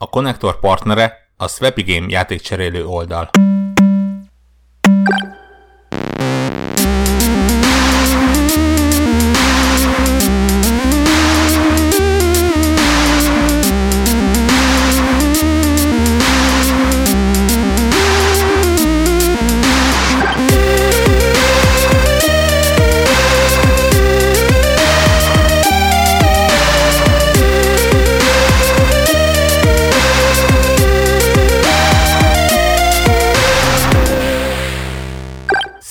[0.00, 3.30] A konnektor partnere a Swapigame játékcserélő oldal.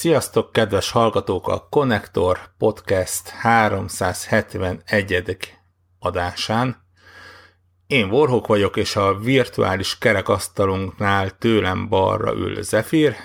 [0.08, 1.48] Sziasztok, kedves hallgatók!
[1.48, 5.38] A Connector Podcast 371.
[6.00, 6.78] adásán.
[7.88, 13.16] Én Warhawk vagyok, és a virtuális kerekasztalunknál tőlem balra ül Zephyr.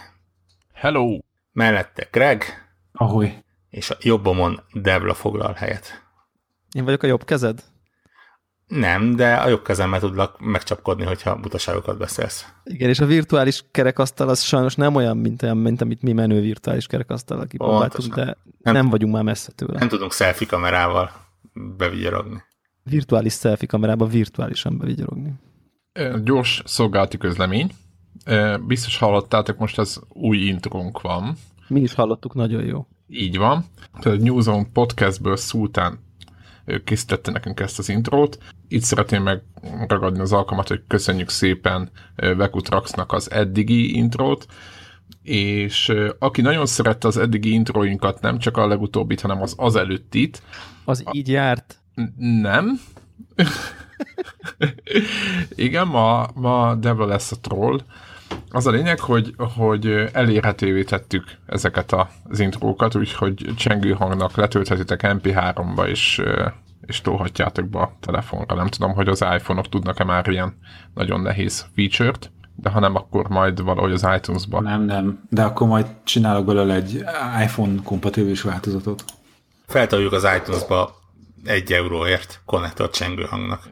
[0.73, 1.19] Hello!
[1.53, 2.45] Mellette Greg.
[2.93, 3.45] Ahoy.
[3.71, 6.03] És a jobbomon Devla foglal helyet.
[6.73, 7.65] Én vagyok a jobb kezed?
[8.75, 12.47] Nem, de a jobb kezemmel tudlak megcsapkodni, hogyha butaságokat beszélsz.
[12.65, 16.41] Igen, és a virtuális kerekasztal az sajnos nem olyan, mint, olyan, mint amit mi menő
[16.41, 19.79] virtuális kerekasztal kipróbáltunk, de nem, nem vagyunk már messze tőle.
[19.79, 21.11] Nem tudunk selfie kamerával
[21.77, 22.43] bevigyorogni.
[22.83, 25.33] Virtuális selfie kamerában virtuálisan bevigyorogni.
[26.25, 27.71] Gyors szolgálati közlemény.
[28.67, 31.37] Biztos hallottátok, most az új intrónk van.
[31.69, 32.87] Mi is hallottuk, nagyon jó.
[33.09, 33.65] Így van.
[34.01, 35.99] Tehát a Newzone podcastből Szultán
[36.85, 38.39] készítette nekünk ezt az intrót.
[38.69, 39.41] Itt szeretném
[39.79, 44.47] megragadni az alkalmat, hogy köszönjük szépen Vekutraxnak az eddigi intrót,
[45.23, 50.43] és aki nagyon szerette az eddigi introinkat, nem csak a legutóbbit, hanem az az előttit.
[50.85, 51.79] Az így járt?
[52.17, 52.81] Nem.
[55.55, 57.81] Igen, ma, ma Devla lesz a troll.
[58.51, 61.95] Az a lényeg, hogy, hogy elérhetővé tettük ezeket
[62.29, 66.23] az intrókat, úgyhogy csengő hangnak letölthetitek MP3-ba, és,
[66.87, 68.55] és tolhatjátok be a telefonra.
[68.55, 70.59] Nem tudom, hogy az iPhone-ok tudnak-e már ilyen
[70.95, 74.61] nagyon nehéz feature-t, de ha nem, akkor majd valahogy az iTunes-ba.
[74.61, 77.05] Nem, nem, de akkor majd csinálok belőle egy
[77.43, 79.05] iPhone kompatibilis változatot.
[79.67, 80.95] Feltoljuk az iTunes-ba
[81.45, 83.63] egy euróért konnektor csengő hangnak.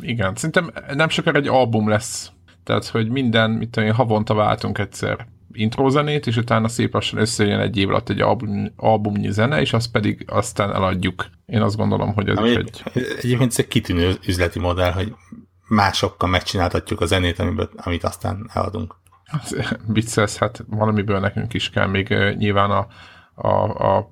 [0.00, 2.33] Igen, szerintem nem sokára egy album lesz
[2.64, 7.60] tehát, hogy minden, mit tudom én, havonta váltunk egyszer intrózenét, és utána szép lassan összejön
[7.60, 11.26] egy év alatt egy album, albumnyi zene, és azt pedig aztán eladjuk.
[11.46, 12.82] Én azt gondolom, hogy ez Ami egy...
[12.94, 15.14] Egyébként ez egy kitűnő üzleti modell, hogy
[15.68, 18.96] másokkal megcsináltatjuk a zenét, amiből, amit aztán eladunk.
[19.86, 22.86] Vicces, hát valamiből nekünk is kell, még nyilván a,
[23.34, 24.08] a, a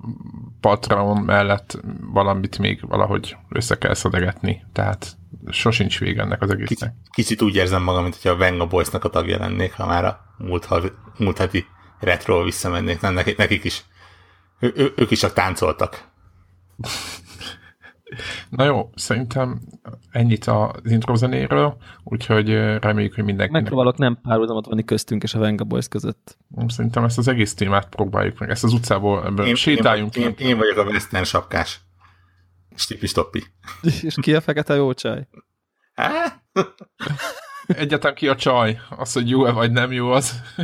[0.59, 1.79] Patreon mellett
[2.13, 5.17] valamit még valahogy össze kell szedegetni, tehát
[5.49, 6.93] sosincs vége ennek az egésznek.
[7.11, 10.19] Kicsit úgy érzem magam, mint hogyha a Venga Boys-nak a tagja lennék, ha már a
[10.37, 10.67] múlt,
[11.17, 11.65] múlt heti
[11.99, 13.01] retro visszamennék.
[13.01, 13.83] Nem, nekik, nekik is.
[14.59, 16.11] Ő, ő, ők is csak táncoltak.
[18.49, 19.61] Na jó, szerintem
[20.11, 22.49] ennyit az intro zenéről, úgyhogy
[22.79, 23.51] reméljük, hogy mindenki.
[23.53, 26.37] Megpróbálok nem párhuzamot venni köztünk és a Venga Boys között.
[26.67, 30.15] Szerintem ezt az egész témát próbáljuk meg, ezt az utcából ebből én, sétáljunk.
[30.15, 31.79] Én, én, én vagyok a Western sapkás.
[32.75, 33.43] Stipi stoppi.
[34.01, 35.27] És ki a fekete jó csaj?
[37.67, 38.79] Egyetem ki a csaj?
[38.89, 40.33] Az, hogy jó-e vagy nem jó az.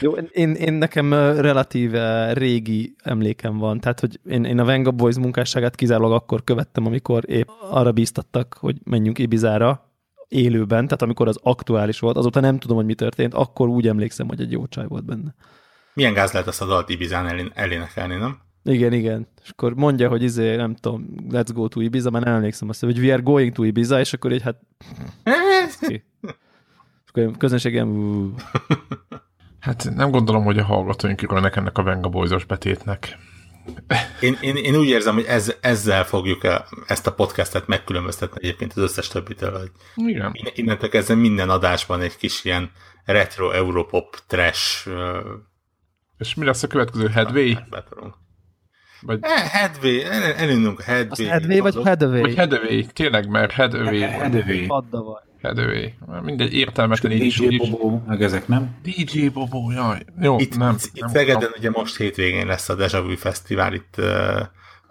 [0.00, 5.16] Jó, én, én nekem relatíve régi emlékem van, tehát hogy én, én a Venga Boys
[5.16, 9.92] munkásságát kizárólag akkor követtem, amikor épp arra bíztattak, hogy menjünk Ibizára
[10.28, 14.28] élőben, tehát amikor az aktuális volt, azóta nem tudom, hogy mi történt, akkor úgy emlékszem,
[14.28, 15.34] hogy egy jó csaj volt benne.
[15.94, 18.38] Milyen gáz lehet ezt a dalt Ibizán elénekelni, nem?
[18.66, 19.28] Igen, igen.
[19.42, 22.80] És akkor mondja, hogy izé, nem tudom, let's go to Ibiza, mert nem emlékszem azt,
[22.80, 24.60] hogy we are going to Ibiza, és akkor így hát...
[25.88, 26.00] és
[27.06, 28.34] akkor közönségem...
[29.60, 33.18] Hát nem gondolom, hogy a hallgatóink örülnek ennek a Venga Boys-os betétnek.
[34.20, 38.72] Én, én, én úgy érzem, hogy ez, ezzel fogjuk -e ezt a podcastet megkülönböztetni egyébként
[38.72, 40.32] az összes többitől, hogy Igen.
[40.54, 42.70] innentől kezdve minden adásban egy kis ilyen
[43.04, 44.88] retro, europop, trash
[46.18, 47.08] és mi lesz a következő?
[47.08, 47.56] Headway?
[49.00, 49.18] Vagy...
[49.22, 50.00] Eh, Headway,
[50.36, 51.26] elindulunk a Headway.
[51.26, 52.20] Az Headway vagy Headway?
[52.20, 54.00] Vagy Headway, tényleg, mert Headway.
[54.00, 54.64] Headway.
[54.68, 55.22] Adda vagy.
[55.42, 55.92] Headway.
[56.22, 57.38] Mindegy, értelmetlen így is.
[57.38, 58.76] DJ Bobo, meg ezek, nem?
[58.82, 60.04] DJ Bobo, jaj.
[60.20, 60.76] Jó, itt, nem.
[60.92, 64.40] Itt, Szegeden ugye most hétvégén lesz a Deja Vu Fesztivál, itt uh,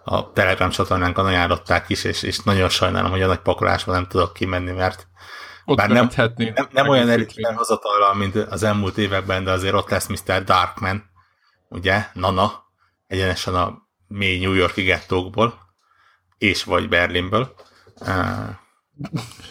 [0.04, 4.32] a Telegram csatornánkon ajánlották is, és, és nagyon sajnálom, hogy a nagy pakolásban nem tudok
[4.32, 5.06] kimenni, mert
[5.64, 9.90] ott bár nem, nem, nem olyan erőtlen hazatallal, mint az elmúlt években, de azért ott
[9.90, 10.44] lesz Mr.
[10.44, 11.04] Darkman,
[11.68, 12.52] ugye, Nana,
[13.06, 15.74] egyenesen a mély New Yorki gettókból,
[16.38, 17.54] és vagy Berlinből.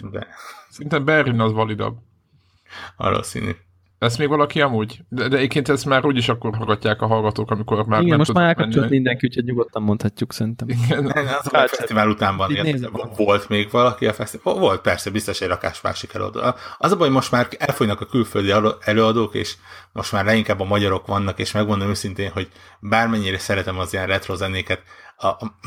[0.02, 0.28] De...
[0.70, 1.98] Szinte Berlin az validabb.
[2.98, 3.56] Valószínű.
[4.06, 5.00] Lesz még valaki amúgy?
[5.10, 8.34] De, de egyébként ezt már úgyis akkor hallgatják a hallgatók, amikor már Igen, nem most
[8.34, 10.70] már elkapcsolt mindenki, úgyhogy nyugodtan mondhatjuk szerintem.
[10.70, 11.04] Igen.
[11.04, 12.52] Nem, az a fesztivál után van.
[13.18, 14.54] Volt még valaki a fesztivál?
[14.56, 16.40] Volt, persze, biztos egy rakás másik előadó.
[16.78, 19.56] Az a baj, hogy most már elfogynak a külföldi elő- előadók, és
[19.92, 22.50] most már leginkább a magyarok vannak, és megmondom őszintén, hogy
[22.80, 24.82] bármennyire szeretem az ilyen retro zenéket,
[25.18, 25.58] a, a,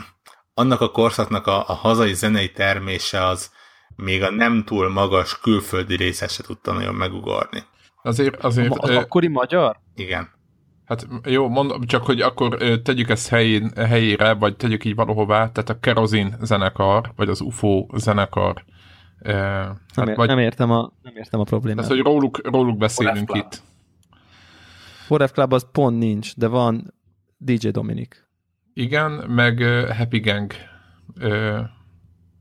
[0.54, 3.50] annak a korszaknak a, a hazai zenei termése az
[3.96, 7.62] még a nem túl magas külföldi részet se tudta nagyon megugorni.
[8.08, 9.80] Azért, azért Az akkori magyar?
[9.94, 10.28] Igen.
[10.84, 15.68] Hát jó, mondom, csak hogy akkor tegyük ezt helyén, helyére, vagy tegyük így valahová, tehát
[15.68, 18.64] a Kerozin zenekar, vagy az UFO zenekar.
[19.22, 21.84] ö, Nem, Hát ér, vagy, nem, értem a, nem értem a problémát.
[21.86, 23.62] tehát, hogy róluk, róluk beszélünk itt.
[25.06, 26.94] Foref Club az pont nincs, de van
[27.36, 28.28] DJ Dominik.
[28.74, 29.62] Igen, meg
[29.96, 30.52] Happy Gang.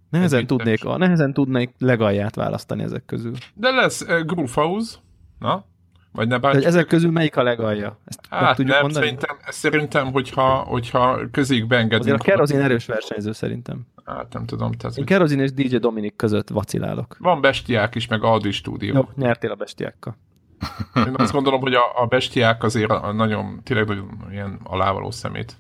[0.10, 3.34] Nehezen Ez tudnék, a, nehezen tudnék legalját választani ezek közül.
[3.54, 4.98] de lesz uh, Groove House,
[5.40, 5.66] na?
[6.12, 8.00] Vagy ne hogy ezek közül melyik a legalja?
[8.06, 9.06] Ezt Hát tudjuk nem, mondani?
[9.06, 12.02] szerintem, szerintem hogyha, hogyha közéig beengedünk.
[12.02, 13.88] Azért a Kerozin erős versenyző szerintem.
[14.06, 17.16] Hát nem tudom, tehát Én hogy Kerozin és DJ Dominik között vacilálok.
[17.20, 18.94] van Bestiák is, meg Audi stúdió.
[18.96, 20.18] Jó, nyertél a bestiákkal.
[21.08, 25.12] Én azt gondolom, hogy a, a bestiák azért a, a nagyon, tényleg nagyon ilyen alávaló
[25.12, 25.58] szemét.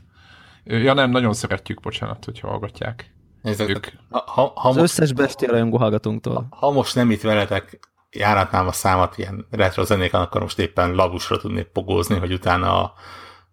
[0.63, 3.11] Ja nem, nagyon szeretjük, bocsánat, hogy hallgatják.
[3.41, 3.87] Nézzük, Ők.
[4.09, 6.47] ha, ha, ha, Az most, összes bestia rajongó hallgatónktól.
[6.49, 7.79] ha most nem itt veletek
[8.11, 12.93] járatnám a számat ilyen retro zenéken, akkor most éppen labusra tudnék pogózni, hogy utána a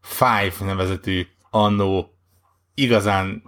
[0.01, 2.19] Five nevezetű annó
[2.75, 3.43] igazán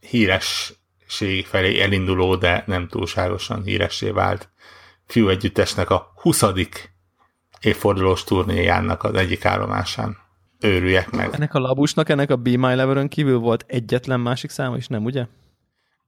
[0.00, 4.50] híresség felé elinduló, de nem túlságosan híressé vált
[5.06, 6.44] fiú együttesnek a 20.
[7.60, 10.16] évfordulós turnéjának az egyik állomásán.
[10.60, 11.34] Őrüljek meg.
[11.34, 15.04] Ennek a labusnak, ennek a Be My Lover-ön kívül volt egyetlen másik száma is, nem
[15.04, 15.26] ugye?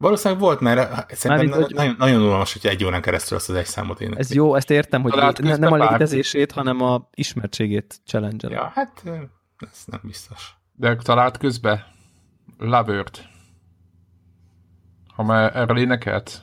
[0.00, 0.80] Valószínűleg volt, mert
[1.14, 4.20] szerintem Mármint, hogy- nagyon, nagyon unalmas, hogyha egy órán keresztül azt az egy számot énekli.
[4.20, 8.70] Ez jó, ezt értem, hogy Talált ne, nem a létezését, hanem a ismertségét challenge Ja,
[8.74, 9.02] hát
[9.58, 10.54] ez nem biztos.
[10.74, 11.86] De talált közbe
[12.58, 13.24] Lavert.
[15.14, 16.42] Ha már erről énekelt?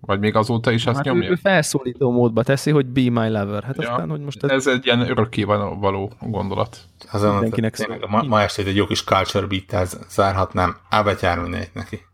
[0.00, 1.30] Vagy még azóta is azt Hát ő, nyomja?
[1.30, 3.64] ő felszólító módba teszi, hogy Be My Lover.
[3.64, 3.90] Hát Ja.
[3.90, 6.78] aztán, hogy most ez, Ez egy ilyen örökké való gondolat.
[7.12, 7.98] Azon, Mindenkinek szól.
[8.08, 10.76] ma, ma estét egy jó kis culture beat zárhatnám.
[10.90, 12.05] Ábet jár mindenit neki.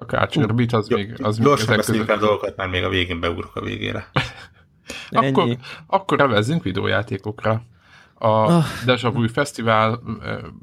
[0.00, 1.14] A Culture Beat az még...
[1.22, 4.08] Az Gyorsan beszéljük el dolgokat, mert még a végén beugrok a végére.
[5.10, 5.56] Akkor,
[5.86, 7.62] akkor revezzünk videójátékokra.
[8.14, 8.64] A Ah.
[8.84, 10.00] Deja Vu Fesztivál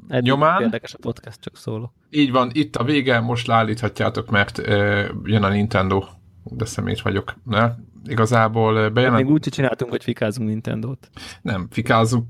[0.08, 0.62] Eddig nyomán.
[0.62, 1.92] Érdekes a podcast, csak szólok.
[2.10, 6.04] Így van, itt a vége, most leállíthatjátok, mert ö, jön a Nintendo.
[6.44, 7.34] De szemét vagyok.
[7.44, 7.74] Ne?
[8.04, 11.10] Igazából ö, Még bejelent, úgy csináltunk, hogy fikázunk Nintendo-t.
[11.42, 12.26] nem, fikázunk,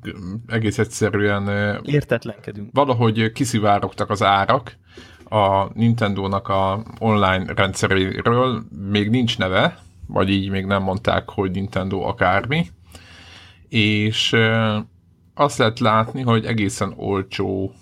[0.46, 1.48] egész egyszerűen
[1.82, 2.70] Értetlenkedünk.
[2.72, 4.76] valahogy kiszivárogtak az árak
[5.28, 12.00] a Nintendo-nak a online rendszeréről, még nincs neve, vagy így még nem mondták, hogy Nintendo
[12.00, 12.66] akármi,
[13.68, 14.36] és
[15.34, 17.72] azt lehet látni, hogy egészen olcsó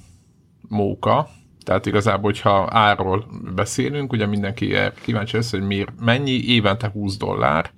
[0.69, 1.29] móka,
[1.65, 3.25] tehát igazából, hogyha árról
[3.55, 7.71] beszélünk, ugye mindenki kíváncsi lesz, hogy miért, mennyi, évente 20 dollár,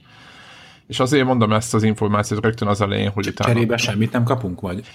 [0.86, 3.52] és azért mondom ezt az információt rögtön az elején, hogy utána...
[3.52, 4.86] Cserébe semmit nem kapunk, vagy?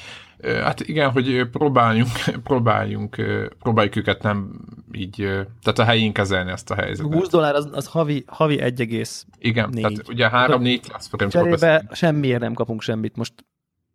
[0.44, 2.10] Hát igen, hogy próbáljunk,
[2.44, 3.16] próbáljunk,
[3.60, 4.62] próbáljuk őket nem
[4.92, 5.16] így,
[5.62, 7.14] tehát a helyén kezelni ezt a helyzetet.
[7.14, 9.08] 20 dollár az, az havi, havi 1,
[9.40, 9.82] Igen, négy.
[9.82, 11.96] tehát ugye 3-4 lesz forintról cserébe beszélünk.
[11.96, 13.16] semmiért nem kapunk semmit.
[13.16, 13.34] Most,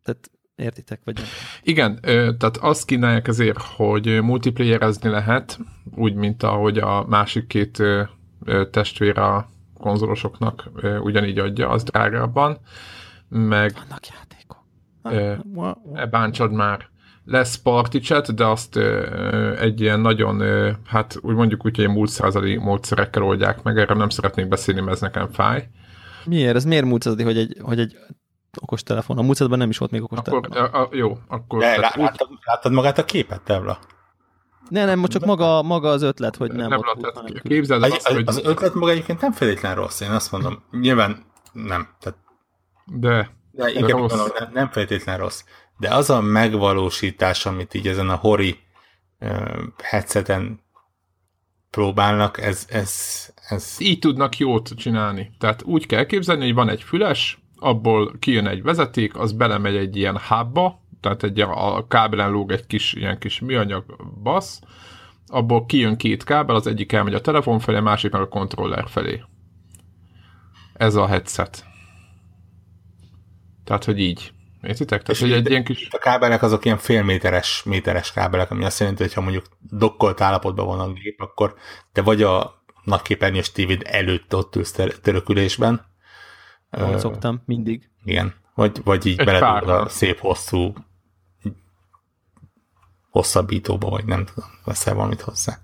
[0.03, 1.25] tehát értitek, vagy nem?
[1.63, 1.99] Igen,
[2.39, 5.59] tehát azt kínálják ezért, hogy multiplayerezni lehet,
[5.95, 7.83] úgy, mint ahogy a másik két
[8.71, 9.49] testvér a
[9.79, 10.71] konzolosoknak
[11.01, 12.59] ugyanígy adja, az drágábban,
[13.29, 14.65] meg Vannak játékok.
[15.93, 16.89] Ne bántsad már.
[17.25, 18.77] Lesz party chat, de azt
[19.59, 20.43] egy ilyen nagyon,
[20.87, 24.93] hát úgy mondjuk úgy, hogy múlt századi módszerekkel oldják meg, erről nem szeretnék beszélni, mert
[24.93, 25.69] ez nekem fáj.
[26.25, 26.57] Miért?
[26.57, 27.97] Ez miért múlcadi, hogy egy, hogy egy
[28.61, 29.19] okostelefon?
[29.19, 31.61] A múlcadban nem is volt még Akkor, a, a, jó, akkor...
[31.61, 33.79] De lá, úgy- láttad, láttad magát a képet, Devla?
[34.69, 37.97] Ne, nem, csak maga, maga az ötlet, hogy nem, nem ott hanem- képzeld el Az,
[37.97, 38.25] azt, az, hogy...
[38.27, 40.63] az ötlet maga egyébként nem feltétlen rossz, én azt mondom.
[40.71, 41.89] Nyilván nem.
[42.01, 42.19] Tehát,
[42.85, 44.11] De de inkább rossz.
[44.15, 45.43] mondom, nem, nem feltétlen rossz.
[45.79, 48.59] De az a megvalósítás, amit így ezen a hori
[49.21, 50.61] uh, headseten
[51.71, 52.93] próbálnak, ez, ez,
[53.49, 55.31] ez így tudnak jót csinálni.
[55.39, 59.97] Tehát úgy kell képzelni, hogy van egy füles, abból kijön egy vezeték, az belemegy egy
[59.97, 63.85] ilyen hubba, tehát egy, a kábelen lóg egy kis, ilyen kis műanyag
[64.23, 64.61] basz,
[65.27, 68.89] abból kijön két kábel, az egyik elmegy a telefon felé, a másik meg a kontroller
[68.89, 69.23] felé.
[70.75, 71.65] Ez a headset.
[73.65, 74.33] Tehát, hogy így.
[74.63, 75.01] Értitek?
[75.01, 75.89] Tehát, És hogy egy ilyen kis...
[75.91, 80.67] a kábelek azok ilyen fél méteres, kábelek, ami azt jelenti, hogy ha mondjuk dokkolt állapotban
[80.67, 81.55] van a gép, akkor
[81.93, 85.95] te vagy a nagyképernyős tévéd előtt ott ülsz törökülésben,
[86.71, 87.91] Ahogy Ö, szoktam, mindig.
[88.05, 88.35] Igen.
[88.57, 90.73] Vagy, vagy így beledugod a szép hosszú
[93.11, 95.59] hosszabbítóba, vagy nem tudom, veszel valamit hozzá.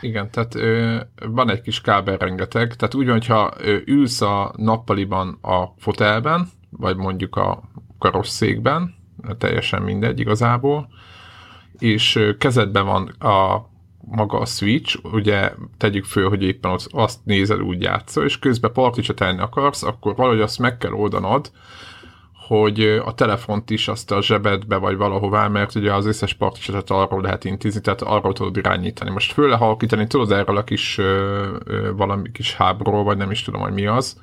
[0.00, 4.52] Igen, tehát ö, van egy kis kábel rengeteg, tehát úgy van, hogyha ö, ülsz a
[4.56, 7.62] nappaliban a fotelben, vagy mondjuk a
[7.98, 8.94] karosszékben,
[9.38, 10.88] teljesen mindegy igazából,
[11.78, 13.68] és ö, kezedben van a
[13.98, 18.72] maga a switch, ugye tegyük föl, hogy éppen az, azt nézel, úgy játszol, és közben
[18.72, 21.50] parti csetelni akarsz, akkor valahogy azt meg kell oldanod,
[22.50, 27.22] hogy a telefont is azt a zsebedbe vagy valahová, mert ugye az összes partisetet arról
[27.22, 29.10] lehet intézni, tehát arról tudod irányítani.
[29.10, 33.42] Most föl halkítani tudod erről a kis ö, ö, valami kis hábról, vagy nem is
[33.42, 34.20] tudom, hogy mi az,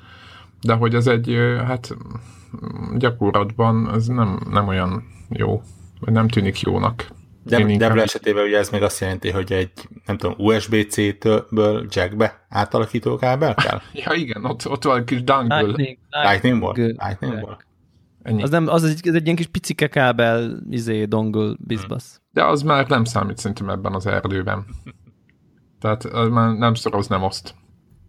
[0.60, 1.96] de hogy ez egy, ö, hát
[2.96, 5.62] gyakorlatban ez nem, nem olyan jó,
[6.00, 7.06] vagy nem tűnik jónak.
[7.44, 9.70] De, Debla esetében ugye ez még azt jelenti, hogy egy,
[10.06, 13.80] nem tudom, USB-C-ből jackbe átalakító kábel kell?
[14.04, 15.60] Ja igen, ott, ott van egy kis dangle.
[15.60, 16.72] Lightning, Lightningból?
[16.76, 17.02] Lightning.
[17.08, 17.66] Lightningból?
[18.28, 18.42] Ennyi.
[18.42, 22.20] Az, nem, az egy, ez egy ilyen kis picike kábel, izé, dongle, bizbasz.
[22.30, 24.64] De az már nem számít szerintem ebben az erdőben.
[25.80, 27.54] Tehát az már nem szoroz, nem oszt.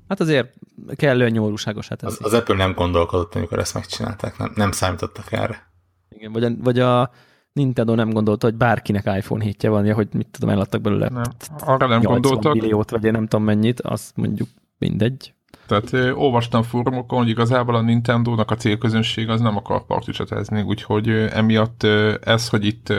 [0.07, 0.53] Hát azért
[0.95, 2.23] kellően nyomorúságosá Az, teszi.
[2.23, 5.71] az Apple nem gondolkodott, amikor ezt megcsinálták, nem, nem számítottak erre.
[6.09, 7.11] Igen, vagy, a, vagy a
[7.53, 11.23] Nintendo nem gondolta, hogy bárkinek iPhone 7 van, ja, hogy mit tudom, eladtak belőle Nem.
[11.57, 12.53] Arra nem 80 gondoltak.
[12.53, 15.33] milliót, vagy én nem tudom mennyit, azt mondjuk mindegy.
[15.69, 21.09] Tehát ö, olvastam fórumokon, hogy igazából a Nintendo-nak a célközönség az nem akar partisetezni, úgyhogy
[21.09, 22.93] ö, emiatt ö, ez, hogy itt,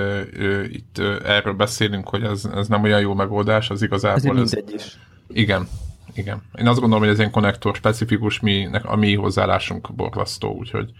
[0.64, 4.52] itt ö, erről beszélünk, hogy ez, ez nem olyan jó megoldás, az igazából ez...
[4.52, 4.98] mindegy is.
[5.28, 5.68] Igen,
[6.12, 6.42] igen.
[6.58, 10.90] Én azt gondolom, hogy ez ilyen konnektor specifikus, mi, a mi hozzáállásunk borzasztó, úgyhogy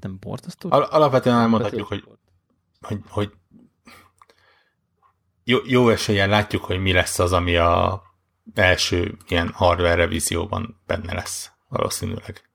[0.00, 0.68] Nem borzasztó?
[0.72, 2.04] Al- alapvetően elmondhatjuk, hogy,
[2.80, 3.30] hogy, hogy
[5.44, 8.02] jó, jó esélyen látjuk, hogy mi lesz az, ami a
[8.54, 12.50] első ilyen hardware revízióban benne lesz, valószínűleg.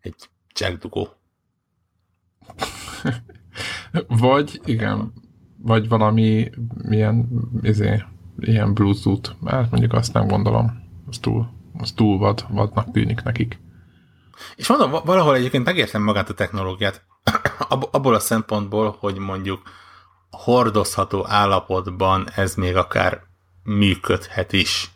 [0.00, 0.14] Egy
[0.54, 1.08] jack dugó.
[4.06, 5.12] Vagy, igen,
[5.56, 6.50] vagy valami
[6.82, 7.28] milyen,
[7.62, 8.02] izé,
[8.38, 13.58] ilyen Bluetooth, hát mondjuk azt nem gondolom, az túl, az túl vad, vadnak tűnik nekik.
[14.56, 17.06] És mondom, va- valahol egyébként megértem magát a technológiát,
[17.68, 19.62] ab- abból a szempontból, hogy mondjuk
[20.30, 23.27] hordozható állapotban ez még akár
[23.62, 24.90] működhet is.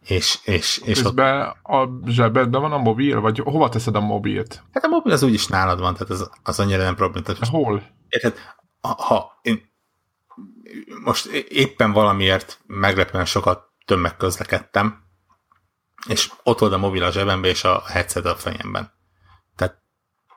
[0.00, 4.62] És, és, és ott, Közben a zsebedben van a mobil, vagy hova teszed a mobilt?
[4.72, 7.24] hát a mobil az úgyis nálad van, tehát az, az annyira nem probléma.
[7.24, 7.82] Tehát most Hol?
[8.08, 8.38] Érted?
[8.80, 9.72] Ha, én
[11.04, 15.02] most éppen valamiért meglepően sokat tömegközlekedtem,
[16.08, 18.92] és ott volt a mobil a zsebembe, és a headset a fejemben.
[19.56, 19.82] Tehát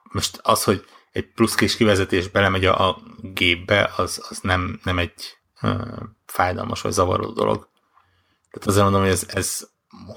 [0.04, 5.00] most az, hogy egy plusz kis kivezetés belemegy a, a gépbe, az, az nem, nem
[5.00, 5.38] egy
[6.34, 7.68] fájdalmas vagy zavaró dolog.
[8.52, 9.70] Tehát azért mondom, hogy ez, ez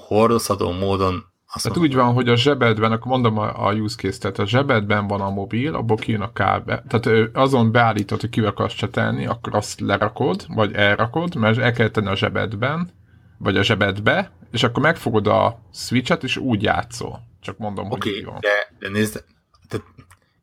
[0.07, 3.95] hordozható módon azt Hát mondom, úgy van, hogy a zsebedben, akkor mondom a, a use
[3.95, 6.83] case, tehát a zsebedben van a mobil, abból kijön a kábel.
[6.87, 11.89] Tehát azon beállítod, hogy ki akarsz csetelni, akkor azt lerakod, vagy elrakod, mert el kell
[11.89, 12.89] tenni a zsebedben,
[13.37, 17.19] vagy a zsebedbe, és akkor megfogod a switchet, és úgy játszol.
[17.41, 18.39] Csak mondom, Oké, hogy van.
[18.39, 19.23] de, de nézd,
[19.67, 19.85] tehát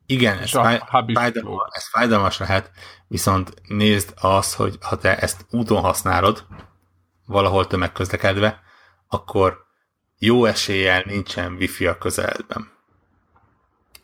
[0.05, 0.81] igen, ez, fáj,
[1.13, 2.71] fájdalmas, ez fájdalmas lehet,
[3.07, 6.45] viszont nézd az, hogy ha te ezt úton használod,
[7.25, 8.61] valahol tömegközlekedve,
[9.07, 9.65] akkor
[10.17, 12.71] jó eséllyel nincsen wifi a közeledben.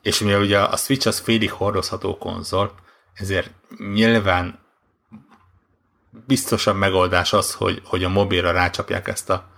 [0.01, 2.75] És mivel ugye a Switch az félig hordozható konzol,
[3.13, 4.60] ezért nyilván
[6.10, 9.50] biztosabb megoldás az, hogy, hogy a mobilra rácsapják ezt a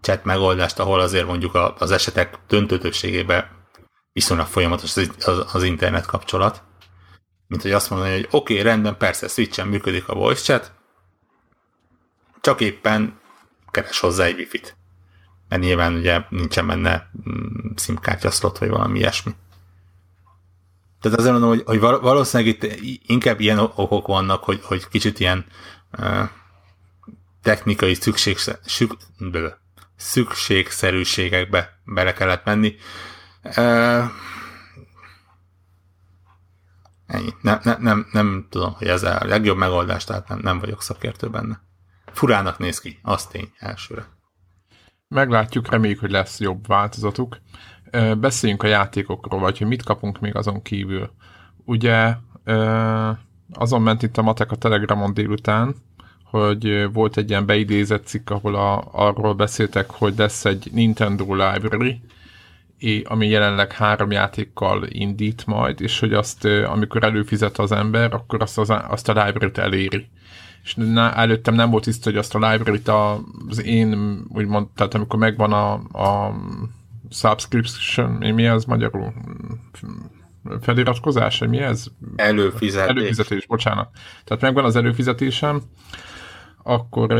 [0.00, 3.55] chat megoldást, ahol azért mondjuk az esetek döntő többségében
[4.16, 6.62] viszonylag folyamatos az, az, az internet kapcsolat,
[7.46, 10.72] mint hogy azt mondani, hogy oké, okay, rendben, persze, switchen működik a voice chat,
[12.40, 13.18] csak éppen
[13.70, 14.76] keres hozzá egy wifi-t.
[15.48, 19.34] Mert nyilván ugye nincsen benne mm, SIM-kártya slot, vagy valami ilyesmi.
[21.00, 25.20] Tehát azért mondom, hogy, hogy val- valószínűleg itt inkább ilyen okok vannak, hogy, hogy kicsit
[25.20, 25.46] ilyen
[25.98, 26.28] uh,
[27.42, 28.96] technikai szükség, szük,
[29.96, 32.76] szükségszerűségekbe bele kellett menni.
[33.48, 34.10] Uh,
[37.06, 37.30] ennyi.
[37.42, 41.28] Nem, nem, nem, nem tudom, hogy ez a legjobb megoldás, tehát nem, nem vagyok szakértő
[41.28, 41.60] benne.
[42.12, 44.06] Furának néz ki, az tény elsőre.
[45.08, 47.38] Meglátjuk, reméljük, hogy lesz jobb változatuk.
[48.18, 51.10] Beszéljünk a játékokról, vagy hogy mit kapunk még azon kívül.
[51.64, 52.16] Ugye
[53.52, 55.74] azon ment itt a matek a Telegramon délután,
[56.24, 62.00] hogy volt egy ilyen beidézett cikk, ahol a, arról beszéltek, hogy lesz egy Nintendo Library,
[63.04, 68.58] ami jelenleg három játékkal indít majd, és hogy azt, amikor előfizet az ember, akkor azt,
[68.58, 70.08] az, azt a library-t eléri
[70.66, 72.88] és na, előttem nem volt tiszta, hogy azt a library-t
[73.48, 76.34] az én, úgymond, tehát amikor megvan a, a
[77.10, 79.12] subscription, mi ez magyarul?
[80.60, 81.86] Feliratkozás, mi ez?
[82.16, 82.88] Előfizetés.
[82.88, 83.88] Előfizetés, bocsánat.
[84.24, 85.62] Tehát megvan az előfizetésem,
[86.62, 87.12] akkor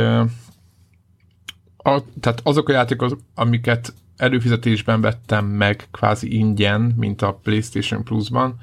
[1.86, 8.54] a, tehát azok a játékok, amiket előfizetésben vettem meg kvázi ingyen, mint a PlayStation Plus-ban,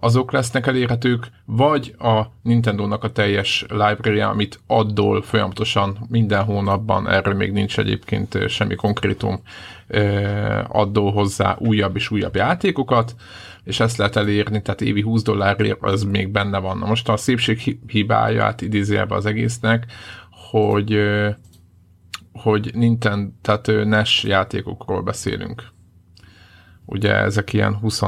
[0.00, 7.34] azok lesznek elérhetők, vagy a Nintendo-nak a teljes library amit addól folyamatosan minden hónapban, erről
[7.34, 9.40] még nincs egyébként semmi konkrétum,
[10.68, 13.14] addól hozzá újabb és újabb játékokat,
[13.64, 16.78] és ezt lehet elérni, tehát évi 20 dollárért az még benne van.
[16.78, 19.86] Na most a szépség hibáját idézélve az egésznek,
[20.50, 20.98] hogy
[22.40, 25.62] hogy Nintendo, tehát NES játékokról beszélünk.
[26.84, 28.02] Ugye ezek ilyen 20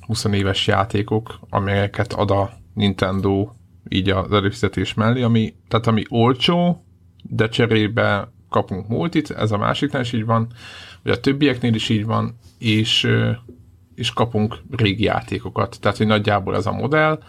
[0.00, 3.50] 20 éves játékok, amelyeket ad a Nintendo
[3.88, 6.84] így az előfizetés mellé, ami, tehát ami olcsó,
[7.22, 10.52] de cserébe kapunk multit, ez a másiknál is így van,
[11.02, 13.08] vagy a többieknél is így van, és,
[13.94, 15.80] és kapunk régi játékokat.
[15.80, 17.22] Tehát, hogy nagyjából ez a modell.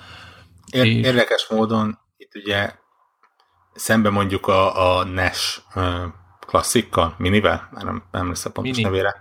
[0.71, 1.05] Ér- és...
[1.05, 2.71] Érdekes módon itt ugye
[3.73, 5.61] szembe mondjuk a, a NES
[6.45, 8.89] klasszikkal, minivel, már nem, nem lesz a pontos Mini.
[8.89, 9.15] nevére,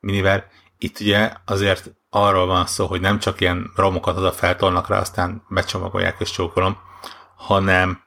[0.00, 0.44] minivel,
[0.78, 5.42] itt ugye azért arról van szó, hogy nem csak ilyen romokat oda feltolnak rá, aztán
[5.48, 6.78] becsomagolják és csókolom,
[7.36, 8.02] hanem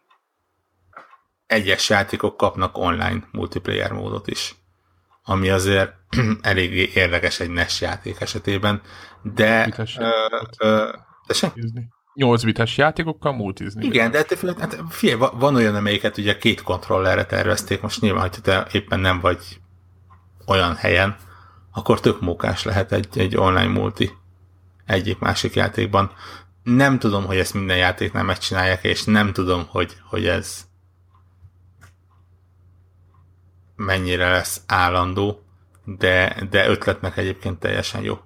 [1.47, 4.55] egyes játékok kapnak online multiplayer módot is,
[5.23, 5.93] ami azért
[6.41, 8.81] eléggé érdekes egy NES játék esetében,
[9.21, 9.73] de...
[10.57, 10.89] Ö,
[12.13, 13.85] 8 bites játékokkal multizni.
[13.85, 18.41] Igen, de hát, hát figyelj, van olyan, amelyiket ugye két kontrollerre tervezték, most nyilván, hogyha
[18.41, 19.59] te éppen nem vagy
[20.45, 21.15] olyan helyen,
[21.71, 24.11] akkor tök mókás lehet egy, egy online multi
[24.85, 26.11] egyik-másik játékban.
[26.63, 30.65] Nem tudom, hogy ezt minden játéknál megcsinálják, és nem tudom, hogy, hogy ez
[33.75, 35.43] mennyire lesz állandó,
[35.85, 38.19] de, de ötletnek egyébként teljesen jó.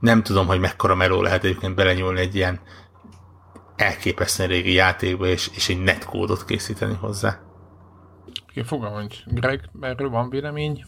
[0.00, 2.60] Nem tudom, hogy mekkora meló lehet egyébként belenyúlni egy ilyen
[3.76, 7.40] elképesztően régi játékba, és, és egy netkódot készíteni hozzá.
[8.50, 10.84] Igen, fogalmam Greg, erről van vélemény?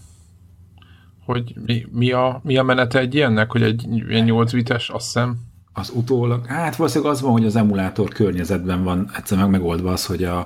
[1.27, 5.05] hogy mi, mi, a, mi a menete egy ilyennek, hogy egy ilyen 8 bites, azt
[5.05, 5.37] hiszem.
[5.73, 10.07] Az utólag, hát valószínűleg az van, hogy az emulátor környezetben van egyszer meg megoldva az,
[10.07, 10.39] hogy a,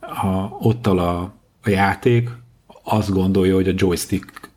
[0.00, 1.20] a, ott a,
[1.62, 2.30] a játék
[2.82, 4.50] azt gondolja, hogy a joystick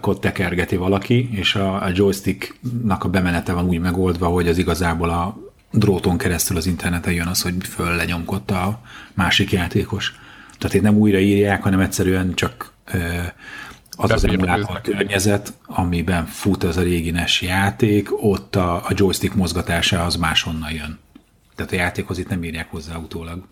[0.00, 5.10] kod tekergeti valaki, és a, a joysticknak a bemenete van úgy megoldva, hogy az igazából
[5.10, 5.36] a
[5.74, 8.80] dróton keresztül az interneten jön az, hogy föl lenyomkodta a
[9.14, 10.14] másik játékos.
[10.58, 12.72] Tehát itt nem újraírják, hanem egyszerűen csak
[13.96, 19.34] az az emulátor környezet, amiben fut az a régi NES játék, ott a, a joystick
[19.34, 20.98] mozgatása az máshonnan jön.
[21.54, 23.46] Tehát a játékhoz itt nem írják hozzá utólag.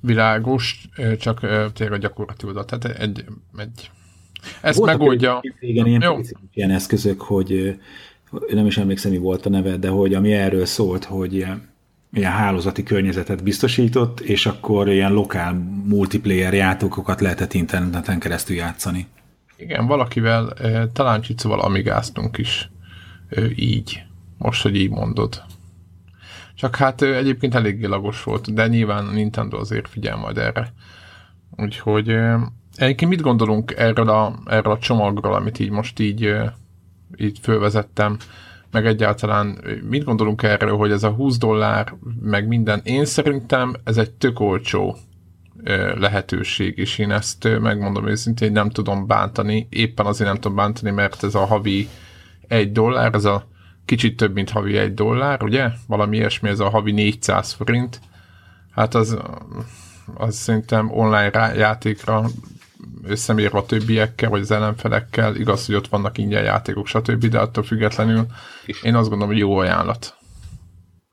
[0.00, 0.88] Világos,
[1.18, 1.40] csak
[1.72, 2.64] tényleg a gyakorlatilag.
[2.64, 3.24] Tehát egy,
[3.56, 3.90] egy
[4.60, 5.40] ezt Voltak megoldja.
[5.60, 6.20] Igen, ilyen, Jó.
[6.52, 7.78] ilyen eszközök, hogy
[8.52, 11.34] nem is emlékszem, mi volt a neve, de hogy ami erről szólt, hogy
[12.12, 15.52] ilyen hálózati környezetet biztosított, és akkor ilyen lokál
[15.84, 19.06] multiplayer játékokat lehetett interneten keresztül játszani.
[19.56, 20.52] Igen, valakivel,
[20.92, 22.70] talán Csicóval amigáztunk is
[23.56, 24.02] így,
[24.38, 25.42] most, hogy így mondod.
[26.54, 30.72] Csak hát egyébként eléggé lagos volt, de nyilván a Nintendo azért figyel majd erre.
[31.56, 32.16] Úgyhogy
[32.76, 36.34] egyébként mit gondolunk erről a, erről a csomagról, amit így most így,
[37.16, 38.16] így fölvezettem?
[38.74, 42.80] meg egyáltalán mit gondolunk erről, hogy ez a 20 dollár, meg minden.
[42.84, 44.96] Én szerintem ez egy tök olcsó
[45.94, 51.22] lehetőség, és én ezt megmondom őszintén, nem tudom bántani, éppen azért nem tudom bántani, mert
[51.22, 51.88] ez a havi
[52.48, 53.48] egy dollár, ez a
[53.84, 55.68] kicsit több, mint havi egy dollár, ugye?
[55.86, 58.00] Valami ilyesmi, ez a havi 400 forint.
[58.70, 59.18] Hát az,
[60.14, 62.24] az szerintem online játékra
[63.06, 67.64] összemérve a többiekkel, vagy az ellenfelekkel, igaz, hogy ott vannak ingyen játékok, stb., de attól
[67.64, 68.26] függetlenül
[68.82, 70.16] én azt gondolom, hogy jó ajánlat.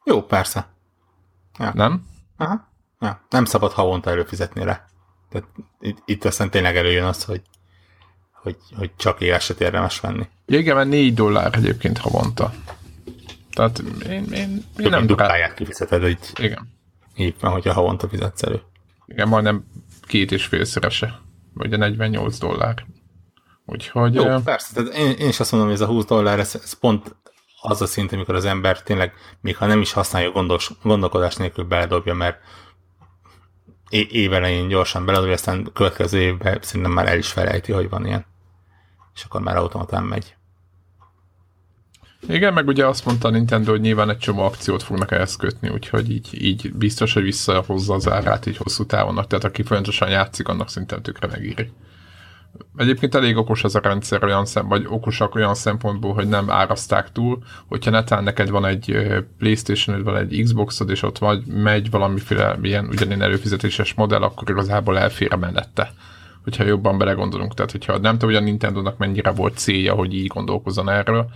[0.04, 0.68] Jó, persze.
[1.60, 1.72] Ja.
[1.74, 2.06] Nem?
[2.38, 2.70] Aha.
[3.00, 3.26] Ja.
[3.30, 4.86] Nem szabad havonta előfizetni rá.
[5.30, 5.48] Tehát
[5.80, 7.42] itt, itt aztán tényleg előjön az, hogy,
[8.34, 10.28] hogy, hogy csak éveset érdemes venni.
[10.46, 12.54] Ja, igen, mert 4 dollár egyébként havonta.
[13.54, 15.08] Tehát én, én, én nem...
[15.08, 16.68] Dupláját kifizeted egy igen.
[17.16, 18.62] évben, hogyha havonta fizetsz elő.
[19.06, 19.66] Igen, majdnem
[20.02, 21.20] két és félszerese
[21.54, 22.86] vagy a 48 dollár.
[23.66, 24.14] Úgyhogy...
[24.14, 26.74] Jó, persze, tehát én, én is azt mondom, hogy ez a 20 dollár, ez, ez
[26.74, 27.16] pont
[27.62, 31.64] az a szint, amikor az ember tényleg, még ha nem is használja gondos, gondolkodás nélkül
[31.64, 32.40] beledobja, mert
[33.90, 38.26] évelején gyorsan beledobja, aztán következő évben szerintem már el is felejti, hogy van ilyen.
[39.14, 40.36] És akkor már automatán megy.
[42.28, 45.70] Igen, meg ugye azt mondta a Nintendo, hogy nyilván egy csomó akciót fognak ehhez kötni,
[45.70, 49.14] úgyhogy így, így biztos, hogy visszahozza az árát így hosszú távon.
[49.14, 51.72] Tehát aki folyamatosan játszik, annak szerintem tökre megíri.
[52.76, 57.12] Egyébként elég okos ez a rendszer olyan szem, vagy okosak olyan szempontból, hogy nem áraszták
[57.12, 58.98] túl, hogyha netán neked van egy
[59.38, 64.98] playstation vagy egy Xboxod, és ott vagy, megy valamiféle ilyen ugyanilyen előfizetéses modell, akkor igazából
[64.98, 65.94] elfér mellette
[66.44, 67.54] hogyha jobban belegondolunk.
[67.54, 71.30] Tehát, hogyha nem tudom, hogy a Nintendo-nak mennyire volt célja, hogy így gondolkozzon erről,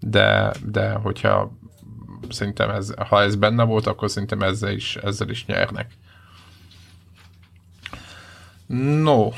[0.00, 1.52] de, de hogyha
[2.28, 5.96] szerintem ez, ha ez benne volt, akkor szerintem ezzel is, ezzel is nyernek.
[8.66, 9.28] No,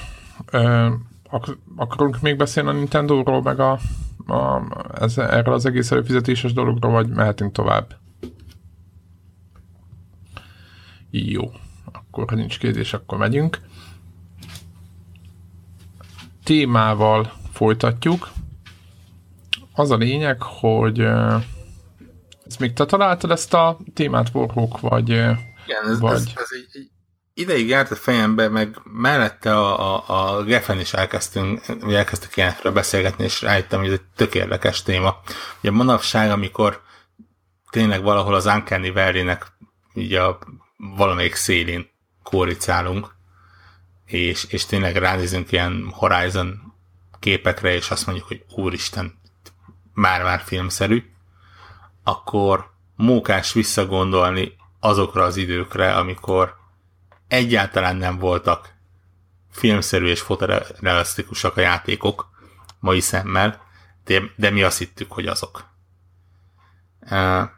[1.30, 3.78] ak- akarunk még beszélni a Nintendo-ról, meg a,
[4.26, 4.62] a,
[5.00, 7.96] ez, erről az egész előfizetéses dologról, vagy mehetünk tovább?
[11.10, 11.50] Jó,
[11.92, 13.60] akkor ha nincs kérdés, akkor megyünk.
[16.44, 18.30] Témával folytatjuk.
[19.74, 21.00] Az a lényeg, hogy
[22.46, 25.08] ezt még te találtad ezt a témát, Warhawk, vagy...
[25.08, 25.38] Igen,
[25.86, 26.12] ez, vagy...
[26.12, 26.90] ez, ez egy,
[27.34, 33.24] ideig járt a fejembe, meg mellette a, a, a Geffen is elkezdtünk, elkezdtük ilyenről beszélgetni,
[33.24, 35.20] és rájöttem, hogy ez egy tök érdekes téma.
[35.60, 36.82] Ugye manapság, amikor
[37.70, 39.46] tényleg valahol az Uncanny Valley-nek
[39.94, 40.38] így a
[40.76, 41.90] valamelyik szélén
[42.22, 43.14] kóricálunk,
[44.04, 46.74] és, és tényleg ránézünk ilyen Horizon
[47.18, 49.19] képekre, és azt mondjuk, hogy úristen,
[49.94, 51.10] már-már filmszerű,
[52.02, 56.56] akkor mókás visszagondolni azokra az időkre, amikor
[57.28, 58.74] egyáltalán nem voltak
[59.50, 62.28] filmszerű és fotorealisztikusak a játékok
[62.80, 63.62] mai szemmel,
[64.04, 65.68] de, de mi azt hittük, hogy azok.
[67.00, 67.48] Uh,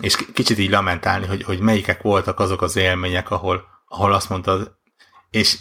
[0.00, 4.76] és kicsit így lamentálni, hogy, hogy melyikek voltak azok az élmények, ahol, ahol azt mondtad,
[5.30, 5.58] és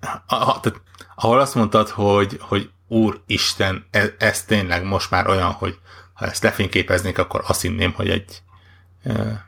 [0.00, 0.80] tehát,
[1.14, 5.78] ahol azt mondtad, hogy, hogy Úristen, ez, ez tényleg most már olyan, hogy
[6.12, 8.42] ha ezt lefényképeznék, akkor azt hinném, hogy egy
[9.02, 9.44] e,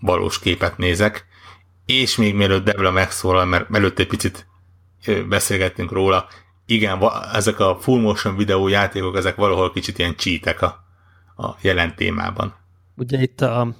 [0.00, 1.26] valós képet nézek.
[1.86, 4.46] És még mielőtt Debla megszólal, mert előtt egy picit
[5.28, 6.28] beszélgettünk róla,
[6.66, 10.84] igen, ezek a full motion videó játékok, ezek valahol kicsit ilyen csítek a,
[11.36, 12.54] a jelen témában.
[12.96, 13.74] Ugye itt a,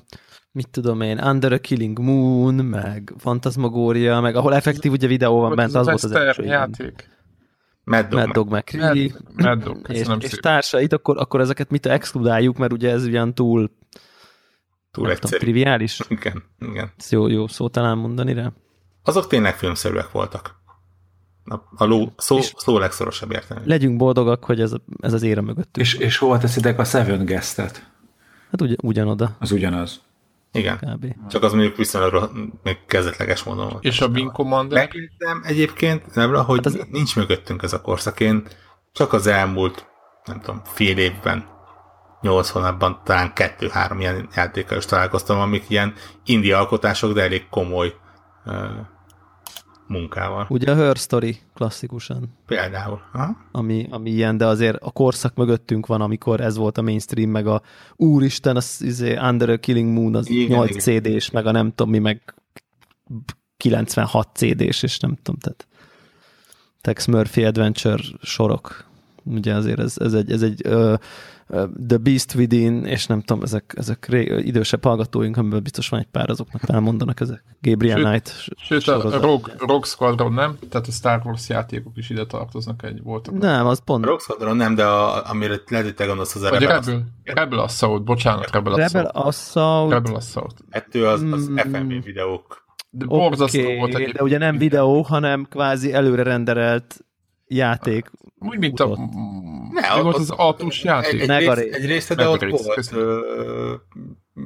[0.53, 5.55] mit tudom én, Under a Killing Moon, meg Fantasmagoria, meg ahol effektív ugye videó van
[5.55, 7.18] bent, az, az volt az első játék.
[7.89, 12.57] Mad Dog, Mad Dog McCree, Mad Dog, és, és társait, akkor, akkor ezeket mit exkludáljuk,
[12.57, 13.71] mert ugye ez ugyan túl
[14.91, 15.37] túl egyszerű.
[15.37, 16.01] Tudom, triviális.
[16.09, 16.93] Igen, igen.
[16.99, 18.53] Ez jó, jó szó talán mondani rá.
[19.05, 20.57] Azok tényleg filmszerűek voltak.
[21.45, 23.63] A, a ló, szó, szó legszorosabb értelme.
[23.67, 25.77] Legyünk boldogak, hogy ez, ez az ére mögött.
[25.77, 27.91] És, és hova teszitek a Seven Guest-et?
[28.51, 29.37] Hát ugy, ugyanoda.
[29.39, 30.01] Az ugyanaz.
[30.53, 30.79] Igen.
[30.79, 31.15] Kb.
[31.29, 32.31] Csak az mondjuk viszonylag
[32.63, 33.85] még kezdetleges módon volt.
[33.85, 34.79] És a Wing Commander?
[34.79, 36.87] Megnéztem egyébként, nem, hogy hát az...
[36.91, 38.21] nincs mögöttünk ez a korszak.
[38.21, 38.47] Én
[38.93, 39.87] csak az elmúlt,
[40.25, 41.45] nem tudom, fél évben,
[42.21, 47.95] nyolc hónapban talán kettő-három ilyen játékkal is találkoztam, amik ilyen indie alkotások, de elég komoly
[49.89, 50.47] munkával.
[50.49, 52.29] Ugye a Her Story klasszikusan.
[52.47, 53.01] Például.
[53.13, 53.37] Aha.
[53.53, 57.47] Ami, ami ilyen, de azért a korszak mögöttünk van, amikor ez volt a mainstream, meg
[57.47, 57.63] a
[57.97, 61.91] úristen, az izé, Under a Killing Moon, az igen, 8 CD-s, meg a nem tudom
[61.91, 62.35] mi, meg
[63.57, 65.67] 96 CD-s, és nem tudom, tehát
[66.81, 68.88] Tex Murphy Adventure sorok.
[69.31, 70.99] Ugye azért ez, ez egy, ez egy uh,
[71.89, 76.07] The Beast Within, és nem tudom, ezek, ezek ré, idősebb hallgatóink, amiből biztos van egy
[76.07, 77.43] pár, azoknak elmondanak ezek.
[77.61, 78.53] Gabriel sőt, Knight.
[78.57, 83.03] Sőt, a Rogue, Rogue Squadron nem, tehát a Star Wars játékok is ide tartoznak egy
[83.03, 83.39] voltak.
[83.39, 84.05] Nem, az pont.
[84.05, 87.05] A Rogue Squadron nem, de a, amire lehet, hogy te gondolsz, az a Rebel, Rebel,
[87.25, 88.93] Rebel Assault, bocsánat, Rebel Assault.
[88.93, 89.93] Rebel Assault.
[89.93, 90.55] Rebel Assault.
[90.71, 91.57] Ettől az, az mm.
[91.57, 92.67] FMV videók.
[92.91, 97.05] De borzasztó okay, volt De ugye nem videó, hanem kvázi előre renderelt
[97.49, 98.11] játék.
[98.39, 98.99] Úgy, mint a...
[99.73, 101.21] Ne, az, volt az, az autós játék.
[101.21, 103.75] Egy, egy, rész, egy része, de ott volt ö,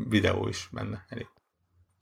[0.08, 1.04] videó is benne.
[1.08, 1.26] Elég.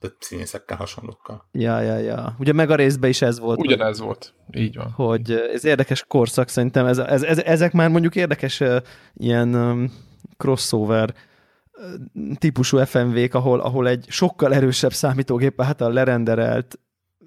[0.01, 1.49] Tehát színészekkel, hasonlókkal.
[1.53, 2.37] Ja, ja, ja.
[2.39, 3.59] Ugye meg a részben is ez volt.
[3.59, 4.35] Ugyanez hogy, volt.
[4.53, 4.91] Így van.
[4.91, 6.87] Hogy ez érdekes korszak szerintem.
[6.87, 8.63] Ez, ez, ez, ezek már mondjuk érdekes
[9.15, 9.93] ilyen um,
[10.37, 11.15] crossover
[12.39, 16.79] típusú FMV-k, ahol, ahol egy sokkal erősebb számítógép által lerenderelt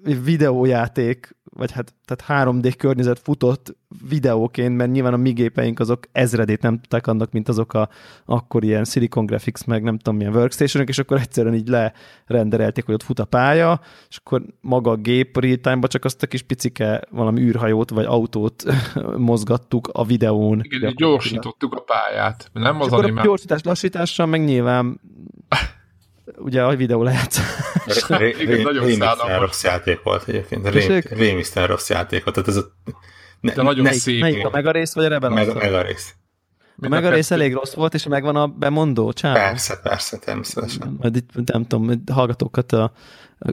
[0.02, 3.76] videójáték vagy hát tehát 3D környezet futott
[4.08, 7.88] videóként, mert nyilván a mi gépeink azok ezredét nem tudták annak, mint azok a
[8.24, 11.68] akkor ilyen Silicon Graphics, meg nem tudom milyen workstation és akkor egyszerűen így
[12.26, 16.26] lerenderelték, hogy ott fut a pálya, és akkor maga a gép real csak azt a
[16.26, 18.64] kis picike valami űrhajót vagy autót
[19.16, 20.60] mozgattuk a videón.
[20.62, 22.50] Igen, gyorsítottuk a pályát.
[22.52, 23.22] Nem az animál...
[23.22, 25.00] a gyorsítás lassítással meg nyilván
[26.36, 27.46] ugye a videó lejátszás.
[28.08, 30.68] Rémisztán rossz játék volt egyébként.
[31.08, 32.34] Rémisztán rossz játék volt.
[32.34, 32.92] Tehát ez a,
[33.40, 34.20] ne, De nagyon ne, szép.
[34.20, 36.14] Melyik a Mega rész, vagy a Rebel Mega, mega rész.
[36.76, 39.34] A meg a rész elég rossz volt, és megvan a bemondó csávó.
[39.34, 40.96] Persze, persze, természetesen.
[41.00, 42.92] Majd itt, nem tudom, hallgatókat, a,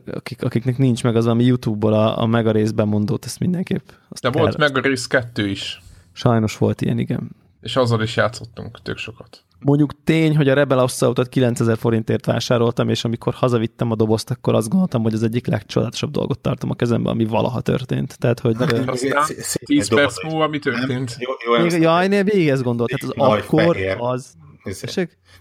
[0.05, 3.89] akik, akiknek nincs meg az, ami YouTube-ból a, a meg a rész bemondót, ezt mindenképp.
[4.09, 5.81] Azt De volt meg a rész kettő is.
[6.13, 7.35] Sajnos volt ilyen, igen.
[7.61, 9.43] És azzal is játszottunk tök sokat.
[9.63, 14.55] Mondjuk tény, hogy a Rebel Assaultot 9000 forintért vásároltam, és amikor hazavittem a dobozt, akkor
[14.55, 18.17] azt gondoltam, hogy az egyik legcsodálatosabb dolgot tartom a kezemben, ami valaha történt.
[18.17, 18.55] Tehát, hogy...
[18.85, 19.23] Aztán
[19.65, 21.15] 10 perc múlva mi történt?
[21.19, 22.97] Jó, jó, még, jaj, én végig ezt gondoltam.
[22.99, 24.33] Tehát az akkor az...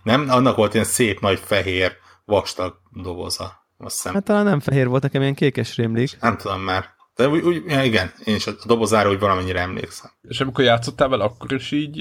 [0.03, 1.93] Nem, annak volt ilyen szép nagy fehér
[2.25, 3.67] vastag doboza.
[3.79, 4.15] Azt hiszem.
[4.15, 6.17] Hát talán nem fehér volt, nekem ilyen kékes rémlik.
[6.21, 6.99] Nem tudom már.
[7.15, 10.11] De úgy, úgy ja, igen, én is a dobozára úgy valamennyire emlékszem.
[10.29, 11.97] És amikor játszottál vele, akkor is így...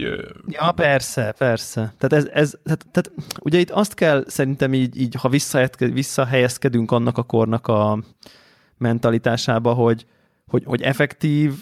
[0.47, 1.93] Ja, persze, persze.
[1.97, 5.29] Tehát, ez, ez, tehát, tehát ugye itt azt kell szerintem így, így ha
[5.77, 8.03] visszahelyezkedünk annak a kornak a
[8.77, 10.05] mentalitásába, hogy,
[10.45, 11.53] hogy, hogy effektív,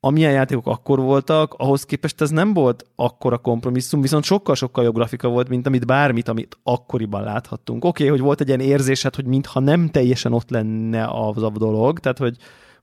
[0.00, 5.28] amilyen játékok akkor voltak, ahhoz képest ez nem volt akkora kompromisszum, viszont sokkal-sokkal jobb grafika
[5.28, 7.84] volt, mint amit bármit, amit akkoriban láthattunk.
[7.84, 11.50] Oké, okay, hogy volt egy ilyen érzésed, hogy mintha nem teljesen ott lenne az a
[11.50, 12.36] dolog, tehát hogy,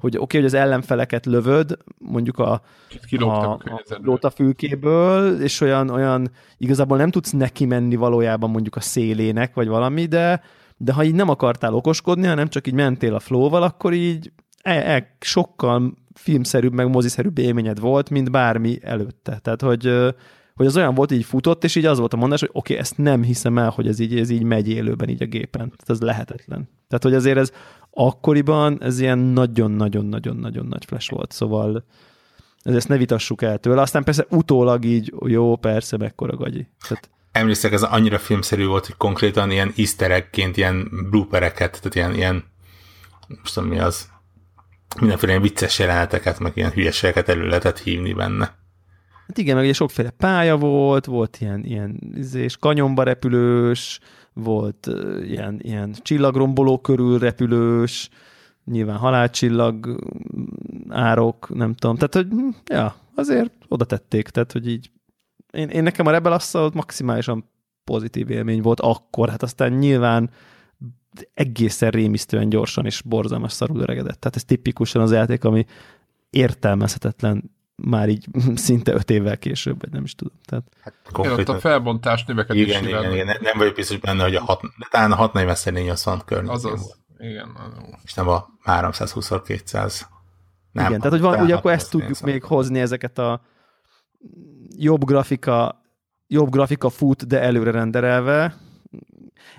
[0.03, 2.61] hogy oké, okay, hogy az ellenfeleket lövöd, mondjuk a,
[3.17, 3.25] a,
[4.05, 9.53] a, a fülkéből, és olyan, olyan igazából nem tudsz neki menni valójában mondjuk a szélének,
[9.53, 10.41] vagy valami, de,
[10.77, 14.93] de ha így nem akartál okoskodni, hanem csak így mentél a flowval, akkor így e,
[14.93, 19.39] e, sokkal filmszerűbb, meg moziszerűbb élményed volt, mint bármi előtte.
[19.41, 19.83] Tehát, hogy,
[20.55, 22.77] hogy az olyan volt, így futott, és így az volt a mondás, hogy oké, okay,
[22.77, 25.59] ezt nem hiszem el, hogy ez így, ez így megy élőben így a gépen.
[25.59, 26.69] Tehát ez lehetetlen.
[26.87, 27.51] Tehát, hogy azért ez
[27.93, 31.85] akkoriban ez ilyen nagyon-nagyon-nagyon-nagyon nagy flash volt, szóval
[32.63, 33.81] ezt ne vitassuk el tőle.
[33.81, 36.67] Aztán persze utólag így, jó, persze, mekkora gagyi.
[36.87, 37.09] Tehát...
[37.31, 42.43] Emlékszek, ez annyira filmszerű volt, hogy konkrétan ilyen easter ilyen bloopereket, tehát ilyen, ilyen
[43.27, 44.09] most tudom mi az,
[44.99, 48.61] mindenféle ilyen vicces jeleneteket, meg ilyen hülyeségeket elő lehetett hívni benne.
[49.27, 53.99] Hát igen, meg ugye sokféle pálya volt, volt ilyen, ilyen izés, kanyomba repülős,
[54.33, 54.89] volt
[55.23, 58.09] ilyen, ilyen csillagromboló körül repülős,
[58.65, 60.03] nyilván halálcsillag
[60.89, 61.95] árok, nem tudom.
[61.95, 64.91] Tehát, hogy hm, ja, azért oda tették, tehát, hogy így
[65.51, 67.49] én, én nekem a Rebel Assault maximálisan
[67.83, 70.29] pozitív élmény volt akkor, hát aztán nyilván
[71.33, 74.19] egészen rémisztően gyorsan és borzalmas szarul öregedett.
[74.19, 75.65] Tehát ez tipikusan az játék, ami
[76.29, 80.33] értelmezhetetlen már így szinte öt évvel később, vagy nem is tudom.
[80.45, 80.63] Tehát...
[80.81, 81.55] Hát, konkrétan...
[81.55, 82.83] a felbontás növekedésével.
[82.83, 86.55] Igen, igen, igen, nem vagyok biztos benne, hogy a hat, talán a 640 80 környékén
[86.55, 87.57] Azaz, igen.
[88.03, 90.01] És nem a 320x200.
[90.71, 93.41] Nem, igen, tehát hogy van, ugye akkor ezt tudjuk még hozni ezeket a
[94.77, 95.81] jobb grafika,
[96.27, 98.57] jobb grafika fut, de előre renderelve.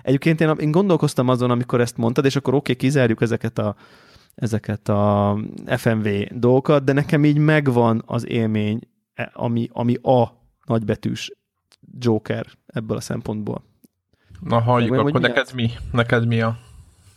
[0.01, 3.75] Egyébként én, én gondolkoztam azon, amikor ezt mondtad, és akkor oké, okay, kizárjuk ezeket a
[4.35, 8.79] ezeket a FMV dolgokat, de nekem így megvan az élmény,
[9.13, 10.23] e, ami, ami a
[10.65, 11.31] nagybetűs
[11.99, 13.63] Joker ebből a szempontból.
[14.39, 15.71] Na halljuk, Meg, akkor neked mi?
[15.91, 16.57] Neked mi a...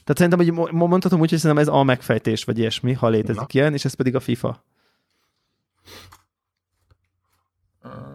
[0.05, 3.47] Tehát szerintem, hogy mondhatom úgy, hogy szerintem ez a megfejtés, vagy ilyesmi, ha létezik Na.
[3.49, 4.65] ilyen, és ez pedig a FIFA.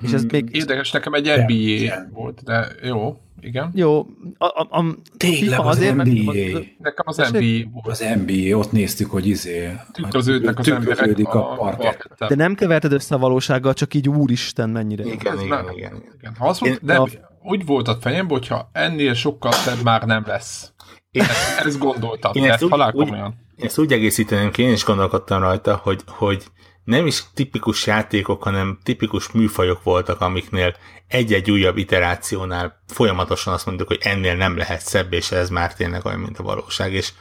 [0.02, 0.56] És ez még...
[0.56, 3.72] Érdekes, nekem egy NBA volt, de jó, igen.
[3.74, 4.00] Jó,
[4.38, 6.32] a, a, a Tényleg az azért, NBA.
[6.34, 7.88] Mert, nekem az NBA volt.
[7.88, 9.78] Az NBA, ott néztük, hogy izé...
[9.92, 12.26] Tükröződnek az emberek a, a parkett.
[12.28, 15.04] De nem keverted össze a valósággal, csak így úristen mennyire.
[15.04, 16.36] Igen, igen, igen, igen, igen.
[16.38, 17.08] Ha azt mondta, de a...
[17.42, 20.74] úgy volt a fejemben, hogyha ennél sokkal szebb már nem lesz.
[21.12, 23.08] Én ezt, ezt gondoltam, én ezt, ezt úgy, úgy,
[23.56, 26.44] Én ezt úgy egészíteném ki, én is gondolkodtam rajta, hogy, hogy
[26.84, 30.76] nem is tipikus játékok, hanem tipikus műfajok voltak, amiknél
[31.08, 36.06] egy-egy újabb iterációnál folyamatosan azt mondjuk, hogy ennél nem lehet szebb, és ez már tényleg
[36.06, 37.12] olyan, mint a valóság, és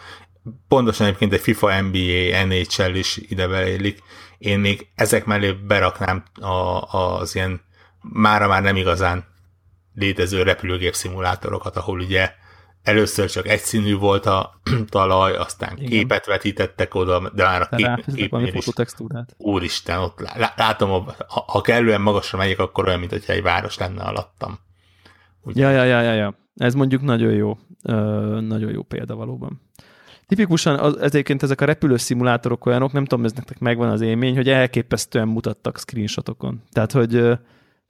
[0.68, 4.02] pontosan egyébként egy FIFA, NBA, NHL is ide belélik.
[4.38, 7.60] Én még ezek mellé beraknám a, az ilyen
[8.00, 9.24] mára már nem igazán
[9.94, 12.34] létező repülőgép szimulátorokat, ahol ugye
[12.82, 15.90] először csak egyszínű volt a talaj, aztán Igen.
[15.90, 18.68] képet vetítettek oda, de már a kép, képnél is.
[19.36, 20.20] Úristen, ott
[20.56, 20.90] látom,
[21.28, 24.58] ha, ha kellően magasra megyek, akkor olyan, mint hogyha egy város lenne alattam.
[25.42, 25.62] Ugye?
[25.62, 26.34] Ja, ja, ja, ja, ja.
[26.56, 27.94] Ez mondjuk nagyon jó, ö,
[28.40, 29.60] nagyon jó példa valóban.
[30.26, 34.34] Tipikusan az, ezért ezek a repülő szimulátorok olyanok, nem tudom, ez nektek megvan az élmény,
[34.34, 36.62] hogy elképesztően mutattak screenshotokon.
[36.72, 37.38] Tehát, hogy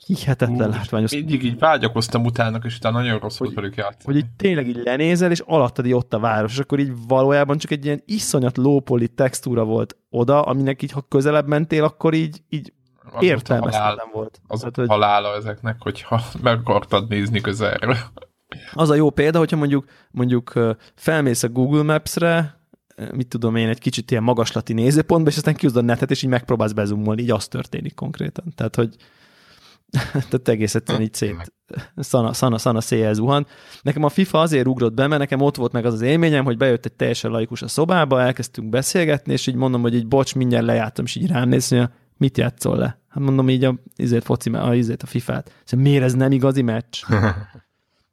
[0.06, 1.12] hihetetlen látványos.
[1.12, 4.04] Mindig így vágyakoztam utána, és utána nagyon rossz volt velük játszani.
[4.04, 7.58] Hogy így tényleg így lenézel, és alattad így ott a város, és akkor így valójában
[7.58, 12.42] csak egy ilyen iszonyat lópoli textúra volt oda, aminek így, ha közelebb mentél, akkor így,
[12.48, 12.72] így
[13.12, 14.40] az értelmezhetetlen volt.
[14.46, 14.88] Az Tehát, hogy...
[14.88, 17.96] halála ezeknek, hogyha meg akartad nézni közelről.
[18.72, 20.52] Az a jó példa, hogyha mondjuk, mondjuk
[20.94, 22.60] felmész a Google Maps-re,
[23.12, 26.30] mit tudom én, egy kicsit ilyen magaslati nézőpontba, és aztán kiúzod a netet, és így
[26.30, 28.52] megpróbálsz bezumolni, így az történik konkrétan.
[28.54, 28.96] Tehát, hogy
[30.12, 31.52] Tehát egész egyszerűen így szét,
[31.96, 33.46] szana, szana, szana széjjel zuhan.
[33.82, 36.56] Nekem a FIFA azért ugrott be, mert nekem ott volt meg az az élményem, hogy
[36.56, 40.64] bejött egy teljesen laikus a szobába, elkezdtünk beszélgetni, és így mondom, hogy így bocs, mindjárt
[40.64, 43.00] lejártam, és így rám néz, hogy mit játszol le?
[43.08, 45.52] Hát mondom így a, izét, foci, a, izét, a FIFA-t.
[45.64, 47.02] Szóval miért ez nem igazi meccs?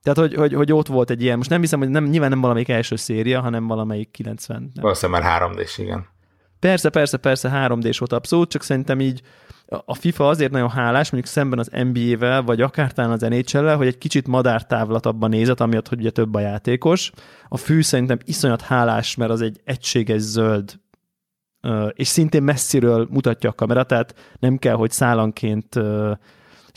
[0.04, 2.42] Tehát, hogy, hogy, hogy, ott volt egy ilyen, most nem hiszem, hogy nem, nyilván nem
[2.42, 4.60] valamelyik első széria, hanem valamelyik 90.
[4.60, 4.72] Nem.
[4.82, 6.08] Valószínűleg már 3 d igen.
[6.60, 9.22] Persze, persze, persze 3 d volt abszolút, csak szerintem így
[9.86, 13.88] a FIFA azért nagyon hálás, mondjuk szemben az NBA-vel, vagy akár talán az nhl hogy
[13.88, 17.12] egy kicsit madártávlatabban nézett, amiatt, hogy ugye több a játékos.
[17.48, 20.80] A fű szerintem iszonyat hálás, mert az egy egységes zöld
[21.94, 25.80] és szintén messziről mutatja a kamera, tehát nem kell, hogy szállanként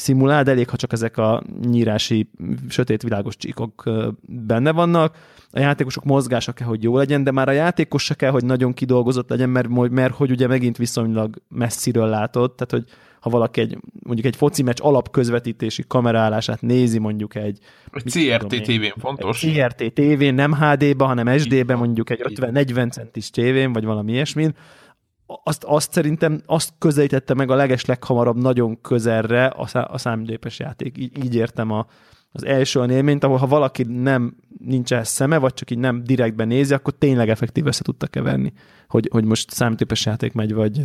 [0.02, 2.30] szimulál, de elég, ha csak ezek a nyírási
[2.68, 3.90] sötét világos csíkok
[4.26, 5.16] benne vannak.
[5.50, 8.72] A játékosok mozgása kell, hogy jó legyen, de már a játékos se kell, hogy nagyon
[8.72, 12.84] kidolgozott legyen, mert, mert hogy ugye megint viszonylag messziről látod, tehát hogy
[13.20, 17.58] ha valaki egy, mondjuk egy foci meccs alapközvetítési kamerálását nézi mondjuk egy...
[17.92, 19.40] Egy CRT tévén fontos.
[19.40, 24.54] CRT tévén, nem HD-ba, hanem SD-be mondjuk egy 50-40 centis tévén, vagy valami ilyesmin,
[25.44, 30.58] azt, azt szerintem azt közelítette meg a leges leghamarabb nagyon közelre a, szá, a számítógépes
[30.58, 30.98] játék.
[30.98, 31.86] Így, így értem a,
[32.32, 36.04] az első olyan élményt, ahol ha valaki nem nincs ehhez szeme, vagy csak így nem
[36.04, 38.52] direktben nézi, akkor tényleg effektív össze tudta keverni,
[38.88, 40.82] hogy, hogy most számítógépes játék megy, vagy,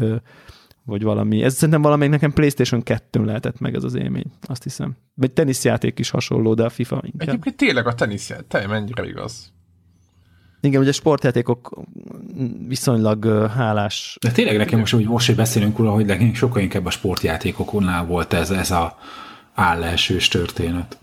[0.83, 1.43] vagy valami.
[1.43, 4.95] Ez szerintem valamelyik nekem PlayStation 2 lehetett meg ez az élmény, azt hiszem.
[5.13, 7.27] Vagy teniszjáték is hasonló, de a FIFA inkább.
[7.29, 9.55] Egyébként tényleg a teniszjáték, te mennyire igaz.
[10.61, 11.81] Igen, ugye sportjátékok
[12.67, 14.17] viszonylag hálás.
[14.21, 18.05] De tényleg nekem most, hogy most, hogy beszélünk róla, hogy nekünk sokkal inkább a sportjátékoknál
[18.05, 18.97] volt ez, ez a
[19.53, 20.97] állásős történet.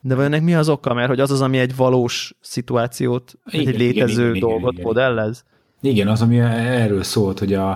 [0.00, 0.94] De vajon ennek mi az oka?
[0.94, 4.84] Mert hogy az az, ami egy valós szituációt, igen, egy létező igen, igen, dolgot igen,
[4.84, 5.44] modellez?
[5.80, 7.70] Igen, az, ami erről szólt, hogy a,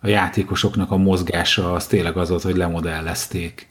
[0.00, 3.69] a játékosoknak a mozgása az tényleg az volt, hogy lemodellezték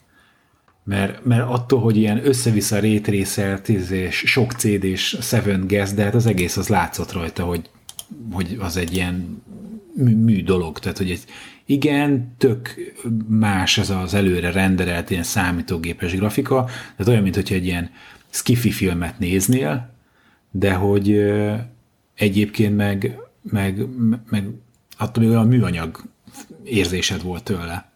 [0.84, 6.14] mert, mert attól, hogy ilyen össze-vissza rétrészelt és sok CD és Seven Guest, de hát
[6.14, 7.70] az egész az látszott rajta, hogy,
[8.32, 9.42] hogy az egy ilyen
[9.94, 11.24] mű, mű dolog, tehát hogy egy,
[11.64, 12.74] igen, tök
[13.28, 17.90] más ez az előre renderelt ilyen számítógépes grafika, tehát olyan, mint hogyha egy ilyen
[18.30, 19.90] skifi filmet néznél,
[20.50, 21.32] de hogy
[22.14, 23.86] egyébként meg, meg,
[24.30, 24.48] meg
[24.98, 26.04] attól még olyan műanyag
[26.64, 27.89] érzésed volt tőle.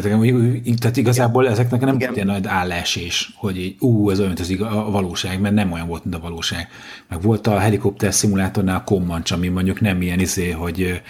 [0.00, 4.40] Tehát, tehát igazából ezeknek nem volt ilyen nagy állásés, hogy így, ú, ez olyan, mint
[4.40, 6.68] az a valóság, mert nem olyan volt, mint a valóság.
[7.08, 11.02] Meg volt a helikopter szimulátornál a Comanche, ami mondjuk nem ilyen izé, hogy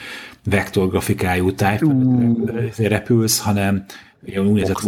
[0.44, 1.86] vektorgrafikájú type
[2.76, 3.84] repülsz, hanem
[4.22, 4.80] ugye úgynevezett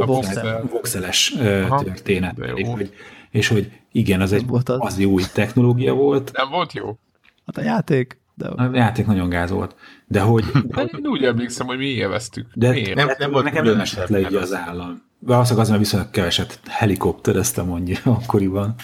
[0.70, 1.34] voxeles
[1.68, 2.38] történet.
[2.54, 2.92] És hogy,
[3.30, 4.44] és hogy igen, az egy
[4.78, 6.30] az jó technológia volt.
[6.32, 6.98] Nem volt jó?
[7.46, 8.20] Hát a játék.
[8.38, 8.46] De...
[8.48, 9.74] A játék nagyon gáz volt.
[10.06, 10.44] De hogy...
[10.44, 12.46] De én úgy emlékszem, hogy mi élveztük.
[12.54, 12.94] De Miért?
[12.94, 15.02] Nem, nem volt nekem nem esett le így az állam.
[15.18, 18.74] Valószínűleg az, mert viszonylag keveset helikoptereztem mondja akkoriban.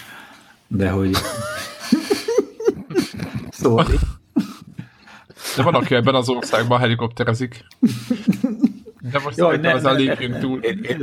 [0.67, 1.17] De hogy...
[3.49, 3.87] szóval...
[5.55, 7.65] De van, aki ebben az országban helikopterezik.
[9.11, 10.59] De most Jaj, ne, az a lépjünk túl.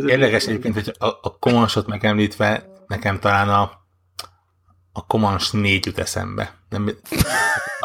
[0.06, 3.81] Érdekes egyébként, hogy a, a Comansot megemlítve, nekem talán a,
[4.92, 6.54] a Comans négy jut eszembe.
[6.68, 6.82] Nem,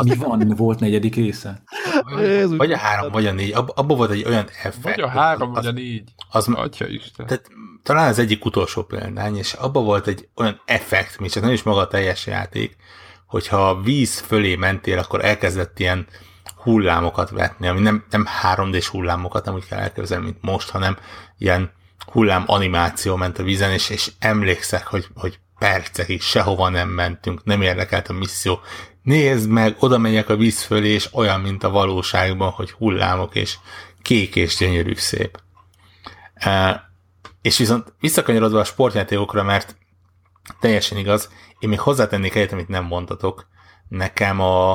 [0.03, 1.63] mi van, volt negyedik része?
[2.57, 3.51] Vagy a három, vagy a négy.
[3.53, 4.81] Ab, abban volt egy olyan effekt.
[4.81, 6.13] Vagy a három, vagy a négy.
[6.29, 7.25] Az, Atya Isten.
[7.25, 7.49] Tehát,
[7.83, 11.63] talán az egyik utolsó példány, és abban volt egy olyan effekt, még csak nem is
[11.63, 12.75] maga a teljes játék,
[13.27, 16.07] hogyha a víz fölé mentél, akkor elkezdett ilyen
[16.55, 20.97] hullámokat vetni, ami nem, nem 3D-s hullámokat, nem úgy kell elképzelni, mint most, hanem
[21.37, 21.71] ilyen
[22.11, 27.61] hullám animáció ment a vízen, és, és emlékszek, hogy, hogy percekig sehova nem mentünk, nem
[27.61, 28.59] érdekelt a misszió,
[29.01, 33.57] nézd meg, oda megyek a víz fölé, és olyan, mint a valóságban, hogy hullámok, és
[34.01, 35.39] kék és gyönyörű szép.
[36.33, 36.83] E,
[37.41, 39.77] és viszont visszakanyarodva a sportjátékokra, mert
[40.59, 43.47] teljesen igaz, én még hozzátennék egyet, amit nem mondtatok,
[43.87, 44.71] nekem a,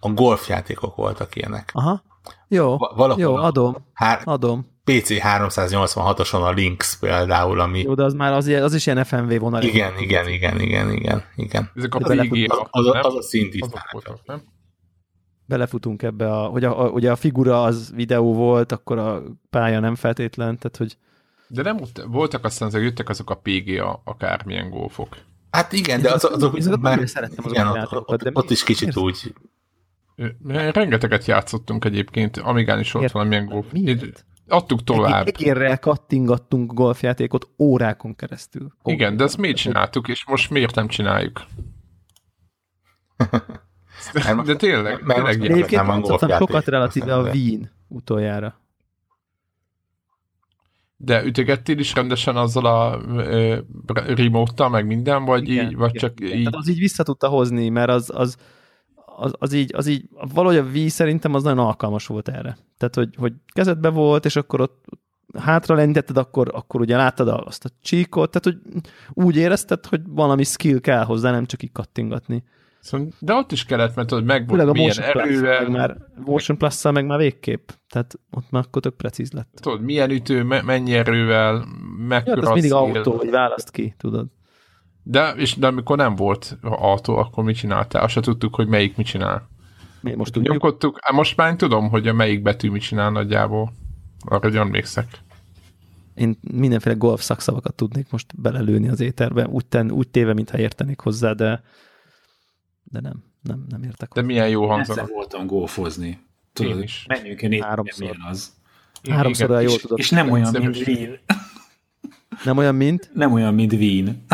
[0.00, 1.70] a golfjátékok voltak ilyenek.
[1.72, 2.02] Aha.
[2.48, 4.78] Jó, Valahol jó, adom, hár, adom.
[4.90, 7.80] PC 386-oson a Lynx például, ami...
[7.80, 9.62] Jó, de az már az, az is ilyen FMV vonal.
[9.62, 11.70] Igen, igen, igen, igen, igen, igen.
[11.74, 13.60] Ezek a PGA, az, az, az a szint is?
[15.46, 19.80] Belefutunk ebbe, a, hogy a, a, ugye a figura az videó volt, akkor a pálya
[19.80, 20.96] nem feltétlen, tehát hogy...
[21.48, 21.76] De nem
[22.06, 25.16] voltak aztán azok, jöttek azok a PGA akármilyen golfok.
[25.50, 28.96] Hát igen, de az, azok, azok már, szerettem igen, ott, ott, ott, ott is kicsit
[28.96, 29.32] úgy
[30.48, 33.66] Rengeteget játszottunk egyébként, Amigán is volt valamilyen golf.
[33.72, 34.24] Miért?
[34.50, 35.26] Adtuk tovább.
[35.26, 38.72] Egérrel kattingattunk golfjátékot órákon keresztül.
[38.84, 41.42] Ó, Igen, de ezt miért csináltuk, és most miért nem csináljuk?
[44.44, 48.60] de tényleg, mert tényleg Egyébként játszottam sokat relatíve a Wien utoljára.
[50.96, 53.00] De ütögettél is rendesen azzal a
[54.14, 56.36] remote meg minden, vagy Igen, így, vagy igen, csak igen.
[56.36, 56.44] így?
[56.44, 58.36] Tehát az így vissza tudta hozni, mert az, az,
[59.20, 62.56] az, az, így, az így, valahogy a Wii szerintem az nagyon alkalmas volt erre.
[62.78, 64.84] Tehát, hogy, hogy kezedbe volt, és akkor ott
[65.38, 70.44] hátra lendítetted, akkor, akkor ugye láttad azt a csíkot, tehát hogy úgy érezted, hogy valami
[70.44, 72.44] skill kell hozzá, nem csak így kattingatni.
[72.80, 76.58] Szóval, de ott is kellett, mert tudod, meg Főleg a milyen erővel, meg már, Motion
[76.58, 77.68] plus meg már végképp.
[77.88, 79.58] Tehát ott már akkor tök precíz lett.
[79.60, 81.64] tudod, milyen ütő, me- mennyi erővel, Ja,
[82.08, 82.78] mekkora ez mindig szél.
[82.78, 84.26] autó, hogy választ ki, tudod.
[85.10, 88.02] De, és, de amikor nem volt autó, akkor mit csináltál?
[88.02, 89.48] Azt se tudtuk, hogy melyik mit csinál.
[90.00, 90.52] Mi most tudjuk.
[90.52, 93.72] Nyomkodtuk, Á, most már én tudom, hogy a melyik betű mit csinál nagyjából.
[94.24, 95.06] Arra hogy emlékszek.
[96.14, 101.00] Én mindenféle golf szakszavakat tudnék most belelőni az éterbe, úgy, ten, úgy téve, mintha értenék
[101.00, 101.62] hozzá, de,
[102.84, 104.26] de nem, nem, nem értek De hozzá.
[104.26, 105.08] milyen jó hangzanak.
[105.08, 106.18] voltam golfozni.
[106.52, 107.04] Tudod, Én is.
[107.08, 108.16] menjünk én Háromszor.
[108.30, 108.52] az.
[109.10, 109.56] Háromszor Igen.
[109.56, 109.98] olyan jól És, tudod.
[109.98, 110.76] és nem olyan, mint.
[110.86, 111.18] Wien.
[112.44, 113.10] Nem olyan, mint?
[113.14, 114.24] Nem olyan, mint Wien.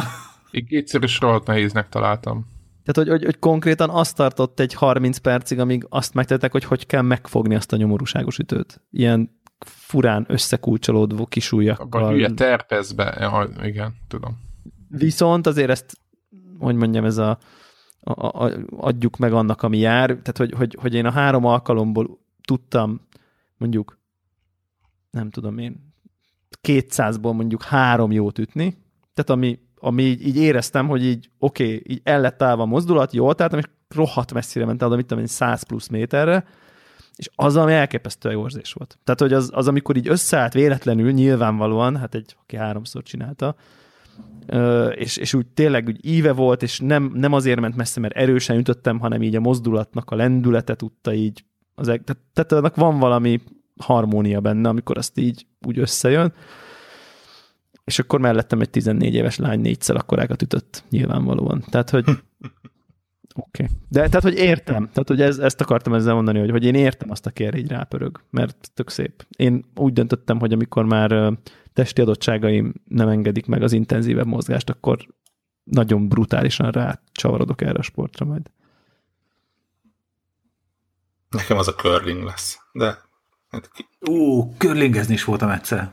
[0.51, 2.47] Így kétszer is rohadt nehéznek találtam.
[2.85, 6.87] Tehát, hogy, hogy, hogy konkrétan azt tartott egy 30 percig, amíg azt megtettek, hogy hogy
[6.87, 8.81] kell megfogni azt a nyomorúságos ütőt.
[8.91, 12.11] Ilyen furán összekulcsolódó Abban kisúlyakkal.
[12.11, 13.17] hülye terpezbe.
[13.21, 14.39] Ja, igen, tudom.
[14.89, 15.99] Viszont azért ezt,
[16.59, 17.39] hogy mondjam, ez a,
[18.01, 20.07] a, a, adjuk meg annak, ami jár.
[20.09, 23.01] Tehát, hogy, hogy, hogy én a három alkalomból tudtam
[23.57, 23.99] mondjuk,
[25.11, 25.95] nem tudom én,
[26.63, 28.77] 200-ból mondjuk három jót ütni,
[29.15, 32.67] tehát ami, ami így, így éreztem, hogy így oké, okay, így el lett állva a
[32.67, 33.65] mozdulat, jól tehát, és
[33.95, 36.45] rohadt messzire ment el, oda, mit tudom én, 100 plusz méterre,
[37.17, 38.99] és az, ami elképesztő jó érzés volt.
[39.05, 43.55] Tehát, hogy az, az, amikor így összeállt véletlenül, nyilvánvalóan, hát egy, aki háromszor csinálta,
[44.91, 48.59] és, és úgy tényleg úgy íve volt, és nem, nem azért ment messze, mert erősen
[48.59, 52.99] ütöttem, hanem így a mozdulatnak a lendülete tudta így, az, eg- tehát, tehát annak van
[52.99, 53.41] valami
[53.77, 56.33] harmónia benne, amikor azt így úgy összejön,
[57.87, 61.65] és akkor mellettem egy 14 éves lány négyszer akkorákat ütött, nyilvánvalóan.
[61.71, 62.19] Tehát, hogy oké.
[63.35, 63.67] Okay.
[63.89, 64.89] De tehát, hogy értem.
[64.89, 67.69] Tehát, hogy ez, ezt akartam ezzel mondani, hogy, hogy én értem azt, aki erre így
[67.69, 69.27] rápörög, mert tök szép.
[69.37, 71.33] Én úgy döntöttem, hogy amikor már
[71.73, 75.07] testi adottságaim nem engedik meg az intenzívebb mozgást, akkor
[75.65, 78.51] nagyon brutálisan rácsavarodok erre a sportra majd.
[81.31, 82.59] Nekem az a curling lesz.
[82.73, 83.05] De
[84.11, 85.93] Ó, körlingezni is voltam egyszer.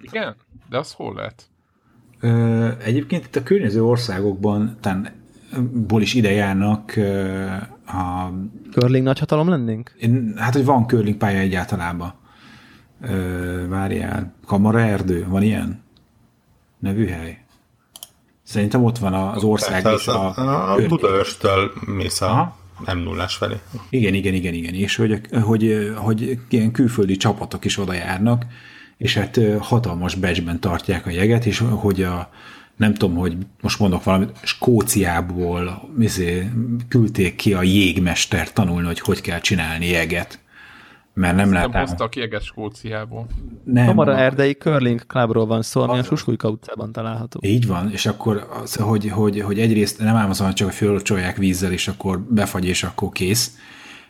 [0.00, 0.36] Igen?
[0.70, 1.42] De az hol lehet?
[2.20, 5.08] Ö, egyébként itt a környező országokban tán,
[5.72, 7.44] ból is ide járnak ö,
[7.86, 8.32] a,
[8.72, 9.94] Curling nagyhatalom lennénk?
[9.98, 12.12] én- hát, hogy van curling pálya egyáltalában.
[13.02, 15.82] Ö, várjál, Kamara Erdő, van ilyen
[16.78, 17.42] nevű hely?
[18.42, 20.86] Szerintem ott van az ország is az a, a, a.
[20.86, 22.56] Budaörstől mész a
[22.94, 23.54] m 0 felé.
[23.90, 24.74] Igen, igen, igen, igen.
[24.74, 28.44] És hogy, hogy, hogy ilyen külföldi csapatok is oda járnak,
[28.98, 32.30] és hát hatalmas becsben tartják a jeget, és hogy a,
[32.76, 36.50] nem tudom, hogy most mondok valamit, Skóciából izé,
[36.88, 40.38] küldték ki a jégmester tanulni, hogy hogy kell csinálni jeget.
[41.14, 41.80] Mert nem Nem látám.
[41.86, 43.26] hoztak jeget Skóciából.
[43.64, 47.40] Nem, Kamara a- Erdei Curling Clubról van szó, ami a Suskulyka utcában található.
[47.42, 51.36] Így van, és akkor az, hogy, hogy, hogy egyrészt nem ám azon, csak hogy fölcsolják
[51.36, 53.56] vízzel, és akkor befagy, és akkor kész,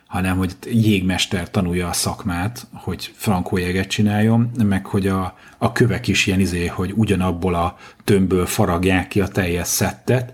[0.09, 6.07] hanem hogy jégmester tanulja a szakmát, hogy frankó jeget csináljon, meg hogy a, a kövek
[6.07, 10.33] is ilyen izé, hogy ugyanabból a tömbből faragják ki a teljes szettet,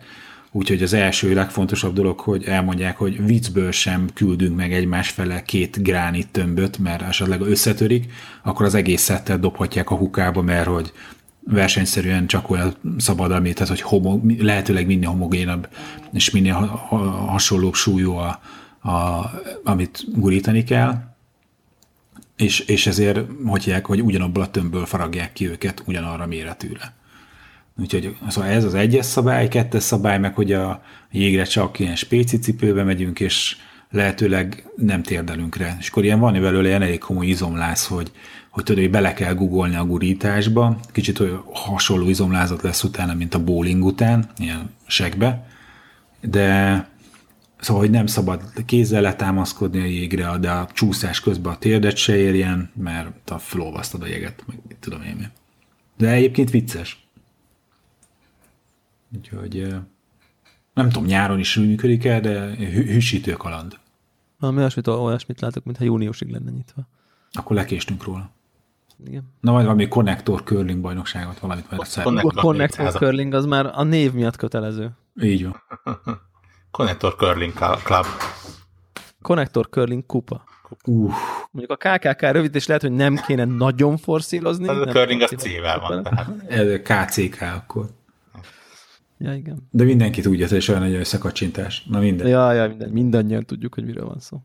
[0.52, 5.84] Úgyhogy az első legfontosabb dolog, hogy elmondják, hogy viccből sem küldünk meg egymás fele két
[5.84, 8.12] gránit tömböt, mert esetleg összetörik,
[8.44, 10.92] akkor az egész szettet dobhatják a hukába, mert hogy
[11.40, 15.68] versenyszerűen csak olyan szabad, ami, tehát hogy homo, lehetőleg minél homogénabb
[16.12, 18.40] és minél ha, ha, hasonlóbb súlyú, a,
[18.86, 19.32] a,
[19.64, 21.14] amit gurítani kell,
[22.36, 26.94] és, és ezért hogy, hogy ugyanabból a tömbből faragják ki őket ugyanarra méretűre.
[27.78, 32.40] Úgyhogy szóval ez az egyes szabály, kettes szabály, meg hogy a jégre csak ilyen spéci
[32.40, 33.58] cipőbe megyünk, és
[33.90, 35.76] lehetőleg nem térdelünk rá.
[35.80, 38.12] És akkor ilyen van belőle ilyen elég komoly izomláz, hogy,
[38.50, 43.34] hogy tudod, hogy bele kell googolni a gurításba, kicsit olyan hasonló izomlázat lesz utána, mint
[43.34, 45.48] a bowling után, ilyen segbe,
[46.22, 46.88] de
[47.66, 52.16] szóval, hogy nem szabad kézzel letámaszkodni a jégre, de a csúszás közben a térdet se
[52.16, 55.24] érjen, mert a felolvasztod a jeget, meg mit tudom én mi.
[55.98, 57.08] De egyébként vicces.
[59.16, 59.68] Úgyhogy
[60.74, 63.80] nem tudom, nyáron is működik el, de hű- hűsítő kaland.
[64.40, 66.88] Valami olyasmit, olyasmit látok, mintha júniusig lenne nyitva.
[67.32, 68.30] Akkor lekéstünk róla.
[69.06, 69.24] Igen.
[69.40, 72.38] Na majd valami konnektor curling bajnokságot, valamit majd Connect- szervezünk.
[72.38, 73.02] A Connector 400.
[73.02, 74.92] Curling az már a név miatt kötelező.
[75.22, 75.62] Így van.
[76.76, 77.54] Connector Curling
[77.84, 78.06] Club.
[79.22, 80.44] Connector Curling kupa.
[80.86, 81.14] Uff,
[81.52, 84.68] Mondjuk a KKK rövidítés lehet, hogy nem kéne nagyon forszírozni.
[84.68, 86.04] Az a curling az forszírozni C-vel van.
[86.04, 86.30] Tehát.
[86.48, 87.86] ez KCK akkor.
[89.18, 89.68] Ja, igen.
[89.72, 91.84] De mindenki tudja, hogy olyan egy összekacsintás.
[91.90, 92.28] Na minden.
[92.28, 94.42] Ja, ja, minden, mindannyian tudjuk, hogy miről van szó.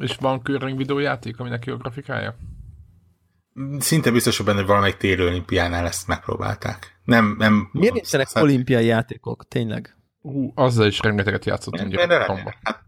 [0.00, 2.36] És van curling videójáték, aminek jó grafikája?
[3.78, 7.00] Szinte biztos, hogy benne, valamelyik téli olimpiánál ezt megpróbálták.
[7.04, 7.68] Nem, nem...
[7.72, 9.48] Miért nincsenek olimpiai játékok?
[9.48, 9.97] Tényleg?
[10.20, 12.54] Ú, azzal is rengeteget játszottunk gyerekkoromban.
[12.62, 12.82] Hát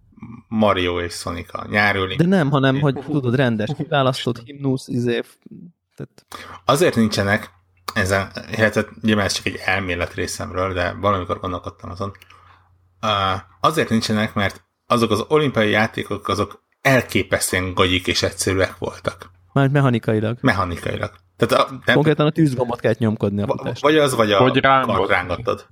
[0.49, 5.21] Mario és Sonic a nyári De nem, hanem, hogy tudod, rendes, kiválasztott himnusz, izé,
[5.97, 6.27] tehát
[6.65, 7.51] Azért nincsenek,
[7.95, 12.13] ezen, illetve nyilván ez csak egy elmélet részemről, de valamikor gondolkodtam azon.
[13.03, 19.31] Uh, azért nincsenek, mert azok az olimpiai játékok, azok elképesztően gagyik és egyszerűek voltak.
[19.53, 20.39] már mechanikailag.
[20.41, 21.13] Mechanikailag.
[21.37, 23.83] Tehát a, nem, Konkrétan a tűzgombot kellett nyomkodni a futást.
[23.83, 24.97] vagy az, vagy a Vagy rángod.
[24.97, 25.67] kart rángatod.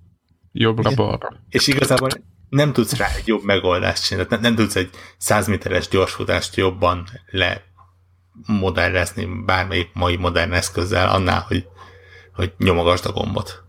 [0.61, 1.29] Jobbra-balra.
[1.49, 2.09] És igazából
[2.49, 4.29] nem tudsz rá egy jobb megoldást csinálni.
[4.31, 7.63] Nem, nem tudsz egy 100 méteres gyorsfutást jobban le
[8.47, 11.67] modellezni bármelyik mai modern eszközzel annál, hogy,
[12.35, 13.63] hogy nyomogasd a gombot.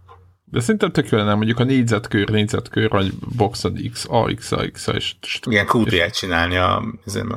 [0.45, 4.87] De szerintem tök lenne, mondjuk a négyzetkör, négyzetkör, vagy boxod X, A, X, A, X,
[4.87, 5.15] A, és
[5.45, 6.83] Igen, QT-et csinálni a...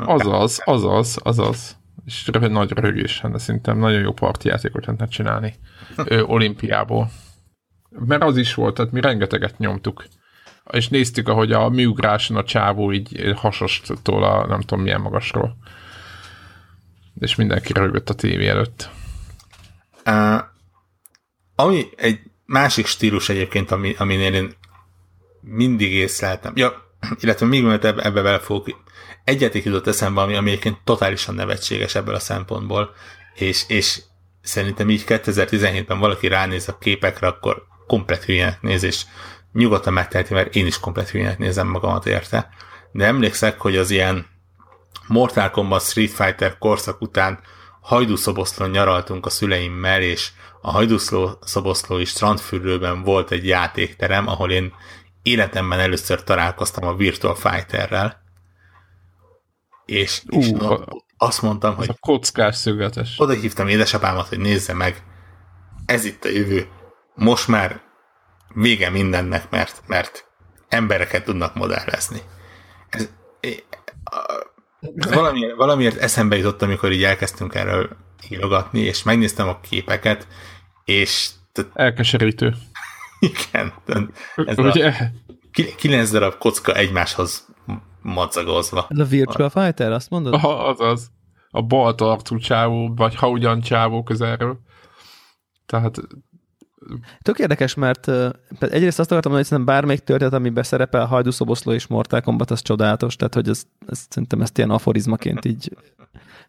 [0.04, 1.76] azaz, azaz, azaz.
[2.04, 5.54] És rövid, nagy rögés lenne, szerintem nagyon jó partijátékot lehetne csinálni
[5.96, 7.10] ö, olimpiából.
[7.98, 10.04] Mert az is volt, tehát mi rengeteget nyomtuk.
[10.70, 15.56] És néztük, ahogy a műugráson a csávó így hasostól a nem tudom milyen magasról.
[17.18, 18.90] És mindenki rögött a tévé előtt.
[20.06, 20.40] Uh,
[21.54, 24.54] ami egy másik stílus egyébként, ami, aminél én
[25.40, 28.82] mindig észleltem, ja, illetve még mielőtt ebbe, ebbe bele fogok,
[29.24, 32.94] egyetik jutott eszembe, ami, ami egyébként totálisan nevetséges ebből a szempontból,
[33.34, 34.02] és, és
[34.42, 39.04] szerintem így 2017-ben valaki ránéz a képekre, akkor komplet hülyének néz, és
[39.52, 42.48] nyugodtan megteheti, mert én is komplet hülyének nézem magamat érte.
[42.92, 44.26] De emlékszek, hogy az ilyen
[45.06, 47.38] Mortal Kombat Street Fighter korszak után
[47.80, 50.30] hajdúszoboszlón nyaraltunk a szüleimmel, és
[50.60, 54.72] a hajdúszoboszlói strandfürdőben volt egy játékterem, ahol én
[55.22, 58.22] életemben először találkoztam a Virtual Fighterrel.
[59.84, 63.14] És, és na, a- azt mondtam, hogy a kockás szögletes.
[63.18, 65.02] oda hívtam édesapámat, hogy nézze meg,
[65.86, 66.66] ez itt a jövő.
[67.14, 67.80] Most már
[68.54, 70.26] vége mindennek, mert, mert
[70.68, 72.20] embereket tudnak modellezni.
[72.88, 73.10] Ez,
[74.96, 77.96] ez valamiért, valamiért eszembe jutott, amikor így elkezdtünk erről
[78.30, 80.26] írogatni, és megnéztem a képeket,
[80.84, 81.30] és
[81.74, 82.54] Elkeserítő.
[83.30, 83.72] igen,
[84.34, 85.10] ez Ugye?
[85.52, 87.48] ki- kilenc darab kocka egymáshoz
[88.02, 88.86] madzagozva.
[88.88, 90.34] Ez a Virtual Fighter, azt mondod?
[90.34, 91.10] Aha, azaz.
[91.50, 94.60] A bal arcú csávó, vagy ha ugyan csávó közelről.
[95.66, 95.96] Tehát
[97.22, 98.08] Tök érdekes, mert
[98.58, 102.62] egyrészt azt akartam mondani, hogy szerintem bármelyik történet, amiben szerepel Hajdúszoboszló és Mortal Kombat, az
[102.62, 105.76] csodálatos, tehát hogy ez, ez, szerintem ezt ilyen aforizmaként így,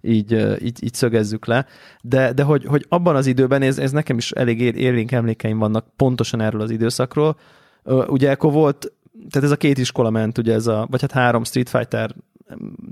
[0.01, 0.31] így,
[0.63, 1.65] így, így szögezzük le.
[2.01, 5.85] De, de hogy, hogy abban az időben, ez, ez nekem is elég élénk emlékeim vannak
[5.95, 7.37] pontosan erről az időszakról.
[8.07, 8.91] Ugye akkor volt,
[9.29, 12.15] tehát ez a két iskola ment, ugye ez a, vagy hát három Street Fighter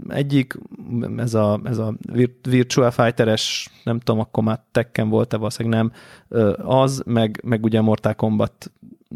[0.08, 0.58] egyik,
[1.18, 5.92] ez a, ez a vir- Virtual Fighter-es, nem tudom, akkor már Tekken volt-e, valószínűleg nem,
[6.66, 8.72] az, meg, meg ugye a Mortal Kombat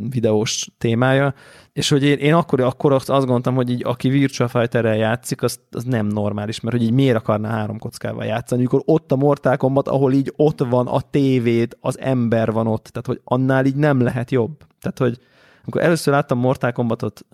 [0.09, 1.33] videós témája,
[1.73, 5.59] és hogy én, én akkor, akkor azt gondoltam, hogy így aki Virtual Fighter-rel játszik, az,
[5.71, 9.57] az nem normális, mert hogy így miért akarná három kockával játszani, amikor ott a Mortal
[9.57, 13.75] Kombat, ahol így ott van a tévéd, az ember van ott, tehát hogy annál így
[13.75, 14.57] nem lehet jobb.
[14.79, 15.19] Tehát, hogy
[15.61, 17.25] amikor először láttam Mortal Kombatot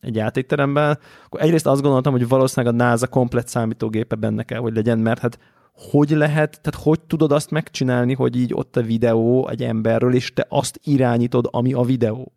[0.00, 4.74] egy játékteremben, akkor egyrészt azt gondoltam, hogy valószínűleg a NASA komplet számítógépe benne kell, hogy
[4.74, 5.38] legyen, mert hát
[5.72, 10.32] hogy lehet, tehát hogy tudod azt megcsinálni, hogy így ott a videó egy emberről, és
[10.32, 12.32] te azt irányítod, ami a videó.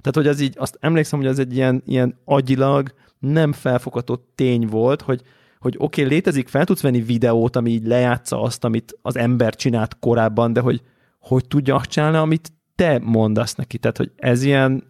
[0.00, 4.66] Tehát, hogy az így, azt emlékszem, hogy az egy ilyen, ilyen agyilag nem felfogható tény
[4.66, 5.22] volt, hogy,
[5.60, 9.54] hogy oké, okay, létezik, fel tudsz venni videót, ami így lejátsza azt, amit az ember
[9.54, 10.82] csinált korábban, de hogy
[11.20, 13.78] hogy tudja azt csinálni, amit te mondasz neki.
[13.78, 14.84] Tehát, hogy ez ilyen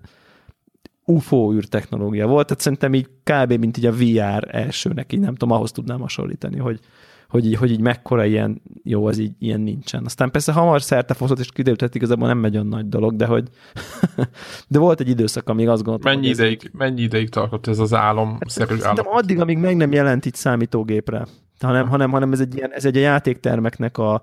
[1.06, 3.52] UFO űrtechnológia volt, tehát szerintem így kb.
[3.52, 6.80] mint így a VR elsőnek, így nem tudom, ahhoz tudnám hasonlítani, hogy,
[7.28, 10.04] hogy így, hogy így mekkora ilyen, jó, az így ilyen nincsen.
[10.04, 13.26] Aztán persze hamar szerte fosztott, és kiderült, hogy igazából nem megy olyan nagy dolog, de
[13.26, 13.48] hogy
[14.68, 18.66] de volt egy időszak, amíg azt gondoltam, mennyi ideig, mennyi ideig tartott ez az álomszerű
[18.70, 18.80] állam?
[18.80, 21.26] Szerintem addig, amíg meg nem jelent itt számítógépre,
[21.60, 24.22] hanem, hanem, hanem ez egy, ilyen, ez egy a játéktermeknek a,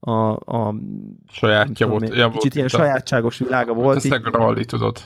[0.00, 0.74] a, a
[1.32, 2.02] Sajátja tudom volt.
[2.12, 3.96] én, Ja, kicsit volt ilyen a- sajátságos világa volt.
[3.96, 4.98] Ez így- tudod.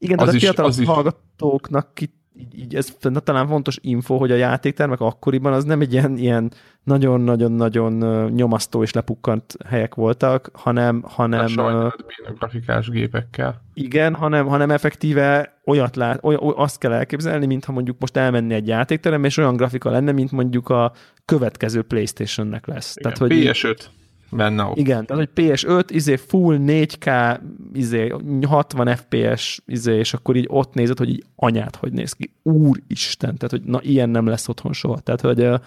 [0.00, 4.30] Igen, az a is- fiatal az hallgatóknak ki, így, így ez talán fontos info, hogy
[4.30, 6.52] a játéktermek akkoriban az nem egy ilyen, ilyen
[6.84, 7.92] nagyon-nagyon-nagyon
[8.30, 11.02] nyomasztó és lepukkant helyek voltak, hanem...
[11.06, 11.94] hanem a
[12.38, 13.62] grafikás gépekkel.
[13.74, 18.54] Igen, hanem, hanem effektíve olyat lát, oly, oly, azt kell elképzelni, mintha mondjuk most elmenni
[18.54, 20.92] egy játékterem, és olyan grafika lenne, mint mondjuk a
[21.24, 22.96] következő Playstation-nek lesz.
[22.96, 23.99] Igen, Tehát, hogy PS5
[24.30, 24.70] benne.
[24.74, 27.36] Igen, tehát hogy PS5, izé full 4K,
[27.72, 28.14] izé
[28.46, 32.32] 60 FPS, izé, és akkor így ott nézed, hogy így anyát, hogy néz ki.
[32.42, 34.98] Úristen, tehát hogy na ilyen nem lesz otthon soha.
[34.98, 35.60] Tehát, hogy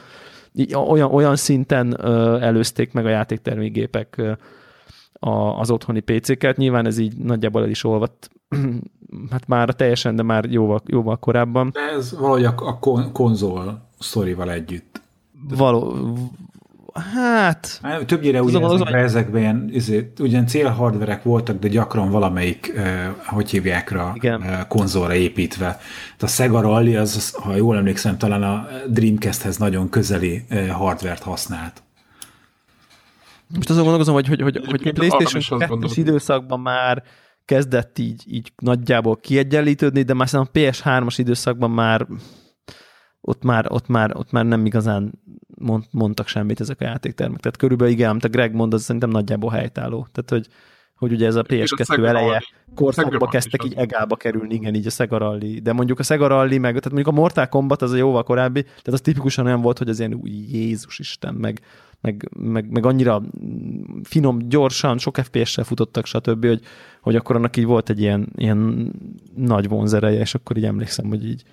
[0.53, 2.05] így olyan, olyan szinten
[2.41, 4.21] előzték meg a játéktermékgépek
[5.13, 6.57] a, az otthoni PC-ket.
[6.57, 8.29] Nyilván ez így nagyjából el is olvadt,
[9.31, 11.69] hát már teljesen, de már jóval, jóval korábban.
[11.73, 15.01] De ez valahogy a, a kon- konzol sztorival együtt.
[15.57, 15.97] Való,
[16.93, 17.79] Hát...
[17.81, 23.09] hát többnyire ugye az ezekben, ezekben ilyen, ezért, ugyan célhardverek voltak, de gyakran valamelyik, eh,
[23.25, 25.65] hogy hívják rá, eh, konzolra építve.
[25.65, 31.23] Tehát a Sega Rally, az, ha jól emlékszem, talán a Dreamcasthez nagyon közeli eh, hardvert
[31.23, 31.83] használt.
[33.55, 37.03] Most azon gondolkozom, hogy, hogy, hogy, hogy a PlayStation 2 időszakban már
[37.45, 42.07] kezdett így, így nagyjából kiegyenlítődni, de már a PS3-as időszakban már
[43.21, 45.11] ott már, ott már, ott már nem igazán
[45.63, 47.39] mond, mondtak semmit ezek a játéktermek.
[47.39, 50.07] Tehát körülbelül igen, amit a Greg mond, az szerintem nagyjából helytálló.
[50.11, 50.53] Tehát, hogy,
[50.97, 52.43] hogy ugye ez a PS2 eleje
[52.75, 55.59] korszakba kezdtek így egába kerülni, igen, így a Sega Rally.
[55.59, 58.61] De mondjuk a Sega Rally, meg, tehát mondjuk a Mortal Kombat az a jóval korábbi,
[58.61, 61.61] tehát az tipikusan olyan volt, hogy az ilyen új Jézus Isten, meg,
[62.01, 63.21] meg, meg, meg annyira
[64.03, 66.61] finom, gyorsan, sok FPS-sel futottak, stb., hogy,
[67.01, 68.91] hogy akkor annak így volt egy ilyen, ilyen
[69.35, 71.43] nagy vonzereje, és akkor így emlékszem, hogy így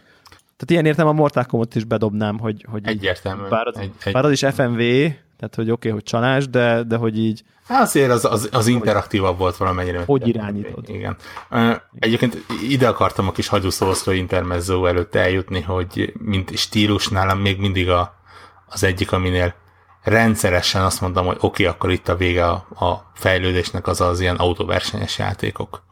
[0.61, 3.49] tehát ilyen értem a Mortal Kombat is bedobnám, hogy, hogy Egyértelmű.
[3.49, 4.13] Bár az, egy, egy...
[4.13, 4.79] bár az is FMV,
[5.37, 7.43] tehát hogy oké, okay, hogy csalás, de, de hogy így...
[7.67, 10.03] Hát azért az, az, az interaktívabb volt valamennyire.
[10.07, 10.89] Hogy irányítod.
[10.89, 11.17] Igen.
[11.99, 17.89] Egyébként ide akartam a kis hagyúszószló intermezzo előtt eljutni, hogy mint stílus nálam még mindig
[17.91, 18.15] a,
[18.67, 19.55] az egyik, aminél
[20.03, 24.21] rendszeresen azt mondom, hogy oké, okay, akkor itt a vége a, a fejlődésnek az az
[24.21, 25.83] ilyen autóversenyes játékok.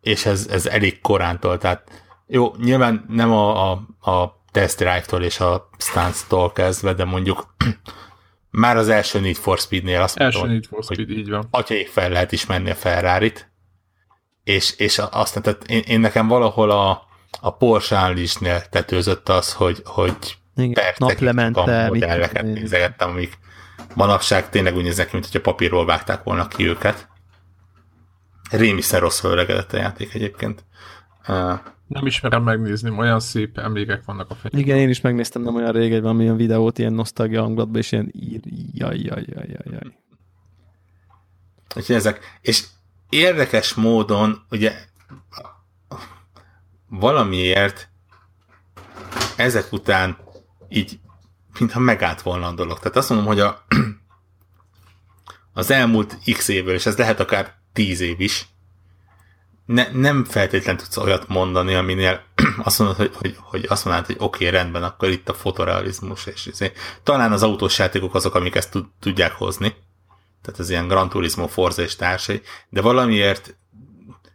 [0.00, 1.99] És ez, ez elég korántól, tehát
[2.30, 7.54] jó, nyilván nem a, a, a Test Drive-tól és a Stance-tól kezdve, de mondjuk
[8.50, 11.48] már az első Need for Speed-nél azt első mondtam, Need for Speed, hogy így van.
[11.50, 13.50] atyaik fel lehet ismerni a Ferrari-t,
[14.44, 17.02] és, és aztán tehát én, én nekem valahol a,
[17.40, 20.38] a Porsche Unleashed-nél tetőzött az, hogy, hogy
[20.98, 23.38] naplemente modelleket nézegettem, amik
[23.94, 27.08] manapság tényleg úgy néznek mint hogyha papírról vágták volna ki őket.
[28.50, 30.64] Rémiszer rossz öregedett a játék egyébként.
[31.86, 34.60] Nem ismerem megnézni, olyan szép emlékek vannak a fejemben.
[34.60, 38.12] Igen, én is megnéztem nem olyan rég egy valamilyen videót, ilyen nosztalgia hangulatban, és ilyen
[38.12, 38.40] ír,
[38.72, 39.96] jaj, jaj, jaj, jaj, jaj.
[41.76, 42.64] Úgyhogy ezek, és
[43.08, 44.72] érdekes módon, ugye
[46.88, 47.88] valamiért
[49.36, 50.16] ezek után
[50.68, 51.00] így,
[51.58, 52.78] mintha megállt volna a dolog.
[52.78, 53.64] Tehát azt mondom, hogy a,
[55.60, 58.48] az elmúlt x évből, és ez lehet akár tíz év is,
[59.66, 62.22] ne, nem feltétlen tudsz olyat mondani, aminél
[62.62, 66.26] azt mondod, hogy, hogy, hogy azt mondod, hogy oké, okay, rendben, akkor itt a fotorealizmus,
[66.26, 66.72] és izé.
[67.02, 69.74] talán az autós játékok azok, amik ezt tud, tudják hozni.
[70.42, 73.56] Tehát ez ilyen Gran Turismo, Forza és társai, de valamiért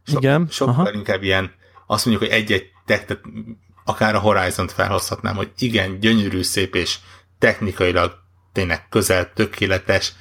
[0.05, 0.91] so, Igen, sokkal aha.
[0.91, 1.53] inkább ilyen,
[1.88, 3.23] azt mondjuk, hogy egy-egy tech, tehát
[3.84, 6.97] akár a Horizon-t felhozhatnám, hogy igen, gyönyörű, szép és
[7.39, 8.13] technikailag
[8.53, 10.13] tényleg közel tökéletes,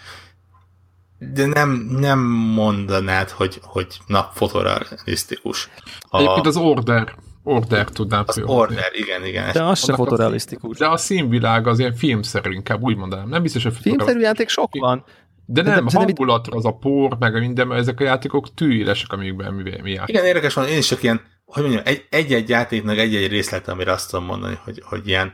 [1.33, 2.19] de nem, nem
[2.55, 5.69] mondanád, hogy, hogy na, fotorealisztikus.
[6.01, 6.19] A...
[6.19, 9.53] Egyébként az Order, Order tudnám Az Order, igen, igen.
[9.53, 10.79] De az se fotorealisztikus.
[10.79, 13.29] De a színvilág az ilyen filmszerű, inkább úgy mondanám.
[13.29, 15.05] Nem biztos, hogy Filmszerű játék sok van.
[15.47, 19.13] De nem, de, hangulatra az a por, meg a minden, mert ezek a játékok tűélesek,
[19.13, 20.09] amikben mi, mi játszunk.
[20.09, 23.93] Igen, érdekes van, én is csak ilyen, hogy mondjam, egy, egy-egy játéknak egy-egy részlet, amire
[23.93, 25.33] azt tudom mondani, hogy, hogy ilyen,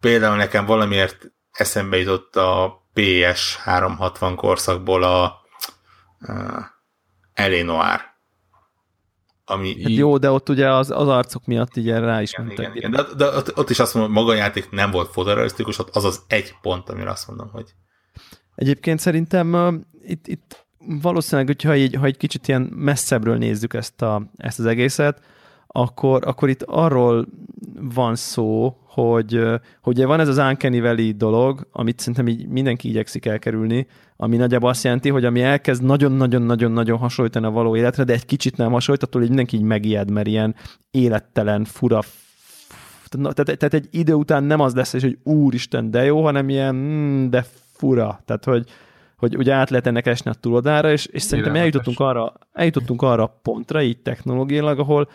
[0.00, 5.40] például nekem valamiért eszembe jutott a PS 360 korszakból a
[6.20, 6.64] uh,
[7.32, 8.12] Eleanor.
[9.44, 9.96] Ami hát így...
[9.96, 12.74] Jó, de ott ugye az, az arcok miatt így rá is igen, mentek.
[12.74, 12.90] Igen, igen.
[12.90, 16.04] De, de ott, ott is azt mondom, maga a játék nem volt fotorealisztikus, ott az
[16.04, 17.74] az egy pont, amire azt mondom, hogy...
[18.54, 24.02] Egyébként szerintem uh, itt, itt valószínűleg, hogyha így, ha egy kicsit ilyen messzebbről nézzük ezt,
[24.02, 25.20] a, ezt az egészet,
[25.76, 27.26] akkor, akkor itt arról
[27.94, 29.40] van szó, hogy,
[29.82, 34.68] hogy van ez az Uncanny Valley dolog, amit szerintem így mindenki igyekszik elkerülni, ami nagyjából
[34.68, 39.02] azt jelenti, hogy ami elkezd nagyon-nagyon-nagyon-nagyon hasonlítani a való életre, de egy kicsit nem hasonlít,
[39.02, 40.54] attól így mindenki így megijed, mert ilyen
[40.90, 42.00] élettelen, fura,
[43.08, 47.28] tehát, tehát egy idő után nem az lesz, hogy úristen, de jó, hanem ilyen, mm,
[47.28, 48.20] de fura.
[48.24, 48.68] Tehát, hogy,
[49.16, 53.22] hogy ugye át lehet ennek esni a túlodára, és, és szerintem eljutottunk arra, eljutottunk arra
[53.22, 55.08] a pontra, így technológiailag, ahol,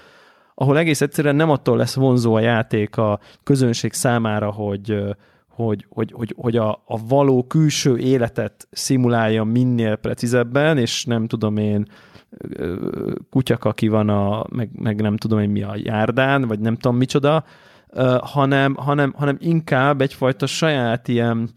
[0.62, 5.04] ahol egész egyszerűen nem attól lesz vonzó a játék a közönség számára, hogy,
[5.48, 11.58] hogy, hogy, hogy, hogy a, a való külső életet szimulálja minél precízebben, és nem tudom
[11.58, 11.86] én,
[13.30, 16.98] kutyak, aki van a, meg, meg nem tudom én mi a járdán, vagy nem tudom
[16.98, 17.44] micsoda,
[18.22, 21.50] hanem, hanem, hanem inkább egyfajta saját ilyen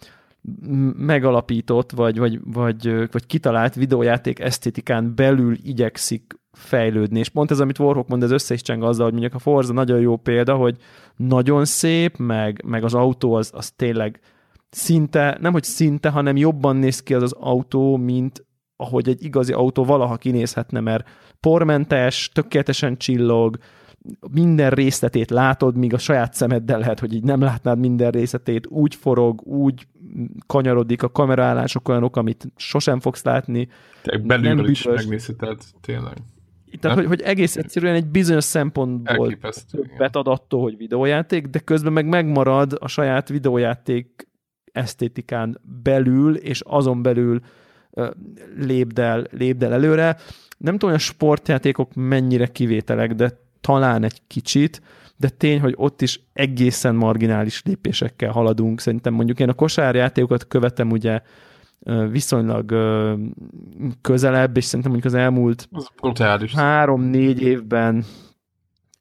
[0.96, 7.18] megalapított, vagy, vagy, vagy, vagy kitalált videójáték esztétikán belül igyekszik fejlődni.
[7.18, 9.72] És pont ez, amit Warhawk mond, ez össze is cseng azzal, hogy mondjuk a Forza
[9.72, 10.76] nagyon jó példa, hogy
[11.16, 14.20] nagyon szép, meg, meg az autó az, az tényleg
[14.70, 18.46] szinte, nem hogy szinte, hanem jobban néz ki az az autó, mint
[18.76, 21.09] ahogy egy igazi autó valaha kinézhetne, mert
[21.40, 23.59] pormentes, tökéletesen csillog,
[24.30, 28.94] minden részletét látod, míg a saját szemeddel lehet, hogy így nem látnád minden részletét, úgy
[28.94, 29.86] forog, úgy
[30.46, 33.68] kanyarodik, a kameraállások olyanok, amit sosem fogsz látni.
[34.03, 36.16] Te belülről nem is megnézheted, tényleg.
[36.80, 39.36] Tehát, hogy, hogy egész egyszerűen egy bizonyos szempontból
[39.70, 44.28] többet ad attól, hogy videójáték, de közben meg megmarad a saját videójáték
[44.72, 47.40] esztétikán belül, és azon belül
[48.56, 50.16] lépdel, lépdel előre.
[50.58, 54.82] Nem tudom, hogy a sportjátékok mennyire kivételek, de talán egy kicsit,
[55.16, 58.80] de tény, hogy ott is egészen marginális lépésekkel haladunk.
[58.80, 61.20] Szerintem mondjuk én a kosárjátékokat követem ugye
[62.10, 62.74] viszonylag
[64.00, 65.68] közelebb, és szerintem mondjuk az elmúlt
[66.54, 68.04] három-négy évben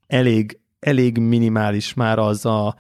[0.07, 2.75] elég, elég minimális már az a,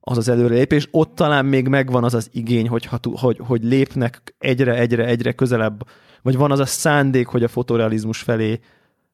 [0.00, 0.88] az, az előrelépés.
[0.90, 5.86] Ott talán még megvan az az igény, hogy, hogy, hogy lépnek egyre, egyre, egyre közelebb,
[6.22, 8.60] vagy van az a szándék, hogy a fotorealizmus felé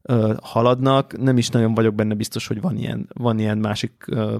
[0.02, 1.18] ö, haladnak.
[1.18, 4.36] Nem is nagyon vagyok benne biztos, hogy van ilyen, van ilyen másik ö,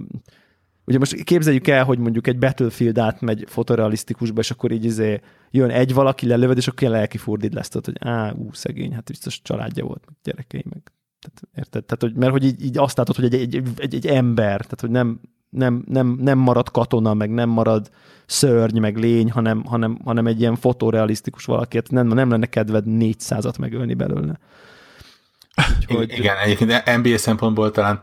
[0.87, 5.20] Ugye most képzeljük el, hogy mondjuk egy Battlefield átmegy fotorealisztikusba, és akkor így izé
[5.57, 8.95] jön egy valaki, lelövöd, és akkor ilyen lelki furdid lesz, tehát, hogy á, ú, szegény,
[8.95, 10.83] hát biztos családja volt, meg gyerekei, meg
[11.21, 11.85] tehát, érted?
[11.85, 14.81] Tehát, hogy, mert hogy így, így azt látod, hogy egy, egy, egy, egy ember, tehát
[14.81, 17.91] hogy nem, nem, nem, nem marad katona, meg nem marad
[18.27, 23.59] szörny, meg lény, hanem, hanem, hanem egy ilyen fotorealisztikus valaki, nem, nem lenne kedved 400-at
[23.59, 24.39] megölni belőle.
[25.79, 26.13] Úgyhogy...
[26.13, 28.03] Igen, egyébként NBA szempontból talán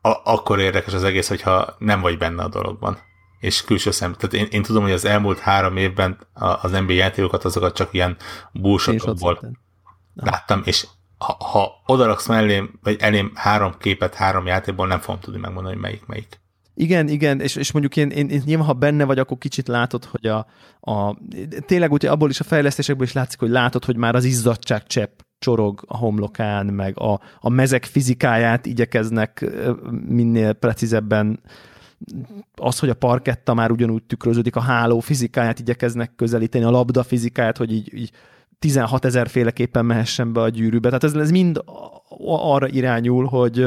[0.00, 2.98] a- akkor érdekes az egész, hogyha nem vagy benne a dologban.
[3.38, 4.12] És külső szem.
[4.12, 8.16] Tehát én, én tudom, hogy az elmúlt három évben az NBA játékokat, azokat csak ilyen
[8.52, 9.58] búsotokból
[10.14, 10.86] láttam, és
[11.18, 15.82] ha, ha odaraksz mellém, vagy elém három képet három játékból, nem fogom tudni megmondani, hogy
[15.82, 16.40] melyik melyik.
[16.78, 20.04] Igen, igen, és, és mondjuk én, én, én nyilván, ha benne vagy, akkor kicsit látod,
[20.04, 20.46] hogy a,
[20.80, 21.16] a
[21.66, 25.20] tényleg úgy, abból is a fejlesztésekből is látszik, hogy látod, hogy már az izzadság csepp
[25.38, 29.44] csorog a homlokán, meg a, a mezek fizikáját igyekeznek
[30.06, 31.40] minél precízebben
[32.54, 37.56] az, hogy a parketta már ugyanúgy tükröződik, a háló fizikáját igyekeznek közelíteni, a labda fizikáját,
[37.56, 38.10] hogy így, így
[38.58, 40.88] 16 ezer féleképpen mehessen be a gyűrűbe.
[40.88, 41.62] Tehát ez, ez mind
[42.26, 43.66] arra irányul, hogy,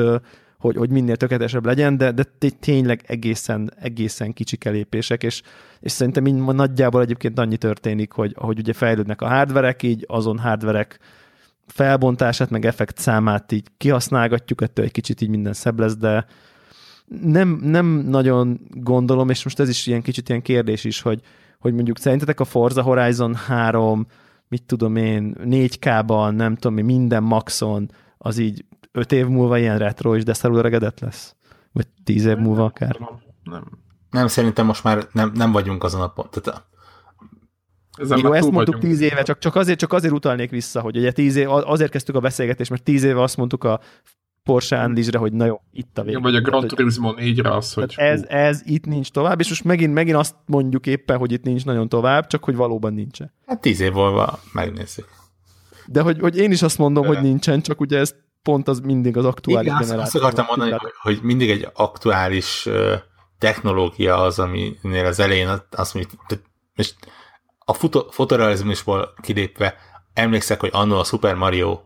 [0.60, 2.24] hogy, hogy minél tökéletesebb legyen, de, de
[2.60, 5.42] tényleg egészen, egészen kicsike lépések, és,
[5.80, 10.40] és szerintem így nagyjából egyébként annyi történik, hogy ahogy ugye fejlődnek a hardverek, így azon
[10.40, 11.00] hardverek
[11.68, 16.26] felbontását, meg effekt számát így kihasználgatjuk, ettől egy kicsit így minden szebb lesz, de
[17.22, 21.22] nem, nem nagyon gondolom, és most ez is ilyen kicsit ilyen kérdés is, hogy,
[21.60, 24.08] hogy mondjuk szerintetek a Forza Horizon 3,
[24.48, 29.78] mit tudom én, 4K-ban, nem tudom én, minden maxon, az így 5 év múlva ilyen
[29.78, 31.36] retro és de öregedett lesz?
[31.72, 32.98] Vagy 10 év múlva akár?
[33.44, 33.64] Nem.
[34.10, 36.42] Nem, szerintem most már nem, nem vagyunk azon a pont.
[36.42, 36.68] Tehát
[38.00, 38.94] ezen Jó, ezt mondtuk vagyunk.
[38.94, 42.16] tíz éve, csak, csak, azért, csak azért utalnék vissza, hogy ugye tíz éve, azért kezdtük
[42.16, 43.80] a beszélgetést, mert tíz éve azt mondtuk a
[44.50, 46.20] Porsche Unleashed-re, hogy na jó, itt a vége.
[46.20, 47.94] vagy a Gran Turismo 4-re az, hogy...
[47.98, 51.66] Ez, ez itt nincs tovább, és most megint, megint azt mondjuk éppen, hogy itt nincs
[51.66, 53.34] nagyon tovább, csak hogy valóban nincsen.
[53.46, 55.08] Hát tíz év múlva megnézzük.
[55.86, 57.10] De hogy, hogy én is azt mondom, De.
[57.10, 60.04] hogy nincsen, csak ugye ez pont az mindig az aktuális Igen, generáció.
[60.04, 62.70] Azt akartam mondani, hogy, hogy mindig egy aktuális
[63.38, 66.22] technológia az, aminél az elején azt mondjuk,
[66.76, 66.96] most
[67.60, 67.74] a
[68.10, 69.76] fotorealizmusból kilépve
[70.14, 71.80] emlékszek, hogy annól a Super Mario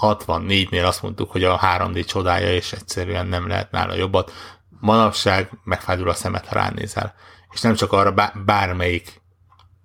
[0.00, 4.32] 64-nél azt mondtuk, hogy a 3D csodája, és egyszerűen nem lehet nála jobbat.
[4.80, 7.14] Manapság megfádul a szemet, ha ránézel.
[7.50, 9.20] És nem csak arra bármelyik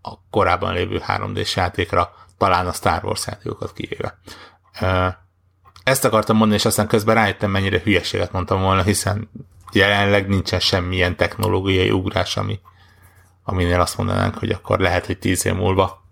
[0.02, 4.20] a korábban lévő 3D-s játékra, talán a Star Wars játékokat kivéve.
[5.84, 9.30] Ezt akartam mondani, és aztán közben rájöttem, mennyire hülyeséget mondtam volna, hiszen
[9.72, 12.60] jelenleg nincsen semmilyen technológiai ugrás, ami,
[13.44, 16.04] aminél azt mondanánk, hogy akkor lehet, hogy tíz év múlva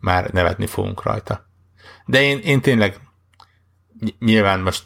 [0.00, 1.46] már nevetni fogunk rajta.
[2.06, 3.00] De én, én tényleg
[4.18, 4.84] nyilván most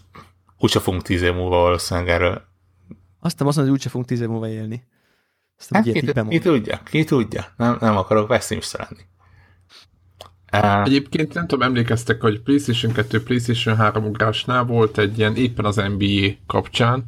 [0.58, 2.42] úgyse fogunk tíz év múlva valószínűleg erről.
[3.20, 4.84] Azt nem azt mondom, hogy úgyse fogunk tíz év múlva élni.
[5.70, 7.46] hát ki, ki tudja, ki tudja.
[7.56, 9.08] Nem, nem akarok pessimista lenni.
[10.52, 15.64] Uh, Egyébként nem tudom, emlékeztek, hogy PlayStation 2, PlayStation 3 ugrásnál volt egy ilyen éppen
[15.64, 17.04] az NBA kapcsán,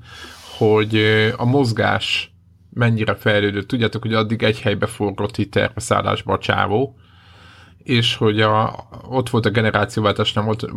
[0.59, 0.97] hogy
[1.37, 2.35] a mozgás
[2.71, 3.69] mennyire fejlődött.
[3.69, 6.97] Tudjátok, hogy addig egy helybe forgott itt terpeszállásba a csávó,
[7.85, 10.71] és hogy a, ott volt a generációváltás, nem ott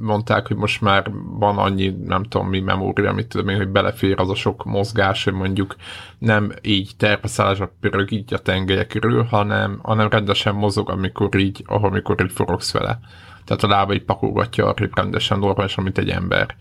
[0.00, 4.20] mondták, hogy most már van annyi, nem tudom mi memória, amit tudom én, hogy belefér
[4.20, 5.76] az a sok mozgás, hogy mondjuk
[6.18, 11.88] nem így terpeszállásba pörög így a tengelye körül, hanem, hanem rendesen mozog, amikor így, ahol
[11.88, 13.00] amikor így forogsz vele.
[13.44, 16.56] Tehát a lába így pakolgatja arrébb rendesen, normálisan, mint egy ember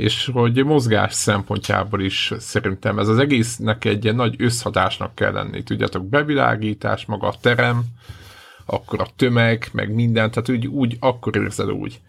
[0.00, 5.62] és hogy mozgás szempontjából is szerintem ez az egésznek egy ilyen nagy összhatásnak kell lenni.
[5.62, 7.84] Tudjátok, bevilágítás, maga a terem,
[8.70, 12.00] akkor a tömeg, meg minden, tehát úgy, úgy akkor érzed úgy.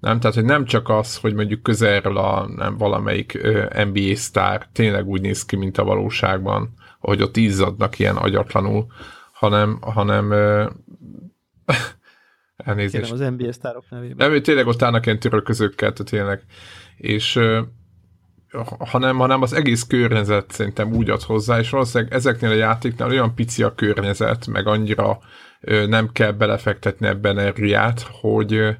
[0.00, 0.20] Nem?
[0.20, 3.38] Tehát, hogy nem csak az, hogy mondjuk közelről a nem, valamelyik
[3.92, 8.86] NBA sztár tényleg úgy néz ki, mint a valóságban, hogy ott izzadnak ilyen agyatlanul,
[9.32, 10.70] hanem, hanem uh,
[12.56, 13.12] elnézést.
[13.12, 14.30] Kérem az NBA sztárok nevében.
[14.30, 16.44] Nem, tényleg ott állnak ilyen törölközőkkel, tehát tényleg.
[16.96, 17.58] És uh,
[18.78, 23.34] hanem, hanem az egész környezet szerintem úgy ad hozzá, és valószínűleg ezeknél a játéknál olyan
[23.34, 25.18] pici a környezet, meg annyira
[25.86, 28.76] nem kell belefektetni ebben energiát, hogy,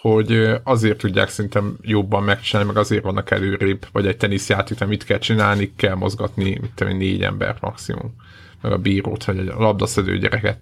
[0.00, 5.18] hogy azért tudják szerintem jobban megcsinálni, meg azért vannak előrébb, vagy egy teniszjátéknál mit kell
[5.18, 8.14] csinálni, kell mozgatni, mit tudom, négy ember maximum,
[8.62, 10.58] meg a bírót, vagy egy labdaszedő gyereket.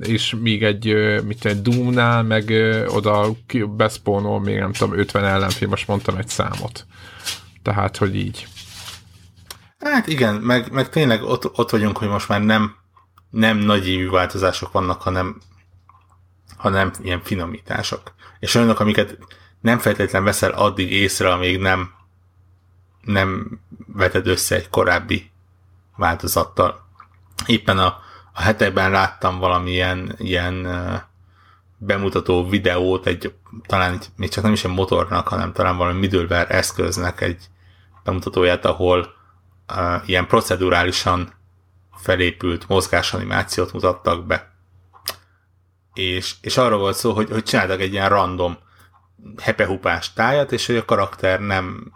[0.00, 0.96] És még egy,
[1.26, 2.52] mit egy Doom-nál, meg
[2.88, 3.30] oda
[3.76, 6.86] beszpónol még nem tudom, 50 ellenfél, most mondtam egy számot.
[7.62, 8.46] Tehát, hogy így.
[9.78, 12.74] Hát igen, meg, meg tényleg ott, ott vagyunk, hogy most már nem
[13.34, 15.40] nem nagy évű változások vannak, hanem,
[16.56, 18.12] hanem ilyen finomítások.
[18.38, 19.18] És olyanok, amiket
[19.60, 21.90] nem feltétlenül veszel addig észre, amíg nem,
[23.00, 25.30] nem veted össze egy korábbi
[25.96, 26.86] változattal.
[27.46, 27.98] Éppen a,
[28.32, 30.66] a hetekben láttam valamilyen ilyen
[31.78, 33.34] bemutató videót, egy,
[33.66, 37.44] talán egy, még csak nem is egy motornak, hanem talán valami middleware eszköznek egy
[38.04, 39.14] bemutatóját, ahol
[39.68, 41.32] uh, ilyen procedurálisan
[41.96, 44.52] felépült mozgásanimációt mutattak be.
[45.94, 48.58] És, és arra volt szó, hogy, hogy csináltak egy ilyen random
[49.42, 51.92] hepehupás tájat, és hogy a karakter nem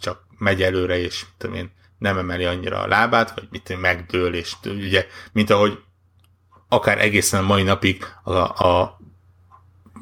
[0.00, 4.54] csak megy előre, és tudom én, nem emeli annyira a lábát, vagy mit megdől, és
[4.64, 5.82] ugye, mint ahogy
[6.68, 8.98] akár egészen mai napig a, a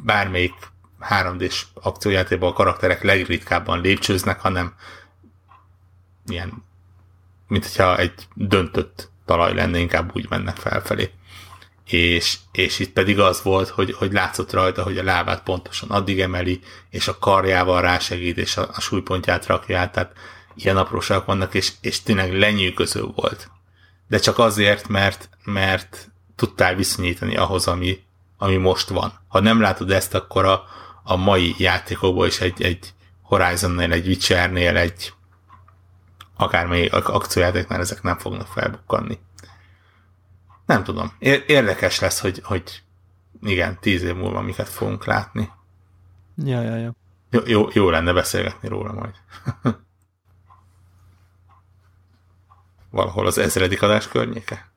[0.05, 0.55] bármelyik
[1.01, 4.75] 3D-s akciójátékban a karakterek legritkábban lépcsőznek, hanem
[6.27, 6.65] ilyen,
[7.47, 11.11] mint hogyha egy döntött talaj lenne, inkább úgy mennek felfelé.
[11.87, 16.21] És, és itt pedig az volt, hogy, hogy látszott rajta, hogy a lábát pontosan addig
[16.21, 16.61] emeli,
[16.91, 20.13] és a karjával rásegít, és a, a súlypontját rakja át, tehát
[20.55, 23.51] ilyen apróságok vannak, és, és tényleg lenyűgöző volt.
[24.09, 27.99] De csak azért, mert, mert tudtál viszonyítani ahhoz, ami,
[28.39, 29.21] ami most van.
[29.29, 30.65] Ha nem látod ezt, akkor a,
[31.03, 35.13] a mai játékokból is egy, egy Horizon-nél, egy Witcher-nél, egy
[36.41, 39.19] akármely akciójátéknál ezek nem fognak felbukkanni.
[40.67, 41.13] Nem tudom.
[41.47, 42.83] Érdekes lesz, hogy, hogy
[43.43, 45.51] igen, tíz év múlva miket fogunk látni.
[46.37, 46.95] Ja, ja, ja.
[47.31, 49.15] Jó, jó, jó lenne beszélgetni róla majd.
[52.91, 54.73] Valahol az ezredik adás környéke?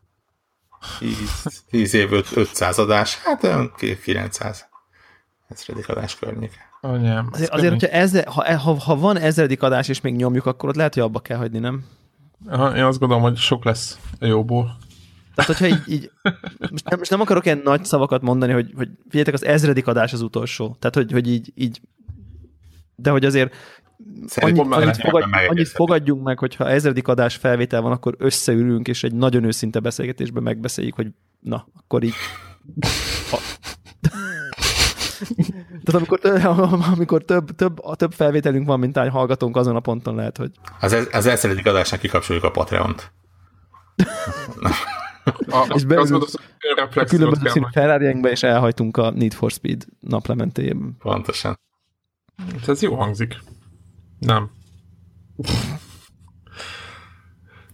[1.69, 4.67] 10, év 500 adás, hát olyan 900
[5.47, 6.72] ezredik adás környéke.
[6.85, 10.69] Anyám, azért, azért hogyha ezre, ha, ha, ha van ezredik adás és még nyomjuk, akkor
[10.69, 11.85] ott lehet, hogy abba kell hagyni, nem?
[12.47, 14.77] Aha, én azt gondolom, hogy sok lesz a jóból.
[15.35, 16.11] Tehát, hogyha így, így
[16.71, 20.13] most, nem, most nem akarok ilyen nagy szavakat mondani, hogy, hogy figyeljetek, az ezredik adás
[20.13, 20.75] az utolsó.
[20.79, 21.81] Tehát, hogy, hogy így, így
[22.95, 23.55] de hogy azért
[24.35, 29.13] annyit, annyit, fogad, annyit fogadjunk meg, hogyha ezredik adás felvétel van, akkor összeülünk, és egy
[29.13, 31.07] nagyon őszinte beszélgetésben megbeszéljük, hogy
[31.39, 32.13] na, akkor így
[35.83, 36.19] tehát amikor,
[36.95, 40.51] amikor több, több, a több felvételünk van, mint ány hallgatónk, azon a ponton lehet, hogy...
[40.79, 43.11] Az, az elszedik adásnak kikapcsoljuk a Patreon-t.
[45.49, 46.25] A, és beülünk
[46.95, 50.95] a különböző színű ferrari és elhajtunk a Need for Speed naplementéjében.
[50.99, 51.59] Pontosan.
[52.67, 53.37] Ez jó hangzik.
[54.19, 54.51] Nem.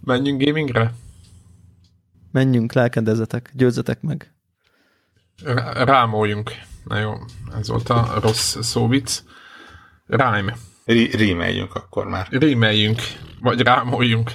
[0.00, 0.92] Menjünk gamingre?
[2.32, 4.34] Menjünk, lelkedezetek, győzzetek meg.
[5.74, 6.50] Rámoljunk.
[6.84, 7.12] Na jó,
[7.58, 9.22] ez volt a rossz szóvic.
[10.06, 10.56] Rime.
[11.12, 12.26] Rímeljünk akkor már.
[12.30, 13.02] Rímeljünk,
[13.40, 14.32] vagy rámoljunk.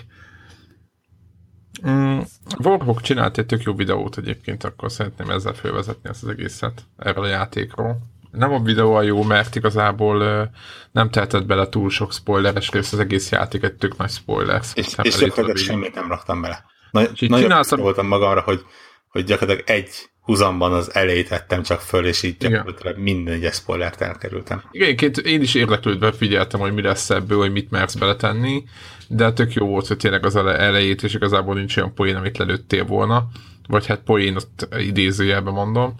[1.87, 2.19] Mm,
[2.57, 7.23] Warhawk csinált egy tök jó videót egyébként, akkor szeretném ezzel felvezetni ezt az egészet erről
[7.23, 7.97] a játékról.
[8.31, 10.47] Nem a videó a jó, mert igazából uh,
[10.91, 14.61] nem tehetett bele túl sok spoileres rész, az egész játék egy tök nagy spoiler.
[14.73, 16.65] És, és gyakorlatilag semmit nem raktam bele.
[16.91, 17.79] Nagy, nagyon csináltam...
[17.79, 18.65] voltam magamra, hogy,
[19.09, 24.01] hogy gyakorlatilag egy húzamban az elejét vettem csak föl, és így gyakorlatilag minden egyes spoilert
[24.01, 24.63] elkerültem.
[24.71, 28.63] Igen, én is érdeklődve figyeltem, hogy mi lesz ebből, hogy mit mersz beletenni,
[29.07, 32.83] de tök jó volt, hogy tényleg az elejét, és igazából nincs olyan poén, amit lelőttél
[32.83, 33.27] volna,
[33.67, 35.95] vagy hát poén, ott idézőjelben mondom.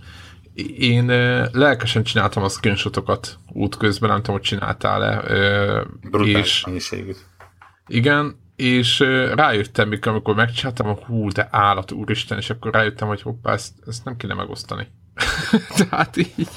[0.78, 1.06] Én
[1.52, 5.24] lelkesen csináltam a screenshotokat útközben, nem tudom, hogy csináltál-e.
[6.10, 7.12] Brutális és, mennyiségű.
[7.88, 9.00] Igen, és
[9.34, 13.74] rájöttem, mikor, amikor megcsináltam, hogy hú, de állat, úristen, és akkor rájöttem, hogy hoppá, ezt,
[13.88, 14.88] ezt nem kéne megosztani.
[15.78, 16.48] Tehát így,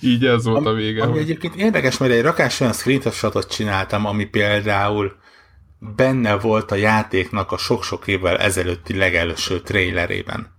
[0.00, 1.02] így ez volt a vége.
[1.02, 5.16] Ami egyébként érdekes, mert egy rakás olyan screenshotot csináltam, ami például
[5.78, 10.52] benne volt a játéknak a sok-sok évvel ezelőtti legelőső trailerében.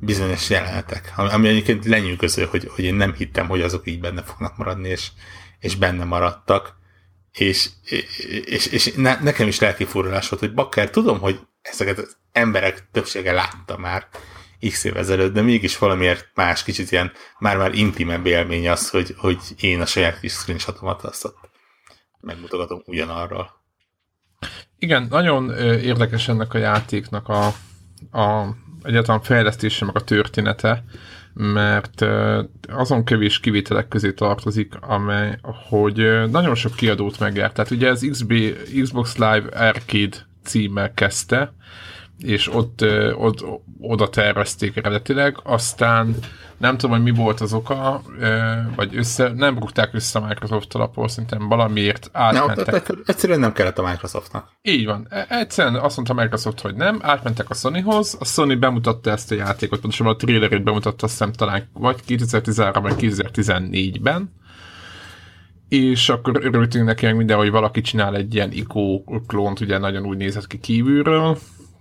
[0.00, 4.56] Bizonyos jelenetek, ami egyébként lenyűgöző, hogy, hogy én nem hittem, hogy azok így benne fognak
[4.56, 5.10] maradni, és,
[5.58, 6.76] és benne maradtak
[7.38, 7.68] és,
[8.44, 12.88] és, és ne, nekem is lelki furulás volt, hogy bakker, tudom, hogy ezeket az emberek
[12.92, 14.08] többsége látta már
[14.68, 19.38] x év ezelőtt, de mégis valamiért más, kicsit ilyen már-már intimebb élmény az, hogy, hogy
[19.60, 21.32] én a saját kis screenshotomat azt
[22.20, 23.64] megmutogatom ugyanarról.
[24.78, 27.46] Igen, nagyon érdekes ennek a játéknak a,
[28.18, 30.84] a egyáltalán fejlesztése, meg a története,
[31.38, 32.04] mert
[32.68, 37.54] azon kevés kivételek közé tartozik, amely, hogy nagyon sok kiadót megjárt.
[37.54, 38.34] Tehát ugye az XB,
[38.82, 41.54] Xbox Live Arcade címmel kezdte,
[42.18, 43.44] és ott, ott
[43.80, 46.16] oda tervezték eredetileg, aztán
[46.56, 48.02] nem tudom, hogy mi volt az oka,
[48.76, 52.88] vagy össze, nem rúgták össze a Microsoft alapból, szerintem valamiért átmentek.
[52.88, 54.48] Ne, egyszerűen nem kellett a Microsoftnak.
[54.62, 55.06] Így van.
[55.10, 59.34] E, egyszerűen azt mondta Microsoft, hogy nem, átmentek a Sonyhoz, a Sony bemutatta ezt a
[59.34, 64.30] játékot, pontosabban a trailerét bemutatta azt hiszem talán vagy 2013 vagy 2014-ben,
[65.68, 70.16] és akkor örültünk neki minden, hogy valaki csinál egy ilyen ICO klónt, ugye nagyon úgy
[70.16, 71.38] nézett ki kívülről,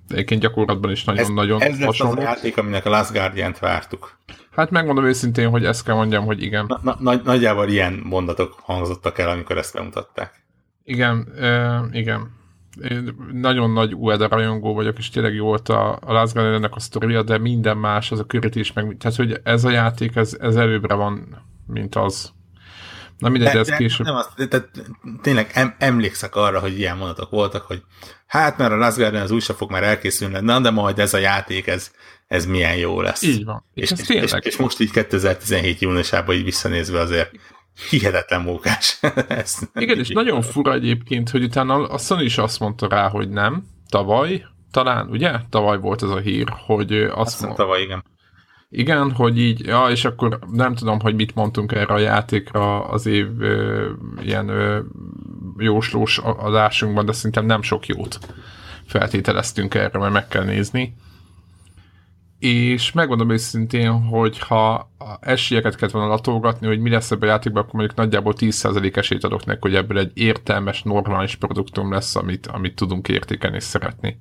[0.09, 4.19] egyébként gyakorlatban is nagyon-nagyon Ez, ez az a játék, aminek a Last Guardian-t vártuk.
[4.51, 6.79] Hát megmondom őszintén, hogy ezt kell mondjam, hogy igen.
[6.83, 10.45] Na, na, nagyjából ilyen mondatok hangzottak el, amikor ezt bemutatták.
[10.83, 12.33] Igen, e, igen.
[12.89, 16.79] Én nagyon nagy Ueda rajongó vagyok, és tényleg jó volt a, a Last Guardian-nek a
[16.79, 20.55] sztoria, de minden más, az a körítés, meg, tehát hogy ez a játék, ez, ez
[20.55, 22.33] előbbre van, mint az.
[23.17, 24.05] Na mindegy, de, ez később.
[24.05, 24.65] Nem az, de, de,
[25.21, 27.81] tényleg em, emlékszek arra, hogy ilyen mondatok voltak, hogy
[28.27, 31.17] hát mert a Last Guardian az új fog már elkészülni, na de majd ez a
[31.17, 31.91] játék, ez,
[32.27, 33.21] ez milyen jó lesz.
[33.21, 33.65] Így van.
[33.73, 37.31] És, és, és, és most így 2017 júniusában így visszanézve azért
[37.89, 38.99] hihetetlen mókás.
[39.27, 43.29] ez Igen, és nagyon fura egyébként, hogy utána a Sony is azt mondta rá, hogy
[43.29, 45.31] nem, tavaly, talán, ugye?
[45.49, 47.61] Tavaly volt ez a hír, hogy azt, azt mondta.
[47.61, 48.03] Tavaly, igen.
[48.77, 53.05] Igen, hogy így, ja, és akkor nem tudom, hogy mit mondtunk erre a játékra az
[53.05, 53.89] év ö,
[54.21, 54.79] ilyen ö,
[55.57, 58.19] jóslós adásunkban, de szerintem nem sok jót
[58.85, 60.95] feltételeztünk erre, mert meg kell nézni.
[62.39, 67.61] És megmondom őszintén, hogy ha esélyeket kellett volna latolgatni, hogy mi lesz ebben a játékban,
[67.61, 72.47] akkor mondjuk nagyjából 10% esélyt adok neki, hogy ebből egy értelmes, normális produktum lesz, amit,
[72.47, 74.19] amit tudunk értékelni és szeretni.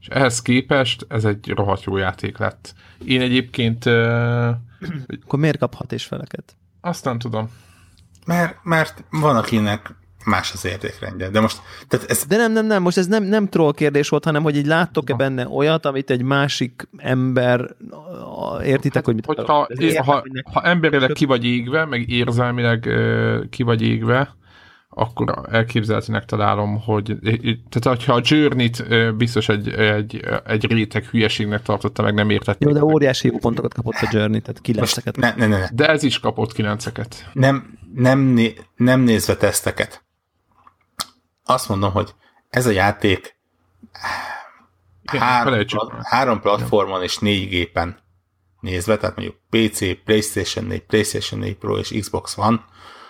[0.00, 2.74] És ehhez képest ez egy rohadt jó játék lett.
[3.04, 3.84] Én egyébként...
[3.84, 4.48] Uh,
[5.24, 6.56] Akkor miért kap hat és feleket?
[6.80, 7.50] Azt nem tudom.
[8.26, 9.94] Mert, mert van, akinek
[10.24, 11.28] más az értékrendje.
[11.28, 11.60] De most...
[11.88, 12.24] Tehát ez...
[12.26, 15.14] De nem, nem, nem, most ez nem, nem troll kérdés volt, hanem hogy így láttok-e
[15.14, 17.76] benne olyat, amit egy másik ember
[18.64, 19.68] értitek, hát, hogy mit hogyha,
[20.04, 20.22] ha,
[20.52, 22.88] ha, emberileg ki vagy égve, meg érzelmileg
[23.50, 24.36] ki vagy égve,
[24.98, 27.16] akkor elképzelhetőnek találom, hogy
[27.68, 28.84] tehát ha a Journey-t
[29.16, 32.60] biztos egy, egy, egy réteg hülyeségnek tartotta, meg nem értett.
[32.60, 35.16] Jó, de óriási jó pontokat kapott a Journey, tehát kilenceket.
[35.16, 35.68] Ne, ne, ne, ne.
[35.72, 37.30] De ez is kapott kilenceket.
[37.32, 40.04] Nem, nem, né, nem nézve teszteket.
[41.44, 42.14] Azt mondom, hogy
[42.50, 43.36] ez a játék
[45.02, 45.64] Igen, három,
[46.02, 47.98] három platformon és négy gépen
[48.60, 52.64] nézve, tehát mondjuk PC, PlayStation 4, PlayStation 4 Pro és Xbox One.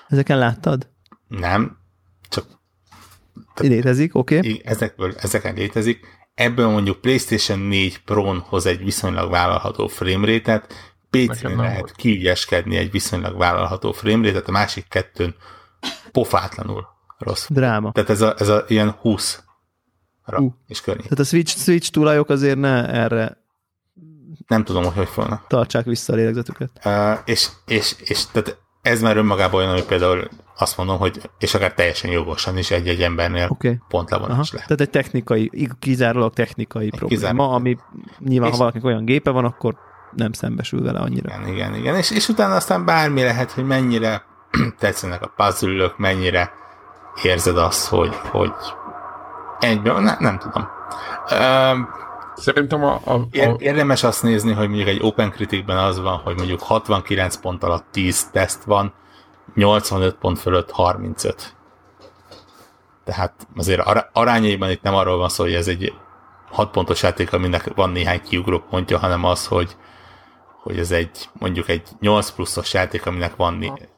[0.09, 0.89] Ezeken láttad?
[1.29, 1.78] Nem,
[2.29, 2.45] csak...
[3.55, 4.37] Létezik, oké.
[4.37, 4.63] Okay.
[4.65, 6.07] Ezekből, ezeken létezik.
[6.35, 13.39] Ebből mondjuk PlayStation 4 Pro-n hoz egy viszonylag vállalható framerate-et, PC-n lehet kiügyeskedni egy viszonylag
[13.39, 15.35] vállalható framerate-et, a másik kettőn
[16.13, 16.87] pofátlanul
[17.19, 17.47] rossz.
[17.49, 17.93] Dráma.
[17.93, 19.43] Tehát ez a, ez a ilyen 20
[20.27, 20.53] uh.
[20.67, 21.03] és környék.
[21.03, 23.47] Tehát a Switch, Switch tulajok azért ne erre
[24.47, 25.47] nem tudom, hogy hogy fognak.
[25.47, 26.71] Tartsák vissza a lélegzetüket.
[26.85, 28.59] Uh, és, és, és tehát
[28.89, 30.29] ez már önmagában olyan, hogy például
[30.59, 33.79] azt mondom, hogy és akár teljesen jogosan is egy-egy embernél okay.
[33.89, 34.69] pont levonás lehet.
[34.69, 37.53] Tehát egy technikai, kizárólag technikai egy probléma, kizárólag.
[37.53, 37.77] ami
[38.19, 39.75] nyilván, és ha valakinek olyan gépe van, akkor
[40.13, 41.35] nem szembesül vele annyira.
[41.35, 41.97] Igen, igen, igen.
[41.97, 44.25] És, és utána aztán bármi lehet, hogy mennyire
[44.79, 46.53] tetszenek a puzzle mennyire
[47.23, 48.53] érzed azt, hogy, hogy
[49.61, 50.69] egyben, ne, nem tudom.
[52.39, 53.57] Szerintem a, a, a...
[53.59, 57.85] Érdemes azt nézni, hogy mondjuk egy Open Criticben az van, hogy mondjuk 69 pont alatt
[57.91, 58.93] 10 teszt van,
[59.55, 61.57] 85 pont fölött 35.
[63.05, 65.93] Tehát azért arányaiban itt nem arról van szó, hogy ez egy
[66.51, 69.77] 6 pontos játék, aminek van néhány kiugró pontja, hanem az, hogy,
[70.63, 73.89] hogy ez egy mondjuk egy 8 pluszos játék, aminek van né-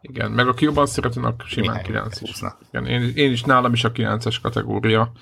[0.00, 2.42] igen, meg a jobban szeretőnek simán 9 is.
[2.72, 5.12] Igen, én, én is nálam is a 9-es kategória.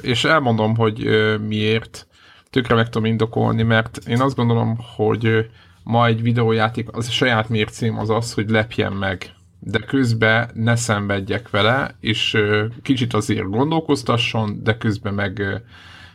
[0.00, 1.08] És elmondom, hogy
[1.46, 2.06] miért.
[2.50, 5.50] Tökre meg tudom indokolni, mert én azt gondolom, hogy
[5.82, 9.32] ma egy videójáték, az a saját mércém az az, hogy lepjen meg
[9.64, 12.38] de közben ne szenvedjek vele, és
[12.82, 15.62] kicsit azért gondolkoztasson, de közben meg,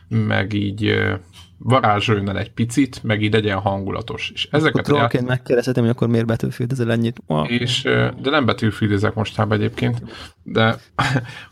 [0.08, 1.08] meg így
[1.58, 4.30] varázsoljon el egy picit, meg így legyen hangulatos.
[4.34, 5.36] És ezeket akkor trollként ját...
[5.36, 7.20] megkérdezhetem, hogy akkor miért betűfildezel ennyit.
[7.26, 7.44] Wow.
[7.44, 7.82] És,
[8.20, 10.02] de nem betűfildezek mostában egyébként,
[10.42, 10.76] de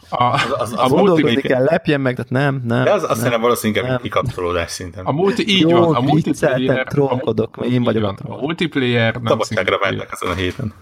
[0.09, 1.41] a, az, az, az a multi...
[1.41, 2.85] kell, lepjen meg, tehát nem, nem.
[2.85, 4.01] De az azt hiszem valószínűleg nem.
[4.01, 5.05] kikapcsolódás szinten.
[5.05, 6.87] A multi, így Jó, van, a multiplayer...
[6.87, 8.37] trollkodok, én vagyok a troll.
[8.37, 10.73] A multiplayer nem Szabadságra mennek ezen a héten.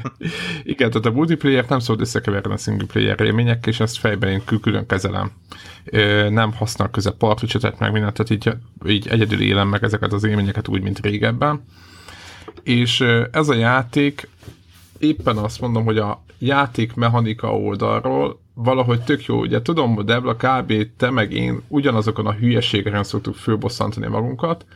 [0.62, 4.42] Igen, tehát a multiplayer nem szólt összekeverni a single player élményekkel, és ezt fejben én
[4.60, 5.30] külön kezelem.
[6.28, 8.56] Nem használ köze particsetet meg mindent, tehát így,
[8.86, 11.64] így egyedül élem meg ezeket az élményeket úgy, mint régebben.
[12.62, 14.28] És ez a játék
[14.98, 19.40] éppen azt mondom, hogy a játék mechanika oldalról valahogy tök jó.
[19.40, 20.72] Ugye tudom, hogy Debla kb.
[20.96, 24.66] te meg én ugyanazokon a hülyeségeken szoktuk fölbosszantani magunkat,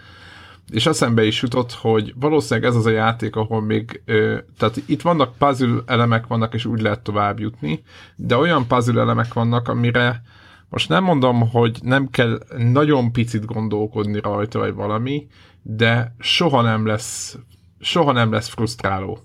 [0.70, 5.02] és eszembe is jutott, hogy valószínűleg ez az a játék, ahol még, ö, tehát itt
[5.02, 7.82] vannak puzzle elemek vannak, és úgy lehet tovább jutni,
[8.16, 10.22] de olyan puzzle elemek vannak, amire
[10.68, 15.26] most nem mondom, hogy nem kell nagyon picit gondolkodni rajta, vagy valami,
[15.62, 17.38] de soha nem lesz,
[17.80, 19.18] soha nem lesz frusztráló.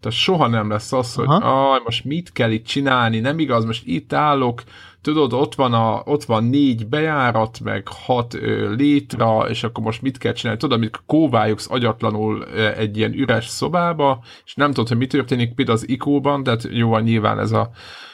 [0.00, 3.86] Tehát soha nem lesz az, hogy aj, most mit kell itt csinálni, nem igaz, most
[3.86, 4.62] itt állok,
[5.02, 10.02] tudod, ott van, a, ott van négy bejárat, meg hat ö, létra, és akkor most
[10.02, 10.60] mit kell csinálni?
[10.60, 15.54] Tudod, amit kóvályogsz agyatlanul ö, egy ilyen üres szobába, és nem tudod, hogy mi történik,
[15.54, 17.70] például az ICO-ban, tehát jó, nyilván ez a,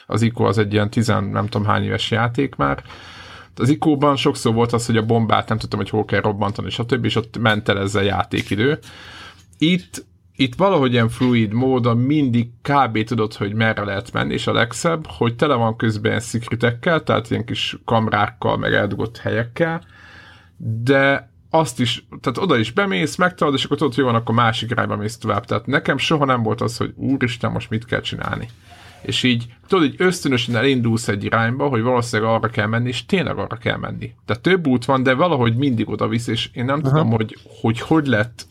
[0.07, 2.83] az ICO az egy ilyen tizen nem tudom hány éves játék már,
[3.59, 7.07] az ICO-ban sokszor volt az, hogy a bombát nem tudtam, hogy hol kell robbantani, többi,
[7.07, 8.79] és ott ment el ezzel játékidő.
[9.57, 10.05] Itt
[10.39, 13.03] itt valahogy ilyen fluid módon mindig kb.
[13.03, 17.45] tudod, hogy merre lehet menni, és a legszebb, hogy tele van közben szikritekkel, tehát ilyen
[17.45, 19.81] kis kamrákkal, meg eldugott helyekkel,
[20.83, 24.35] de azt is, tehát oda is bemész, megtalad, és akkor tudod, hogy jó van, akkor
[24.35, 25.45] másik irányba mész tovább.
[25.45, 28.49] Tehát nekem soha nem volt az, hogy úristen, most mit kell csinálni.
[29.01, 33.37] És így, tudod, így ösztönösen elindulsz egy irányba, hogy valószínűleg arra kell menni, és tényleg
[33.37, 34.13] arra kell menni.
[34.25, 36.89] Tehát több út van, de valahogy mindig oda visz, és én nem Aha.
[36.89, 38.45] tudom, hogy, hogy hogy lett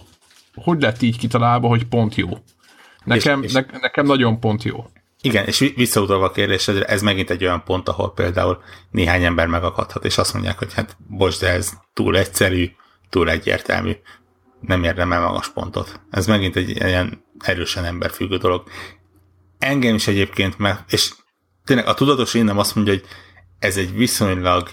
[0.56, 2.28] hogy lett így kitalálva, hogy pont jó.
[3.04, 4.84] Nekem, és, és, ne, nekem nagyon pont jó.
[5.20, 10.04] Igen, és visszautalva a kérdésedre, ez megint egy olyan pont, ahol például néhány ember megakadhat,
[10.04, 12.70] és azt mondják, hogy hát bocs, de ez túl egyszerű,
[13.10, 13.92] túl egyértelmű,
[14.60, 16.00] nem érdemel magas pontot.
[16.10, 18.68] Ez megint egy ilyen erősen emberfüggő dolog.
[19.58, 21.12] Engem is egyébként, mert, és
[21.64, 23.04] tényleg a tudatos én nem azt mondja, hogy
[23.58, 24.68] ez egy viszonylag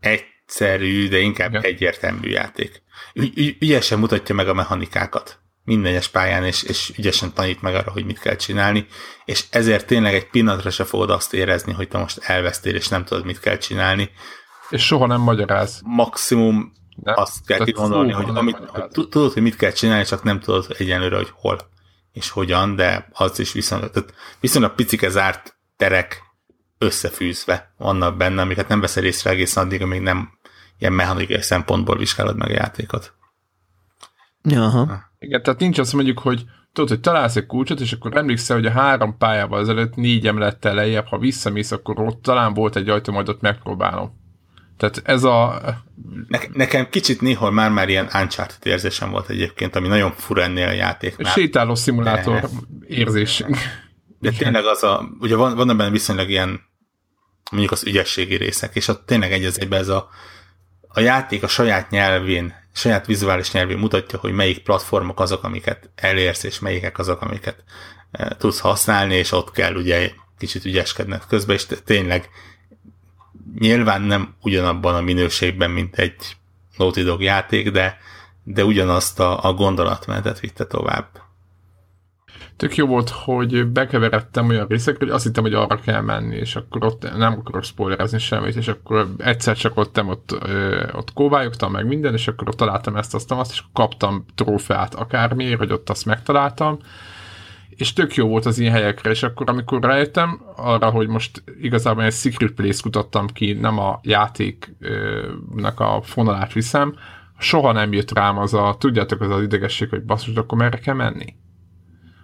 [0.00, 1.62] egyszerű, de inkább Igen.
[1.62, 2.82] egyértelmű játék
[3.14, 7.90] ügy, ügyesen mutatja meg a mechanikákat minden egyes pályán, és, és ügyesen tanít meg arra,
[7.90, 8.86] hogy mit kell csinálni,
[9.24, 13.04] és ezért tényleg egy pillanatra se fogod azt érezni, hogy te most elvesztél, és nem
[13.04, 14.10] tudod, mit kell csinálni.
[14.70, 15.80] És soha nem magyaráz.
[15.84, 17.12] Maximum de?
[17.16, 21.16] azt kell kigondolni, hogy, amit, hogy tudod, hogy mit kell csinálni, csak nem tudod egyenlőre,
[21.16, 21.70] hogy hol
[22.12, 26.22] és hogyan, de az is viszonylag, tehát viszonylag picike zárt terek
[26.78, 30.38] összefűzve vannak benne, amiket nem veszel észre egészen addig, amíg nem
[30.80, 33.14] ilyen mechanikai szempontból vizsgálod meg a játékot.
[34.54, 35.02] Aha.
[35.18, 38.66] Igen, tehát nincs azt mondjuk, hogy tudod, hogy találsz egy kulcsot, és akkor emlékszel, hogy
[38.66, 43.12] a három pályával ezelőtt négy emelettel lejjebb, ha visszamész, akkor ott talán volt egy ajtó,
[43.12, 44.18] majd ott megpróbálom.
[44.76, 45.60] Tehát ez a...
[46.28, 50.72] Ne, nekem kicsit néhol már-már ilyen Uncharted érzésem volt egyébként, ami nagyon fura ennél a
[50.72, 51.32] játéknál.
[51.32, 52.48] Sétáló szimulátor de...
[52.86, 53.44] érzés.
[54.18, 56.60] De tényleg az a, ugye van, van benne viszonylag ilyen
[57.50, 60.08] mondjuk az ügyességi részek, és ott tényleg egy az egyben ez a
[60.92, 66.42] a játék a saját nyelvén, saját vizuális nyelvén mutatja, hogy melyik platformok azok, amiket elérsz,
[66.42, 67.64] és melyikek azok, amiket
[68.10, 72.28] e, tudsz használni, és ott kell ugye kicsit ügyeskedned közben, és tényleg
[73.58, 76.36] nyilván nem ugyanabban a minőségben, mint egy
[76.76, 77.98] Naughty Dog játék, de,
[78.44, 81.29] de ugyanazt a, a gondolatmenetet vitte tovább
[82.60, 86.56] tök jó volt, hogy bekeveredtem olyan részekre, hogy azt hittem, hogy arra kell menni, és
[86.56, 90.38] akkor ott nem akarok spoilerezni semmit, és akkor egyszer csak ott, ott,
[90.92, 95.58] ott kóvályogtam meg minden, és akkor ott találtam ezt, azt, azt, és kaptam trófeát akármiért,
[95.58, 96.78] hogy ott azt megtaláltam,
[97.68, 102.04] és tök jó volt az ilyen helyekre, és akkor amikor rájöttem arra, hogy most igazából
[102.04, 106.94] egy secret place kutattam ki, nem a játéknak a fonalát viszem,
[107.38, 110.94] soha nem jött rám az a, tudjátok, az az idegesség, hogy basszus, akkor merre kell
[110.94, 111.38] menni?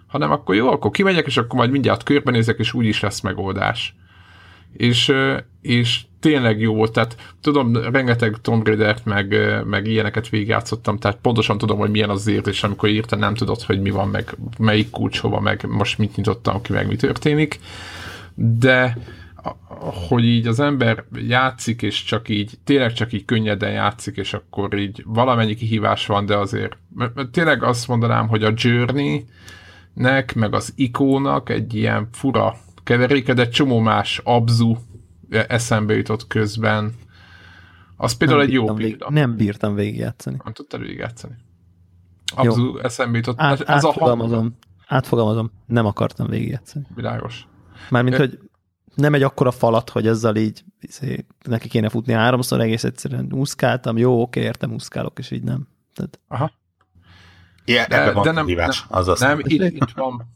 [0.07, 3.95] Hanem akkor jó, akkor kimegyek, és akkor majd mindjárt körbenézek, és úgyis lesz megoldás.
[4.73, 5.13] És,
[5.61, 9.35] és tényleg jó volt, tehát tudom, rengeteg Tomb Raider-t, meg,
[9.65, 13.81] meg ilyeneket végigjátszottam, tehát pontosan tudom, hogy milyen az érzés, amikor írta, nem tudod, hogy
[13.81, 17.59] mi van, meg melyik kulcs hova, meg most mit nyitottam ki, meg mi történik,
[18.35, 18.97] de
[20.07, 24.77] hogy így az ember játszik, és csak így, tényleg csak így könnyeden játszik, és akkor
[24.77, 26.77] így valamennyi kihívás van, de azért
[27.31, 28.53] tényleg azt mondanám, hogy a
[29.97, 34.75] Journey-nek, meg az ikónak egy ilyen fura keveréke, de csomó más abzu
[35.29, 36.93] eszembe jutott közben.
[37.95, 39.09] Az például nem egy jó vég, példa.
[39.09, 40.37] Nem bírtam végigjátszani.
[40.43, 41.35] Nem tudtad végigjátszani.
[42.35, 43.35] Abszolút eszembe jutott.
[43.39, 46.85] Át, ez átfogalmazom, a átfogalmazom, nem akartam végigjátszani.
[46.95, 47.47] Világos.
[47.89, 48.19] Mármint, e...
[48.19, 48.39] hogy
[48.95, 53.97] nem egy akkora falat, hogy ezzel így izé, neki kéne futni háromszor, egész egyszerűen úszkáltam,
[53.97, 55.67] jó, oké, értem, úszkálok, és így nem.
[55.93, 56.19] Tehát...
[56.27, 56.51] Aha.
[57.67, 60.33] Yeah, de, van de nem, hívás, nem, az nem, itt, itt van,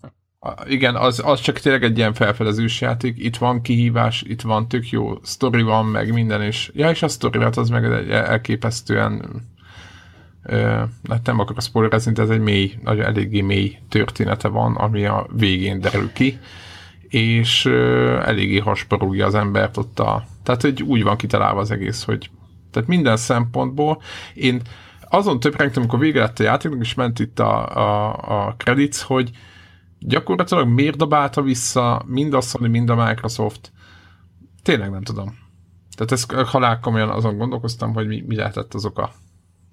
[0.67, 4.89] igen, az, az csak tényleg egy ilyen felfedezős játék, itt van kihívás, itt van tök
[4.89, 9.41] jó sztori van, meg minden, és ja, és a sztori, hát az meg egy elképesztően
[10.43, 15.05] ö, hát nem akarok spoilerezni, de ez egy mély, nagyon eléggé mély története van, ami
[15.05, 16.39] a végén derül ki,
[17.07, 22.03] és ö, eléggé hasparúgja az embert ott a, tehát hogy úgy van kitalálva az egész,
[22.03, 22.29] hogy
[22.71, 24.01] tehát minden szempontból
[24.33, 24.61] én
[25.11, 28.15] azon töprengtem, amikor vége lett a játéknak, és ment itt a, a,
[28.47, 29.31] a credits, hogy
[29.99, 33.71] gyakorlatilag miért dobálta vissza mind a Sony, mind a Microsoft?
[34.63, 35.37] Tényleg nem tudom.
[35.95, 39.11] Tehát ezt halál komolyan azon gondolkoztam, hogy mi, mi lehetett az oka.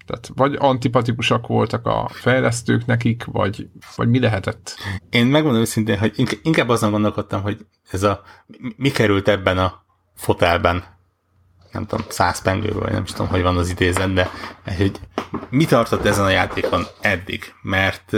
[0.05, 4.75] Tehát vagy antipatikusak voltak a fejlesztők nekik, vagy, vagy mi lehetett?
[5.09, 8.21] Én megmondom őszintén, hogy inkább azon gondolkodtam, hogy ez a
[8.75, 9.83] mi került ebben a
[10.15, 10.83] fotelben,
[11.71, 14.29] nem tudom, száz pengőből, nem is tudom, hogy van az idézet, de
[14.77, 14.99] hogy
[15.49, 18.15] mi tartott ezen a játékon eddig, mert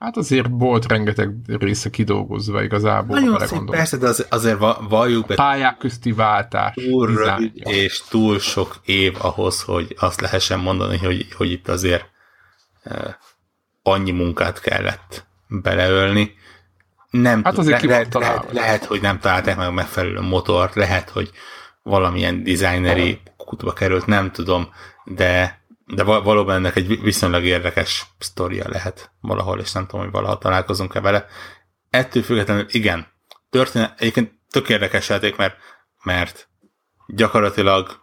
[0.00, 3.20] Hát azért volt rengeteg része kidolgozva igazából.
[3.20, 4.58] Nagyon szép, persze, de az, azért
[4.88, 5.34] valljuk be.
[5.34, 6.74] Pályák közti váltás.
[6.74, 12.04] Túl rövid és túl sok év ahhoz, hogy azt lehessen mondani, hogy, hogy itt azért
[13.82, 16.34] annyi munkát kellett beleölni.
[17.10, 21.10] Nem hát azért le, lehet, lehet, lehet, hogy nem találták meg a megfelelő motort, lehet,
[21.10, 21.30] hogy
[21.82, 24.68] valamilyen designeri kutba került, nem tudom,
[25.04, 25.60] de
[25.94, 31.00] de valóban ennek egy viszonylag érdekes sztoria lehet valahol, és nem tudom, hogy valaha találkozunk-e
[31.00, 31.26] vele.
[31.90, 33.06] Ettől függetlenül igen,
[33.50, 35.56] történet, egyébként tök érdekes játék, mert,
[36.02, 36.48] mert
[37.06, 38.00] gyakorlatilag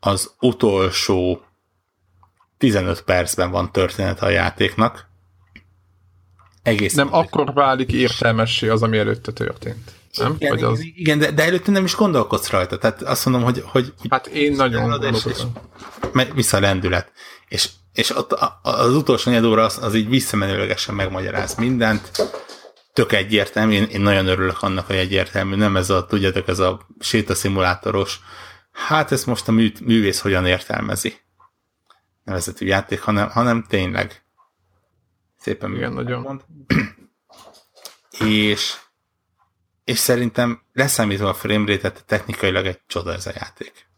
[0.00, 1.44] az utolsó
[2.58, 5.08] 15 percben van történet a játéknak.
[6.62, 9.99] Egész nem akkor válik értelmessé az, ami előtte történt.
[10.16, 10.34] Nem?
[10.38, 10.80] Igen, Vagy az...
[10.80, 12.78] igen de, de előtte nem is gondolkodsz rajta.
[12.78, 13.62] Tehát azt mondom, hogy...
[13.66, 15.52] hogy hát én nagyon gondolkodom.
[16.34, 17.12] Vissza a lendület.
[17.48, 18.32] És, és ott
[18.62, 22.10] az utolsó négy óra az, az így visszamenőlegesen megmagyaráz mindent.
[22.92, 23.72] Tök egyértelmű.
[23.72, 25.54] Én, én nagyon örülök annak, hogy egyértelmű.
[25.54, 28.20] Nem ez a, tudjátok, ez a sétaszimulátoros.
[28.72, 31.14] Hát ezt most a mű, művész hogyan értelmezi.
[32.24, 34.24] Nevezetű játék, hanem, hanem tényleg.
[35.38, 36.20] Szépen Igen, nagyon.
[36.20, 36.44] Mond.
[38.24, 38.76] És
[39.84, 43.88] és szerintem leszámítva a framerate-et technikailag egy csoda ez a játék.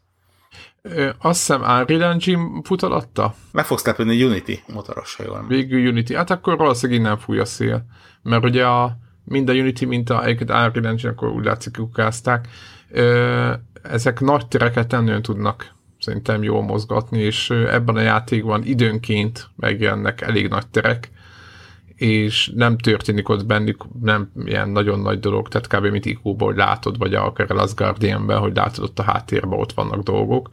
[0.81, 3.35] Ö, azt hiszem Unreal Engine fut alatta?
[3.51, 6.13] Meg fogsz lepődni Unity motoros, ha jól Végül Unity.
[6.13, 7.85] Hát akkor valószínűleg innen fúj a szél.
[8.21, 12.47] Mert ugye a, mind a Unity, mint a egyiket Unreal Engine, akkor úgy látszik, kukázták.
[12.89, 13.53] Ö,
[13.83, 20.47] ezek nagy tereket nem tudnak szerintem jól mozgatni, és ebben a játékban időnként megjelennek elég
[20.47, 21.11] nagy terek,
[22.03, 25.91] és nem történik ott bennük nem ilyen nagyon nagy dolog, tehát kb.
[25.91, 30.03] mint Ikóból, hogy látod, vagy akár az Guardianben, hogy látod ott a háttérben ott vannak
[30.03, 30.49] dolgok,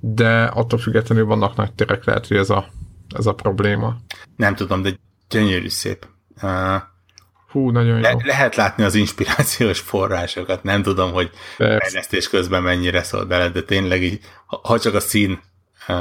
[0.00, 2.66] de attól függetlenül vannak nagy terek, lehet, hogy ez a,
[3.16, 3.96] ez a probléma.
[4.36, 4.90] Nem tudom, de
[5.28, 6.06] gyönyörű szép.
[6.42, 6.50] Uh,
[7.48, 8.18] Hú, nagyon le, jó.
[8.24, 14.02] Lehet látni az inspirációs forrásokat, nem tudom, hogy fejlesztés közben mennyire szól bele, de tényleg
[14.02, 15.40] így, ha csak a szín
[15.88, 15.96] uh,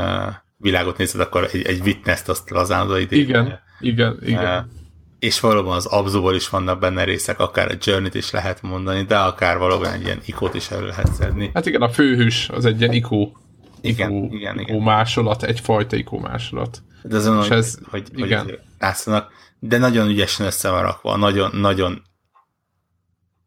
[0.57, 4.57] világot nézed, akkor egy, egy witness-t azt lazán oda Igen, igen, igen.
[4.57, 4.83] Uh,
[5.25, 9.17] és valóban az abzóból is vannak benne részek, akár a Journey-t is lehet mondani, de
[9.17, 11.51] akár valóban egy ilyen ikót is elő lehet szedni.
[11.53, 13.37] Hát igen, a főhős az egy ilyen ikó,
[13.81, 14.83] igen, ikó, igen, ikó igen.
[14.83, 16.83] másolat, egyfajta ikó másolat.
[17.03, 18.43] De azon, hogy, ez, hogy, igen.
[18.43, 22.01] hogy látszanak, de nagyon ügyesen össze van rakva, nagyon, nagyon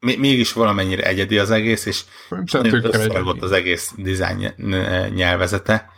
[0.01, 2.05] mégis valamennyire egyedi az egész, és
[2.63, 4.55] összeragott az egész dizájn
[5.15, 5.91] nyelvezete.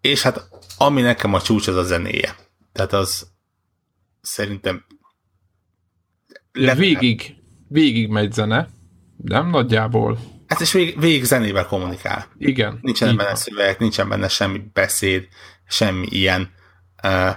[0.00, 0.48] És hát
[0.78, 2.36] ami nekem a csúcs, az a zenéje.
[2.72, 3.33] Tehát az,
[4.24, 4.84] szerintem
[6.52, 7.34] Le, végig,
[7.68, 8.68] végig megy zene,
[9.16, 10.18] nem nagyjából.
[10.46, 12.26] Hát és végig, végig zenével kommunikál.
[12.38, 12.78] Igen.
[12.82, 15.28] Nincsen benne szöveg, nincsen benne semmi beszéd,
[15.66, 16.50] semmi ilyen.
[17.02, 17.30] Uh,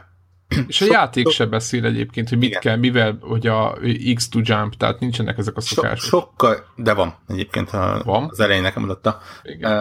[0.68, 2.62] és a so, játék so, se beszél egyébként, hogy mit igen.
[2.62, 3.78] kell, mivel, hogy a
[4.16, 5.98] X to jump, tehát nincsenek ezek a szokások.
[5.98, 8.28] So, sokkal, de van egyébként a, van?
[8.30, 9.22] az elején nekem mutatta.
[9.62, 9.72] Uh,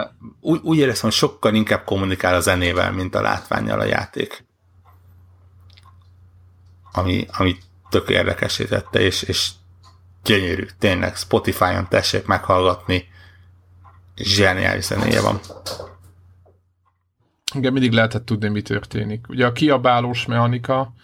[0.40, 4.45] úgy, úgy éreztem, hogy sokkal inkább kommunikál a zenével, mint a látványjal a játék.
[6.97, 7.56] Ami, ami
[7.90, 9.51] tök érdekesé tette, és, és
[10.24, 13.09] gyönyörű, tényleg Spotify-on tessék meghallgatni,
[14.16, 15.40] zseniális zenéje van.
[17.55, 19.28] Igen, mindig lehetett tudni, mi történik.
[19.28, 20.94] Ugye a kiabálós mechanika,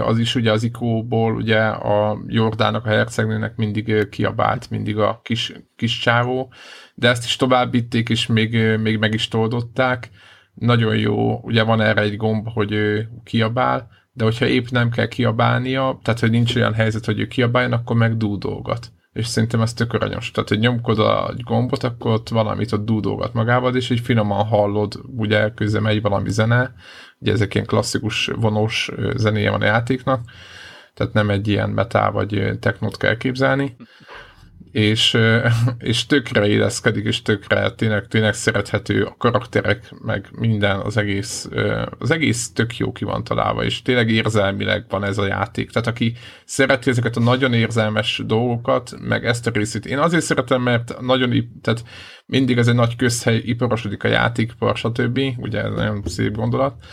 [0.00, 5.52] az is ugye az ikóból, ugye a Jordának, a hercegnőnek mindig kiabált, mindig a kis,
[5.76, 6.52] kis csávó,
[6.94, 10.10] de ezt is tovább vitték, és még, még meg is toldották.
[10.54, 12.74] Nagyon jó, ugye van erre egy gomb, hogy
[13.24, 17.72] kiabál, de hogyha épp nem kell kiabálnia, tehát hogy nincs olyan helyzet, hogy ő kiabáljon,
[17.72, 18.92] akkor meg dúdolgat.
[19.12, 20.30] És szerintem ez tök aranyos.
[20.30, 25.00] Tehát, hogy nyomkod a gombot, akkor ott valamit ott dúdolgat magával, és így finoman hallod,
[25.16, 26.74] ugye közben megy valami zene,
[27.18, 30.20] ugye ezek ilyen klasszikus vonós zenéje van a játéknak,
[30.94, 33.76] tehát nem egy ilyen metál vagy technót kell képzelni,
[34.76, 35.16] és,
[35.78, 41.48] és tökre éleszkedik, és tökre tényleg, tényleg szerethető a karakterek, meg minden, az egész,
[41.98, 45.70] az egész tök jó ki van találva, és tényleg érzelmileg van ez a játék.
[45.70, 50.62] Tehát aki szereti ezeket a nagyon érzelmes dolgokat, meg ezt a részét, én azért szeretem,
[50.62, 51.84] mert nagyon, tehát
[52.26, 55.20] mindig ez egy nagy közhely, iparosodik a játékipar, stb.
[55.36, 56.84] Ugye ez nagyon szép gondolat,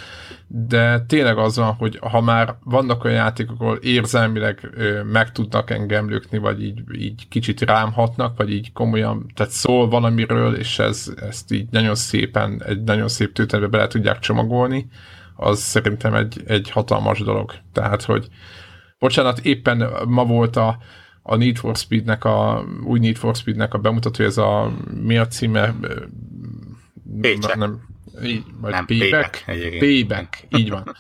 [0.48, 5.70] de tényleg az van, hogy ha már vannak olyan játékok, ahol érzelmileg ö, meg tudnak
[5.70, 11.14] engem lökni, vagy így, így kicsit rámhatnak, vagy így komolyan, tehát szól valamiről, és ez,
[11.16, 14.90] ezt így nagyon szépen, egy nagyon szép tőtetbe bele tudják csomagolni,
[15.36, 17.54] az szerintem egy, egy hatalmas dolog.
[17.72, 18.28] Tehát, hogy
[19.00, 20.78] bocsánat, éppen ma volt a,
[21.24, 25.28] a Need for Speed-nek a új Need for Speed-nek a bemutató, ez a mi a
[25.28, 25.76] címe?
[27.22, 27.56] Paycheck.
[27.56, 27.82] Nem,
[28.24, 29.44] így, vagy nem, Payback?
[29.46, 30.96] Payback, payback így van.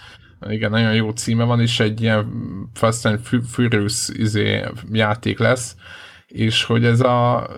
[0.49, 2.25] Igen, nagyon jó címe van, és egy ilyen
[2.73, 5.75] Fast and Furious izé, játék lesz,
[6.27, 7.49] és hogy ez a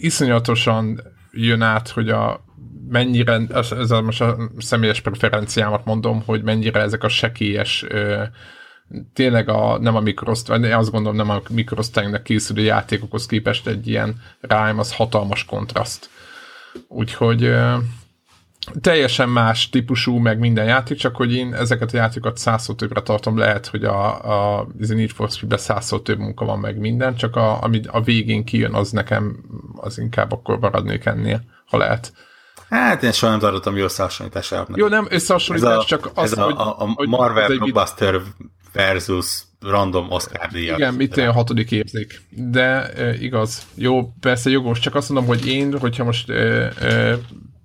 [0.00, 1.00] iszonyatosan
[1.32, 2.44] jön át, hogy a
[2.88, 7.86] mennyire, ez, ez most a személyes preferenciámat mondom, hogy mennyire ezek a sekélyes
[9.12, 14.20] tényleg a, nem a mikrosztály, azt gondolom nem a mikrosztálynak készülő játékokhoz képest egy ilyen
[14.40, 16.10] rhyme, az hatalmas kontraszt.
[16.88, 17.54] Úgyhogy
[18.80, 23.38] teljesen más típusú, meg minden játék, csak hogy én ezeket a játékokat százszor többre tartom,
[23.38, 27.36] lehet, hogy a, a, a Need for Speed-ben százszor több munka van meg minden, csak
[27.36, 29.36] a, ami a végén kijön, az nekem
[29.76, 32.12] az inkább akkor maradnék ennél, ha lehet.
[32.68, 34.76] Hát én soha nem tartottam jó összehasonlításának.
[34.76, 38.20] Jó, nem összehasonlítás, csak az, ez a, hogy, a, a Marvel Blockbuster
[38.72, 40.78] versus random Oscar díjak.
[40.78, 42.20] Igen, itt a hatodik érzék.
[42.30, 43.66] De e, igaz.
[43.74, 46.34] Jó, persze jogos, csak azt mondom, hogy én, hogyha most e,
[46.80, 47.18] e,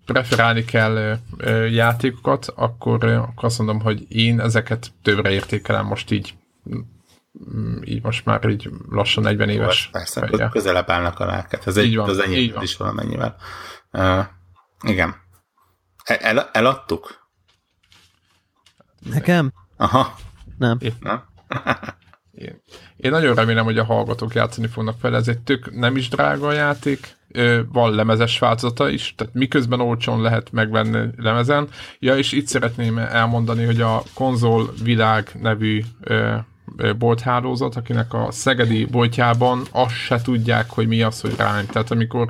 [0.05, 5.85] preferálni kell e, e, játékokat, akkor, e, akkor azt mondom, hogy én ezeket többre értékelem
[5.85, 6.33] most így
[7.55, 9.85] mm, így most már így lassan 40 éves.
[9.85, 10.49] Jó, persze, fejjel.
[10.49, 11.67] közelebb állnak a lelket.
[11.67, 13.35] Ez egy, van, az enyém is valamennyivel.
[13.91, 14.25] Uh,
[14.81, 15.15] igen.
[16.03, 17.29] El, eladtuk?
[19.09, 19.53] Nekem?
[19.77, 20.15] Aha.
[20.57, 20.77] Nem.
[20.81, 21.23] Én, nem?
[22.45, 22.61] én,
[22.97, 26.51] én nagyon remélem, hogy a hallgatók játszani fognak fel, ez egy tök nem is drága
[26.51, 27.15] játék,
[27.71, 31.67] van lemezes változata is, tehát miközben olcsón lehet megvenni lemezen.
[31.99, 35.81] Ja, és itt szeretném elmondani, hogy a Konzol Világ nevű
[36.97, 41.65] bolthálózat, akinek a szegedi boltjában azt se tudják, hogy mi az, hogy rány.
[41.65, 42.29] Tehát amikor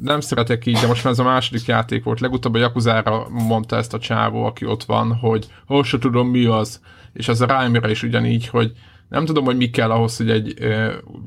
[0.00, 2.20] nem szeretek így, de most már ez a második játék volt.
[2.20, 6.44] Legutóbb a Jakuzára mondta ezt a csávó, aki ott van, hogy azt se tudom mi
[6.44, 6.80] az.
[7.12, 8.72] És az a rime is ugyanígy, hogy
[9.08, 10.54] nem tudom, hogy mi kell ahhoz, hogy egy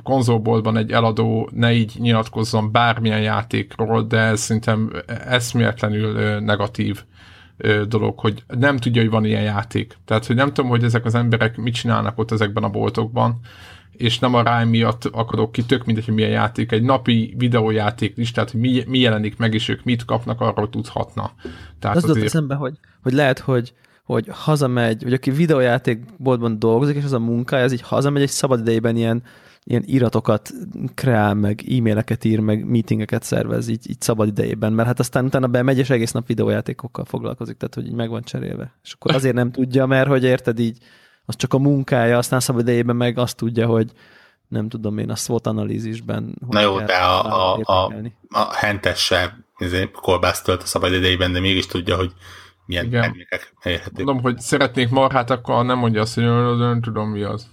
[0.04, 4.92] konzolboltban egy eladó ne így nyilatkozzon bármilyen játékról, de ez szerintem
[5.26, 7.04] eszméletlenül negatív
[7.88, 9.98] dolog, hogy nem tudja, hogy van ilyen játék.
[10.06, 13.40] Tehát, hogy nem tudom, hogy ezek az emberek mit csinálnak ott ezekben a boltokban,
[13.98, 18.18] és nem a ráj miatt akarok ki, tök mindegy, hogy milyen játék, egy napi videójáték
[18.18, 21.32] listát, hogy mi, mi jelenik meg, és ők mit kapnak, arról tudhatna.
[21.80, 22.26] Tehát az azért...
[22.26, 23.74] eszembe, hogy, hogy lehet, hogy
[24.08, 28.60] hogy hazamegy, vagy aki videójátékboltban dolgozik, és az a munkája, ez így hazamegy, egy szabad
[28.60, 29.24] idejében ilyen,
[29.64, 30.52] ilyen iratokat
[30.94, 35.48] kreál, meg e-maileket ír, meg meetingeket szervez így, így szabad idejében, mert hát aztán utána
[35.48, 38.74] bemegy, és egész nap videójátékokkal foglalkozik, tehát hogy így meg van cserélve.
[38.84, 40.78] És akkor azért nem tudja, mert hogy érted így,
[41.30, 43.92] az csak a munkája, aztán szabad idejében meg azt tudja, hogy
[44.48, 46.36] nem tudom én, a SWOT analízisben.
[46.50, 47.94] Na jó, de a, a, a,
[48.30, 52.12] a hentesse izé, kolbászt a szabad idejében, de mégis tudja, hogy
[52.66, 53.02] milyen Igen.
[53.02, 53.54] termékek
[53.94, 56.24] Mondom, hogy szeretnék marhát, akkor nem mondja azt, hogy
[56.58, 57.48] nem tudom mi az.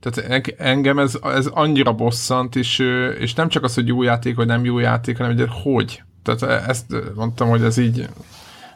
[0.00, 2.78] Tehát engem ez, ez annyira bosszant, és,
[3.18, 6.02] és nem csak az, hogy jó játék, vagy nem jó játék, hanem hogy hogy.
[6.22, 8.08] Tehát ezt mondtam, hogy ez így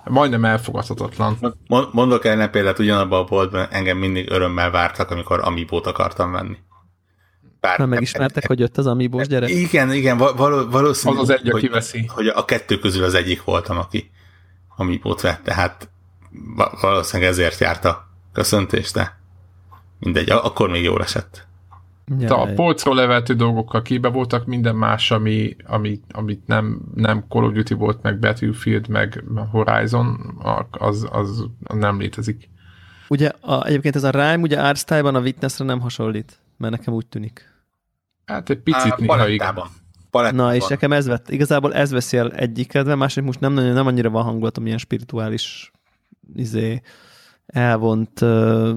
[0.04, 1.38] majdnem elfogadhatatlan.
[1.92, 6.56] Mondok el példát ugyanabban a boltban, engem mindig örömmel vártak, amikor amibót akartam venni.
[7.60, 9.48] Bár nem megismertek, hogy jött az amibós gyerek?
[9.48, 12.06] Igen, igen, val- valószínű, az, az egy, hogy, veszi.
[12.06, 14.10] hogy a kettő közül az egyik voltam, aki
[14.76, 15.88] amibót vett, tehát
[16.80, 19.18] valószínűleg ezért járt a köszöntés, de
[19.98, 21.46] mindegy, akkor még jól esett.
[22.18, 27.44] Ja, a polcról leveltő dolgokkal kibe voltak, minden más, ami, ami, amit nem, nem Call
[27.44, 30.38] of Duty volt, meg Battlefield, meg Horizon,
[30.70, 32.50] az, az nem létezik.
[33.08, 37.06] Ugye a, egyébként ez a Rime, ugye Artstyle-ban a Witnessre nem hasonlít, mert nekem úgy
[37.06, 37.52] tűnik.
[38.24, 39.54] Hát egy picit néha igen.
[40.10, 40.46] Palettában.
[40.46, 44.10] Na, és nekem ez vett, igazából ez veszi el egyiket, másik most nem, nem annyira
[44.10, 45.72] van hangulatom ilyen spirituális
[46.34, 46.82] izé,
[47.46, 48.70] elvont uh,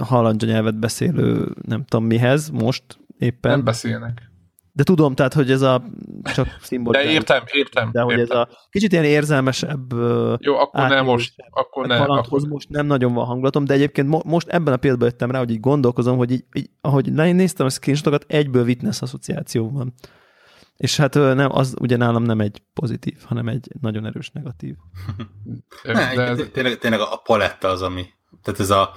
[0.00, 2.84] halandzsa nyelvet beszélő nem tudom mihez most
[3.18, 3.50] éppen.
[3.50, 4.30] Nem beszélnek.
[4.72, 5.82] De tudom, tehát, hogy ez a
[6.34, 6.92] csak szimbol.
[6.92, 7.90] De értem, értem.
[7.92, 8.38] De hogy értem.
[8.38, 9.92] ez a kicsit ilyen érzelmesebb
[10.38, 11.34] Jó, akkor nem most.
[11.50, 12.10] Akkor nem.
[12.10, 12.48] Akkor...
[12.48, 15.50] most nem nagyon van hangulatom, de egyébként mo- most ebben a pillanatban jöttem rá, hogy
[15.50, 19.94] így gondolkozom, hogy így, így ahogy néztem a screenshotokat, egyből witness asszociáció van.
[20.80, 24.74] És hát nem, az ugye nálam nem egy pozitív, hanem egy nagyon erős negatív.
[25.82, 26.40] ne, De ez...
[26.52, 28.06] tényleg, tényleg a paletta az, ami,
[28.42, 28.92] tehát ez a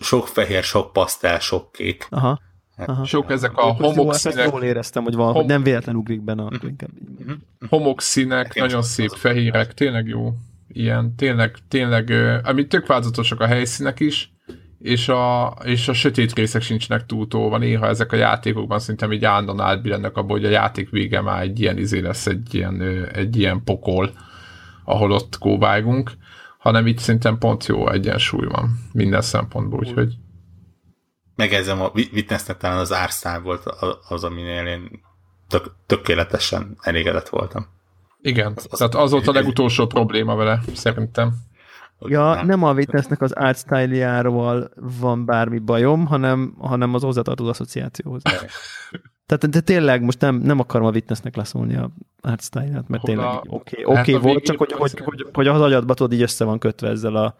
[0.00, 2.06] sok fehér, sok pasztel, sok kék.
[2.10, 2.40] Aha.
[2.76, 3.04] Hát, Aha.
[3.04, 4.50] Sok ezek a homokszínek.
[4.50, 5.34] Jól éreztem, hogy van, hom...
[5.34, 7.26] hogy nem véletlen ugrik benne, inkább így.
[7.26, 7.32] Mhm.
[7.68, 10.32] Homokszínek, nagyon szép fehérek, tényleg jó.
[10.68, 12.10] Ilyen, tényleg, tényleg,
[12.44, 14.33] amit tök változatosak a helyszínek is,
[14.84, 17.58] és a, és a sötét részek sincsenek túltolva.
[17.58, 21.60] Néha ezek a játékokban szerintem így állandóan átbillennek abból, hogy a játék vége már egy
[21.60, 22.82] ilyen izé lesz, egy ilyen,
[23.12, 24.10] egy ilyen pokol,
[24.84, 26.12] ahol ott kóbálgunk,
[26.58, 30.14] hanem itt szerintem pont jó egyensúly van minden szempontból, úgyhogy
[31.36, 33.64] Megezem, a Witnessnek talán az árszál volt
[34.08, 35.00] az, aminél én
[35.48, 37.66] tök, tökéletesen elégedett voltam.
[38.20, 41.34] Igen, az, az, tehát az volt a legutolsó probléma vele, szerintem.
[41.98, 44.68] Ja, nem, nem a Witnessnek az art style
[45.00, 48.22] van bármi bajom, hanem, hanem az hozzátartozó asszociációhoz.
[49.26, 51.90] Tehát de tényleg most nem, nem akarom a Witnessnek leszólni a
[52.20, 53.48] art style mert tényleg oké
[53.82, 56.58] okay, okay hát volt, csak hogy, hogy, hogy, hogy az agyadba tudod, így össze van
[56.58, 57.36] kötve ezzel a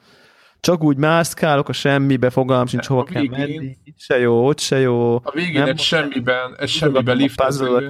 [0.64, 4.78] csak úgy mászkálok a semmibe, fogalmam sincs, hova kell menni, itt se jó, ott se
[4.78, 5.14] jó.
[5.14, 7.88] A végén nem egy semmiben, egy semmiben liftező.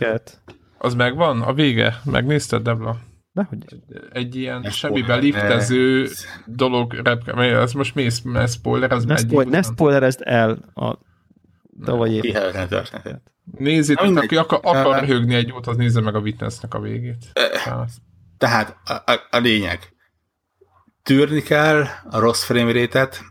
[0.79, 1.43] Az megvan?
[1.43, 2.01] A vége?
[2.05, 2.97] Megnézted, Debla?
[3.35, 3.65] Dehogy.
[4.13, 6.09] Egy ilyen ne semmiben liftező ne.
[6.55, 10.99] dolog, repke, ez most mi, ne spoiler, ez ne, spoil, ne spoilerezd el a
[11.85, 12.35] tavalyi.
[13.59, 17.33] Nézzétek, aki akar, akar röhögni egy jót, az nézze meg a Witnessnek a végét.
[18.39, 19.93] Tehát a, a, a lényeg,
[21.03, 23.23] tűrni kell a rossz frame rate-et,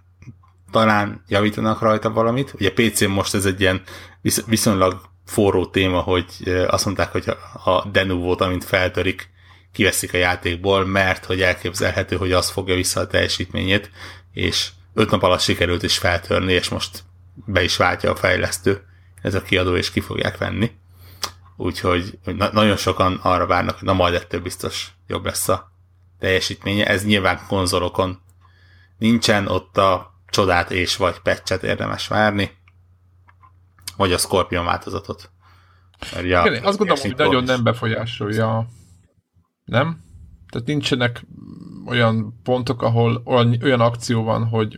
[0.72, 2.54] talán javítanak rajta valamit.
[2.54, 3.82] Ugye PC-n most ez egy ilyen
[4.22, 6.26] visz- viszonylag forró téma, hogy
[6.68, 7.30] azt mondták, hogy
[7.64, 9.33] a Denuvo-t, amint feltörik,
[9.74, 13.92] kiveszik a játékból, mert hogy elképzelhető, hogy az fogja vissza a teljesítményét,
[14.34, 17.04] és öt nap alatt sikerült is feltörni, és most
[17.46, 18.86] be is váltja a fejlesztő,
[19.22, 20.72] ez a kiadó, és ki fogják venni.
[21.58, 25.72] Úgyhogy na- nagyon sokan arra várnak, hogy na majd ettől biztos jobb lesz a
[26.20, 26.86] teljesítménye.
[26.86, 28.22] Ez nyilván konzolokon
[28.98, 32.52] nincsen, ott a csodát és vagy patchet érdemes várni,
[33.98, 35.30] vagy a Scorpion változatot.
[36.14, 38.68] Ja, Igen, azt gondolom, hogy nagyon nem befolyásolja,
[39.66, 40.02] nem?
[40.50, 41.26] Tehát nincsenek
[41.86, 44.76] olyan pontok, ahol olyan, olyan akció van, hogy...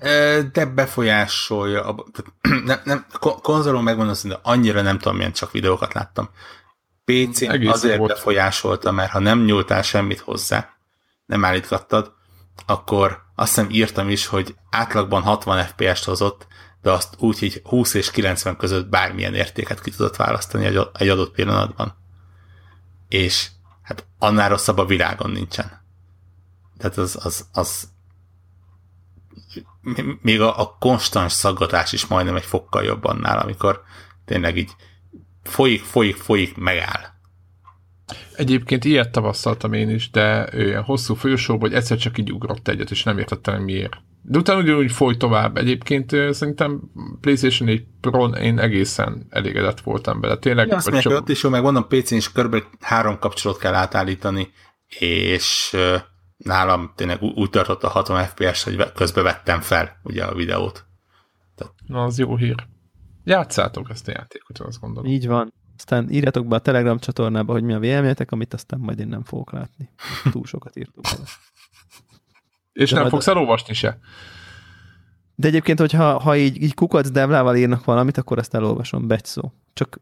[0.52, 1.96] De befolyásolja.
[2.66, 3.06] Nem, nem,
[3.42, 6.30] konzolon megmondom, hogy annyira nem tudom, milyen csak videókat láttam.
[7.06, 8.12] PC-n azért volt.
[8.12, 10.70] befolyásolta, mert ha nem nyúltál semmit hozzá,
[11.26, 12.14] nem állítgattad,
[12.66, 16.48] akkor azt hiszem írtam is, hogy átlagban 60 FPS-t hozott,
[16.82, 21.34] de azt úgy, hogy 20 és 90 között bármilyen értéket ki tudott választani egy adott
[21.34, 21.96] pillanatban.
[23.08, 23.50] És
[23.86, 25.84] hát annál rosszabb a világon nincsen.
[26.78, 27.90] Tehát az, az, az
[30.22, 33.84] még a, a konstans szaggatás is majdnem egy fokkal jobb annál, amikor
[34.26, 34.72] tényleg így
[35.44, 37.14] folyik, folyik, folyik, megáll.
[38.36, 42.92] Egyébként ilyet tavasztaltam én is, de olyan hosszú folyosóban, hogy egyszer csak így ugrott egyet,
[42.92, 43.98] és nem értettem miért.
[44.28, 45.58] De utána ugyanúgy foly tovább.
[45.58, 46.82] Egyébként szerintem
[47.22, 50.38] PlayStation 4 pro én egészen elégedett voltam bele.
[50.38, 50.68] Tényleg.
[50.68, 51.22] Ja, azt mondják, csak...
[51.22, 52.64] ott is jó, meg mondom, PC-n is kb.
[52.80, 54.52] három kapcsolót kell átállítani,
[55.00, 55.78] és
[56.38, 60.86] nálam tényleg úgy tartott a 60 FPS, hogy közbe vettem fel ugye a videót.
[61.56, 61.74] Tehát...
[61.88, 62.68] Na, az jó hír.
[63.24, 65.12] Játszátok ezt a játékot, azt gondolom.
[65.12, 65.54] Így van.
[65.78, 69.24] Aztán írjatok be a Telegram csatornába, hogy mi a véleményetek, amit aztán majd én nem
[69.24, 69.90] fogok látni.
[70.32, 71.06] Túl sokat írtuk.
[72.76, 74.00] És De nem fogsz elolvasni se?
[75.36, 79.52] De egyébként, hogyha ha így, így kukac devlával írnak valamit, akkor ezt elolvasom, begy szó.
[79.74, 80.00] Csak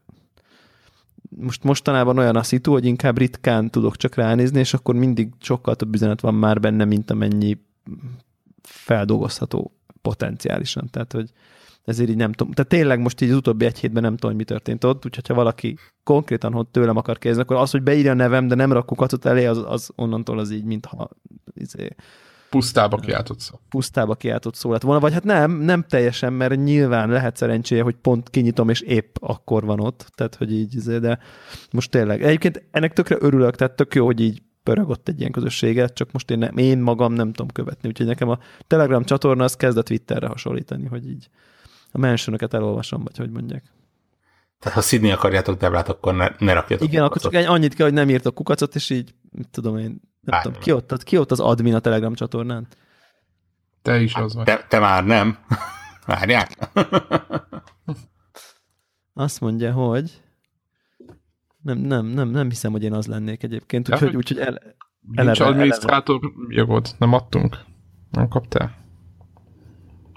[1.36, 5.76] most mostanában olyan a szitu, hogy inkább ritkán tudok csak ránézni, és akkor mindig sokkal
[5.76, 7.58] több üzenet van már benne, mint amennyi
[8.62, 9.72] feldolgozható
[10.02, 10.88] potenciálisan.
[10.90, 11.30] Tehát, hogy
[11.84, 12.52] ezért így nem tudom.
[12.52, 15.26] Tehát tényleg most így az utóbbi egy hétben nem tudom, hogy mi történt ott, úgyhogy
[15.26, 18.72] ha valaki konkrétan hogy tőlem akar kérdezni, akkor az, hogy beírja a nevem, de nem
[18.72, 21.10] rak kukacot elé, az, az onnantól az így, mintha
[21.54, 21.88] izé,
[22.54, 23.60] Pusztába kiáltott szó.
[23.68, 27.94] pusztába kiáltott szó lett volna, vagy hát nem, nem teljesen, mert nyilván lehet szerencséje, hogy
[27.94, 31.18] pont kinyitom, és épp akkor van ott, tehát hogy így, izé, de
[31.72, 32.22] most tényleg.
[32.22, 36.12] Egyébként ennek tökre örülök, tehát tök jó, hogy így pörög ott egy ilyen közösséget, csak
[36.12, 39.76] most én, nem, én magam nem tudom követni, úgyhogy nekem a Telegram csatorna az kezd
[39.76, 41.28] a Twitterre hasonlítani, hogy így
[41.92, 43.64] a mentionöket elolvasom, vagy hogy mondják.
[44.58, 47.32] Tehát ha szidni akarjátok Debrát, akkor ne, ne rakjatok Igen, akkor kukacot.
[47.32, 50.60] csak egy annyit kell, hogy nem írtok kukacot, és így, mit tudom én, nem tudom,
[50.60, 52.66] ki ott, ki ott az admin a Telegram csatornán?
[53.82, 54.44] Te is az vagy.
[54.44, 55.38] Te, te már nem.
[56.06, 56.68] Várják.
[59.12, 60.22] Azt mondja, hogy
[61.62, 64.52] nem, nem, nem, nem hiszem, hogy én az lennék egyébként, Ja, úgyhogy, hogy- úgyhogy el,
[65.00, 67.58] Nincs eleve- adminisztrátor jogod, nem adtunk.
[68.10, 68.74] Nem kaptál.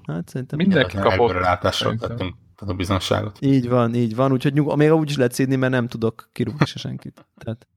[0.08, 1.12] hát szerintem Mindenki kapott.
[1.12, 2.18] Előrelátásról Szerintem.
[2.18, 3.38] tettünk a bizonságot.
[3.42, 6.66] így van, így van, úgyhogy nyug, még úgy is lehet szídni, mert nem tudok kirúgni
[6.66, 7.26] se senkit.
[7.38, 7.68] Tehát,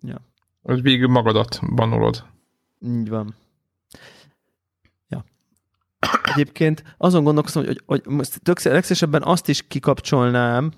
[0.00, 0.20] ja,
[0.66, 2.24] Hogy végül magadat banulod.
[2.80, 3.34] így van.
[5.08, 5.24] Ja.
[6.22, 10.72] Egyébként azon gondolkoztam, hogy, hogy, hogy most tök, legszívesebben azt is kikapcsolnám,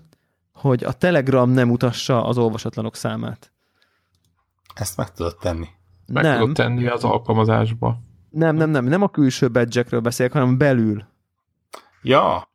[0.53, 3.53] hogy a Telegram nem utassa az olvasatlanok számát.
[4.75, 5.67] Ezt meg tudod tenni.
[6.07, 7.99] Meg nem, tudod tenni az alkalmazásba.
[8.31, 11.05] nem, nem, nem, nem a külső badge beszélek, hanem belül.
[12.03, 12.49] Ja,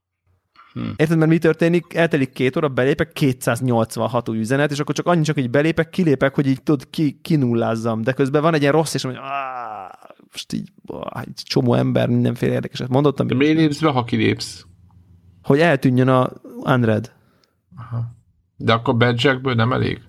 [0.95, 1.93] Érted, mert mi történik?
[1.93, 6.35] Eltelik két óra, belépek, 286 új üzenet, és akkor csak annyi csak így belépek, kilépek,
[6.35, 8.01] hogy így tudod, ki, kinullázzam.
[8.01, 9.89] De közben van egy ilyen rossz, és mondja, "Áh,
[10.31, 10.69] most így,
[11.09, 14.65] áh, egy csomó ember mindenféle érdekeset mondottam, De miért lépsz be, ha kilépsz?
[15.43, 16.29] hogy eltűnjön a
[16.63, 17.11] Unread.
[17.77, 18.01] Aha.
[18.57, 20.01] De akkor badge nem elég?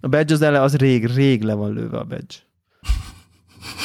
[0.00, 2.34] A badge az ele, az rég, rég le van lőve a badge.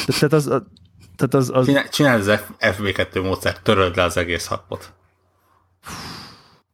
[0.05, 0.67] Te- Tehát az, a-
[1.15, 4.93] tehát az, az Csinál- csináld az F- FB2 módszert, töröld le az egész happot.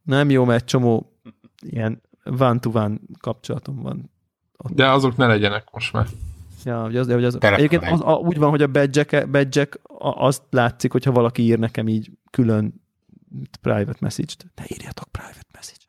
[0.04, 1.12] Nem jó, mert csomó
[1.60, 4.12] ilyen van-to-van kapcsolatom van
[4.70, 6.08] De azok ne legyenek most már.
[6.66, 9.26] Ja, hogy az, hogy az, Terep egyébként van az, a, úgy van, hogy a badge
[9.26, 9.68] badge
[9.98, 12.82] azt látszik, hogyha valaki ír nekem így külön
[13.62, 14.46] private message-t.
[14.56, 15.83] Ne írjatok private message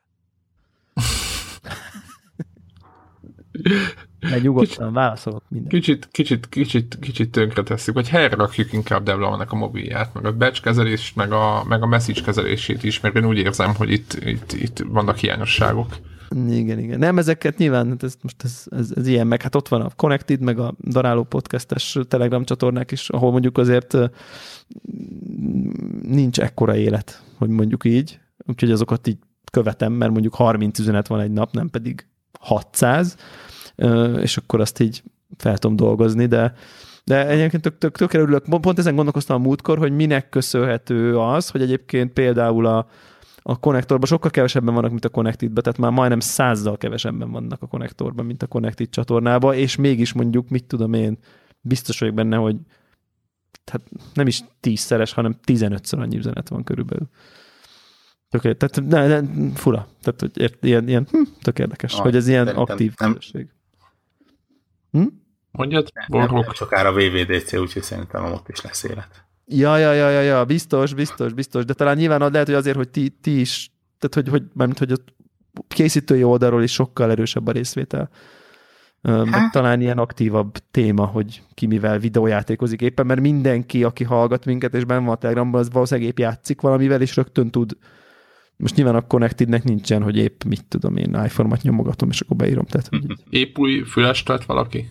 [4.21, 5.69] Mert nyugodtan válaszolok minden.
[5.69, 10.37] Kicsit, kicsit, kicsit, kicsit tönkre tesszük, vagy helyre rakjuk inkább Devlamannak a mobilját, meg a
[10.37, 14.19] batch kezelést, meg a, meg a message kezelését is, mert én úgy érzem, hogy itt,
[14.25, 15.97] itt, itt vannak hiányosságok.
[16.49, 16.99] Igen, igen.
[16.99, 19.91] Nem, ezeket nyilván, hát ez, most ez, ez, ez, ilyen, meg hát ott van a
[19.97, 23.97] Connected, meg a Daráló podcastes Telegram csatornák is, ahol mondjuk azért
[26.03, 29.19] nincs ekkora élet, hogy mondjuk így, úgyhogy azokat így
[29.51, 32.07] követem, mert mondjuk 30 üzenet van egy nap, nem pedig
[32.41, 33.17] 600,
[33.77, 35.03] ö, és akkor azt így
[35.37, 36.55] fel tudom dolgozni, de
[37.05, 38.45] de egyébként tök, tök, tök örülök.
[38.61, 42.87] Pont ezen gondolkoztam a múltkor, hogy minek köszönhető az, hogy egyébként például a,
[43.43, 47.67] a konnektorban sokkal kevesebben vannak, mint a Connected-ben, tehát már majdnem százzal kevesebben vannak a
[47.67, 51.19] konnektorban, mint a Connected csatornában, és mégis mondjuk, mit tudom én,
[51.61, 52.57] biztos vagyok benne, hogy
[53.65, 57.09] tehát nem is tízszeres, hanem tizenötször annyi üzenet van körülbelül.
[58.41, 59.87] Tök, tehát ne, ne, fura.
[60.03, 63.49] Tehát, hogy ért, ilyen, ilyen hm, tök érdekes, Ah, hogy ez ilyen aktív nem- közösség.
[64.91, 65.07] Hm?
[65.51, 66.45] Mondjad, Nem, Borgok.
[66.45, 69.25] nem sokára VVDC, úgyhogy szerintem ott is lesz élet.
[69.47, 72.77] Ja, ja, ja, ja, ja, biztos, biztos, biztos, de talán nyilván az lehet, hogy azért,
[72.77, 74.97] hogy ti, ti is, tehát hogy, hogy, mármint, hogy a
[75.69, 78.11] készítői oldalról is sokkal erősebb a részvétel.
[79.03, 79.53] Hát.
[79.53, 84.85] talán ilyen aktívabb téma, hogy ki mivel videójátékozik éppen, mert mindenki, aki hallgat minket, és
[84.85, 87.77] benne van a Telegramban, az valószínűleg épp játszik valamivel, és rögtön tud
[88.57, 92.65] most nyilván a Connectednek nincsen, hogy épp mit tudom én, iPhone-ot nyomogatom, és akkor beírom.
[92.65, 94.89] Tehát, hogy így, Épp új fülest lett valaki?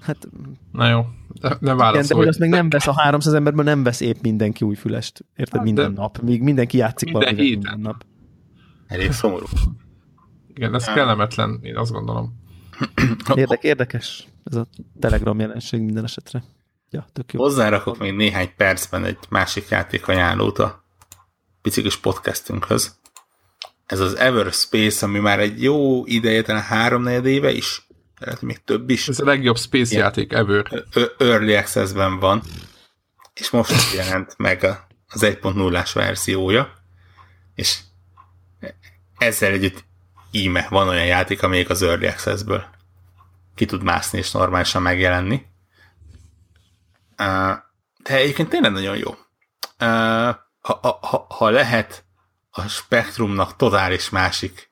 [0.00, 0.28] hát
[0.72, 1.06] Na jó,
[1.40, 4.16] de, de igen, de hogy azt még nem vesz a 300 emberből, nem vesz épp
[4.22, 5.24] mindenki új fülest.
[5.36, 5.54] Érted?
[5.56, 6.18] Hát, minden de- nap.
[6.22, 7.72] Míg mindenki játszik Minden valamivel héten.
[7.72, 8.04] minden nap.
[8.86, 9.46] Elég szomorú.
[10.54, 12.40] Igen, ez kellemetlen, én azt gondolom.
[13.34, 14.66] Érdek, érdekes ez a
[15.00, 16.42] Telegram jelenség minden esetre.
[16.90, 17.40] Ja, tök jó.
[17.40, 20.84] Hozzárakok még néhány percben egy másik játék ajánlót a
[21.62, 22.96] picikis podcastünkhöz.
[23.86, 27.86] Ez az Everspace, ami már egy jó ideje, talán három éve is,
[28.18, 29.08] lehet, még több is.
[29.08, 30.04] Ez a legjobb space Igen.
[30.04, 30.84] játék ever.
[31.18, 32.42] Early Access-ben van,
[33.34, 34.64] és most jelent meg
[35.08, 36.72] az 1.0-ás verziója,
[37.54, 37.78] és
[39.18, 39.84] ezzel együtt
[40.30, 42.64] íme van olyan játék, amelyik az Early Access-ből
[43.54, 45.46] ki tud mászni és normálisan megjelenni.
[48.02, 49.14] De egyébként tényleg nagyon jó.
[50.72, 52.04] Ha, ha, ha lehet
[52.50, 54.70] a spektrumnak totális másik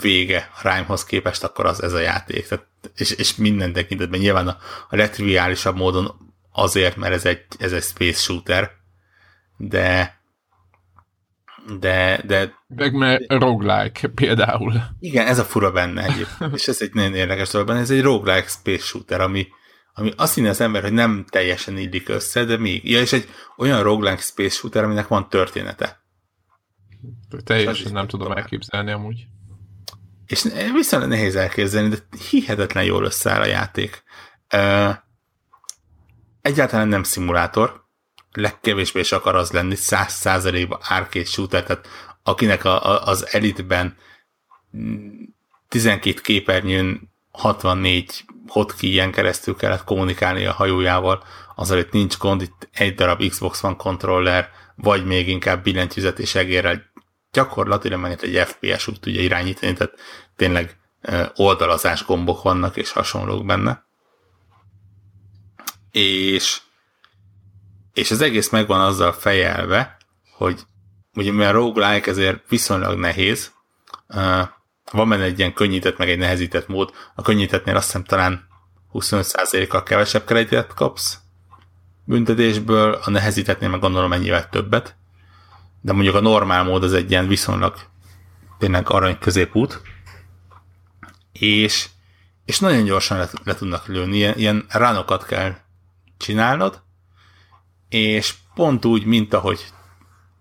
[0.00, 2.48] vége a Rhymehoz képest, akkor az ez a játék.
[2.48, 4.56] Tehát, és, és minden tekintetben nyilván a,
[4.88, 8.70] a legtriviálisabb módon azért, mert ez egy, ez egy space shooter,
[9.56, 10.20] de
[11.80, 12.54] de, de...
[12.66, 14.72] Meg mert roguelike például.
[14.98, 18.02] Igen, ez a fura benne egyébként, és ez egy nagyon érdekes dolog benne, ez egy
[18.02, 19.46] roguelike space shooter, ami,
[19.94, 22.90] ami azt hinni az ember, hogy nem teljesen illik össze, de még.
[22.90, 26.02] Ja, és egy olyan roguelike space shooter, aminek van története.
[27.44, 29.26] Teljesen nem tudom elképzelni amúgy.
[30.26, 30.42] És
[30.74, 31.96] viszonylag nehéz elképzelni, de
[32.30, 34.02] hihetetlen jól összeáll a játék.
[36.42, 37.84] Egyáltalán nem szimulátor,
[38.32, 41.88] legkevésbé is akar az lenni, száz százalékban arcade shooter, tehát
[42.22, 43.96] akinek a, a, az elitben
[45.68, 51.22] 12 képernyőn 64 hotkey keresztül kellett kommunikálni a hajójával,
[51.54, 56.34] az itt nincs gond, itt egy darab Xbox One controller, vagy még inkább billentyűzet és
[56.34, 56.90] egérrel
[57.32, 59.94] gyakorlatilag meg egy FPS úgy tudja irányítani, tehát
[60.36, 60.76] tényleg
[61.34, 63.84] oldalazás gombok vannak és hasonlók benne.
[65.90, 66.60] És
[67.92, 69.96] és az egész megvan azzal fejelve,
[70.36, 70.60] hogy
[71.14, 73.52] ugye mivel roguelike ezért viszonylag nehéz,
[74.92, 76.90] van benne egy ilyen könnyített, meg egy nehezített mód.
[77.14, 78.46] A könnyítettnél azt hiszem talán
[78.92, 81.18] 25%-kal kevesebb kreditet kapsz
[82.04, 84.96] büntetésből, a nehezítettnél meg gondolom mennyivel többet,
[85.80, 87.74] de mondjuk a normál mód az egy ilyen viszonylag
[88.58, 89.80] tényleg arany középút,
[91.32, 91.88] és,
[92.44, 95.54] és nagyon gyorsan le, le tudnak lőni, ilyen, ilyen ránokat kell
[96.18, 96.82] csinálnod,
[97.88, 99.64] és pont úgy, mint ahogy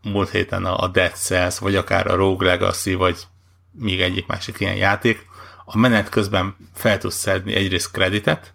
[0.03, 3.27] múlt héten a Dead Cells, vagy akár a Rogue Legacy, vagy
[3.71, 5.25] még egyik másik ilyen játék,
[5.65, 8.53] a menet közben fel tudsz szedni egyrészt kreditet,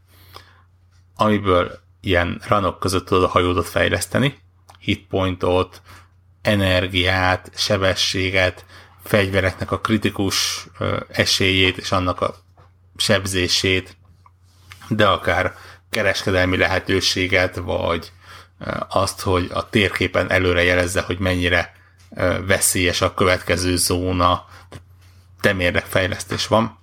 [1.14, 4.38] amiből ilyen ranok között tudod a hajódat fejleszteni,
[4.78, 5.82] hitpointot,
[6.42, 8.64] energiát, sebességet,
[9.04, 10.66] fegyvereknek a kritikus
[11.08, 12.34] esélyét és annak a
[12.96, 13.96] sebzését,
[14.88, 15.54] de akár
[15.90, 18.12] kereskedelmi lehetőséget, vagy
[18.88, 21.72] azt, hogy a térképen előre jelezze, hogy mennyire
[22.46, 24.46] veszélyes a következő zóna,
[25.84, 26.78] fejlesztés van.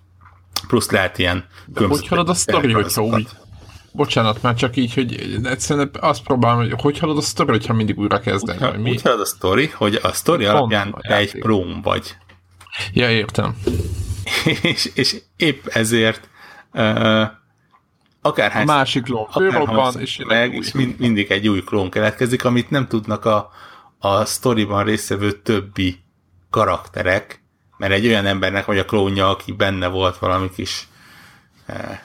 [0.67, 1.45] Plusz lehet ilyen...
[1.65, 3.27] De hogy halad a sztori, hogyha úgy?
[3.91, 7.99] Bocsánat, már csak így, hogy egyszerűen azt próbálom, hogy hogy halad a sztori, hogyha mindig
[7.99, 8.67] újra kezdeni?
[8.67, 8.89] Úgy, mi?
[8.89, 12.15] úgy halad a sztori, hogy a sztori alapján te egy próm vagy.
[12.93, 13.55] Ja, értem.
[14.61, 16.29] és, és épp ezért
[16.73, 17.27] uh,
[18.21, 18.61] akárhány...
[18.61, 22.87] A másik klón főrobban, és, meg, és mind, mindig egy új klón keletkezik, amit nem
[22.87, 23.49] tudnak a,
[23.99, 26.03] a sztoriban résztvevő többi
[26.49, 27.42] karakterek,
[27.77, 30.87] mert egy olyan embernek vagy a klónja, aki benne volt valami kis
[31.65, 31.99] eh,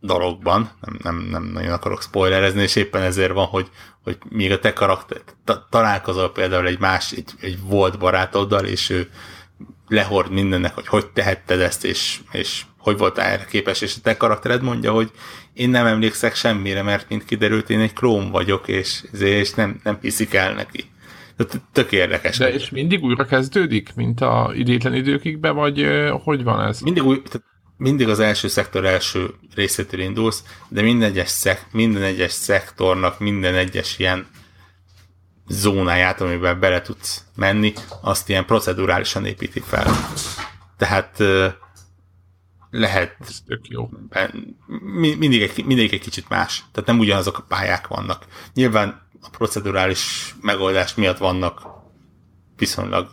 [0.00, 3.70] dologban, nem, nem, nem nagyon akarok spoilerezni, és éppen ezért van, hogy,
[4.02, 8.90] hogy még a te karakter, ta, találkozol például egy más, egy, egy volt barátoddal, és
[8.90, 9.10] ő
[9.88, 14.16] lehord mindennek, hogy hogy tehetted ezt, és, és hogy voltál erre képes, és a te
[14.16, 15.10] karaktered mondja, hogy
[15.52, 19.98] én nem emlékszek semmire, mert mint kiderült, én egy klón vagyok, és, és nem, nem
[20.00, 20.90] hiszik el neki.
[21.72, 22.38] Tök érdekes.
[22.38, 25.88] De és mindig újra kezdődik, mint a idétlen időkigbe, vagy
[26.22, 26.80] hogy van ez?
[26.80, 27.46] Mindig, új, tehát
[27.76, 33.54] mindig az első szektor első részétől indulsz, de minden egyes, szek, minden egyes szektornak, minden
[33.54, 34.26] egyes ilyen
[35.48, 39.86] zónáját, amiben bele tudsz menni, azt ilyen procedurálisan építi fel.
[40.76, 41.22] Tehát
[42.70, 43.90] lehet Ez tök jó.
[45.18, 46.64] Mindig egy, mindig egy kicsit más.
[46.72, 48.26] Tehát nem ugyanazok a pályák vannak.
[48.54, 51.62] Nyilván a procedurális megoldás miatt vannak
[52.56, 53.10] viszonylag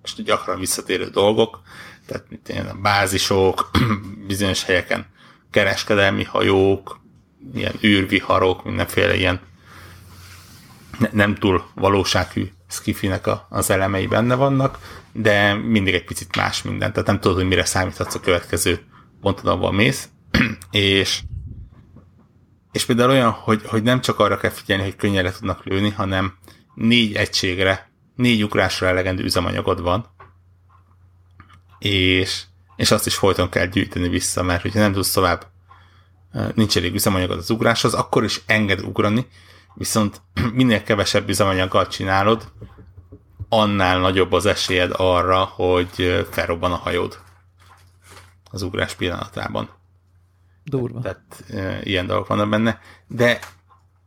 [0.00, 1.60] most gyakran visszatérő dolgok,
[2.06, 3.70] tehát mint ilyen a bázisok,
[4.26, 5.06] bizonyos helyeken
[5.50, 7.00] kereskedelmi hajók,
[7.54, 9.40] ilyen űrviharok, mindenféle ilyen
[10.98, 14.78] ne, nem túl valósághű skifinek a, az elemei benne vannak,
[15.12, 18.80] de mindig egy picit más minden, tehát nem tudod, hogy mire számíthatsz a következő
[19.20, 20.08] ponton, ahol mész,
[20.70, 21.20] és
[22.72, 25.90] és például olyan, hogy, hogy nem csak arra kell figyelni, hogy könnyen le tudnak lőni,
[25.90, 26.38] hanem
[26.74, 30.06] négy egységre, négy ugrásra elegendő üzemanyagod van,
[31.78, 32.42] és,
[32.76, 35.46] és azt is folyton kell gyűjteni vissza, mert hogyha nem tudsz tovább,
[36.54, 39.26] nincs elég üzemanyagod az ugráshoz, akkor is enged ugrani,
[39.74, 40.22] viszont
[40.52, 42.52] minél kevesebb üzemanyaggal csinálod,
[43.48, 47.18] annál nagyobb az esélyed arra, hogy felrobban a hajód
[48.50, 49.79] az ugrás pillanatában.
[50.70, 51.00] Durva.
[51.00, 52.80] Tehát e, ilyen dolgok vannak benne.
[53.06, 53.38] De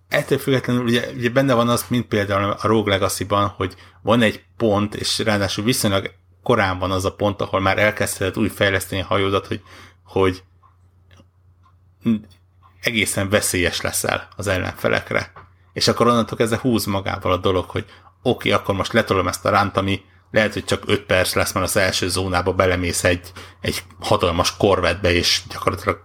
[0.09, 4.43] ettől függetlenül ugye, ugye benne van az, mint például a Rogue Legacy-ban, hogy van egy
[4.57, 6.11] pont, és ráadásul viszonylag
[6.43, 9.61] korán van az a pont, ahol már elkezdheted úgy fejleszteni a hajódat, hogy,
[10.03, 10.43] hogy
[12.81, 15.31] egészen veszélyes leszel az ellenfelekre
[15.73, 17.85] és akkor onnantól kezdve húz magával a dolog, hogy
[18.21, 21.51] oké, okay, akkor most letolom ezt a ránt, ami lehet, hogy csak 5 perc lesz,
[21.53, 23.31] mert az első zónába belemész egy,
[23.61, 26.01] egy hatalmas korvetbe, és gyakorlatilag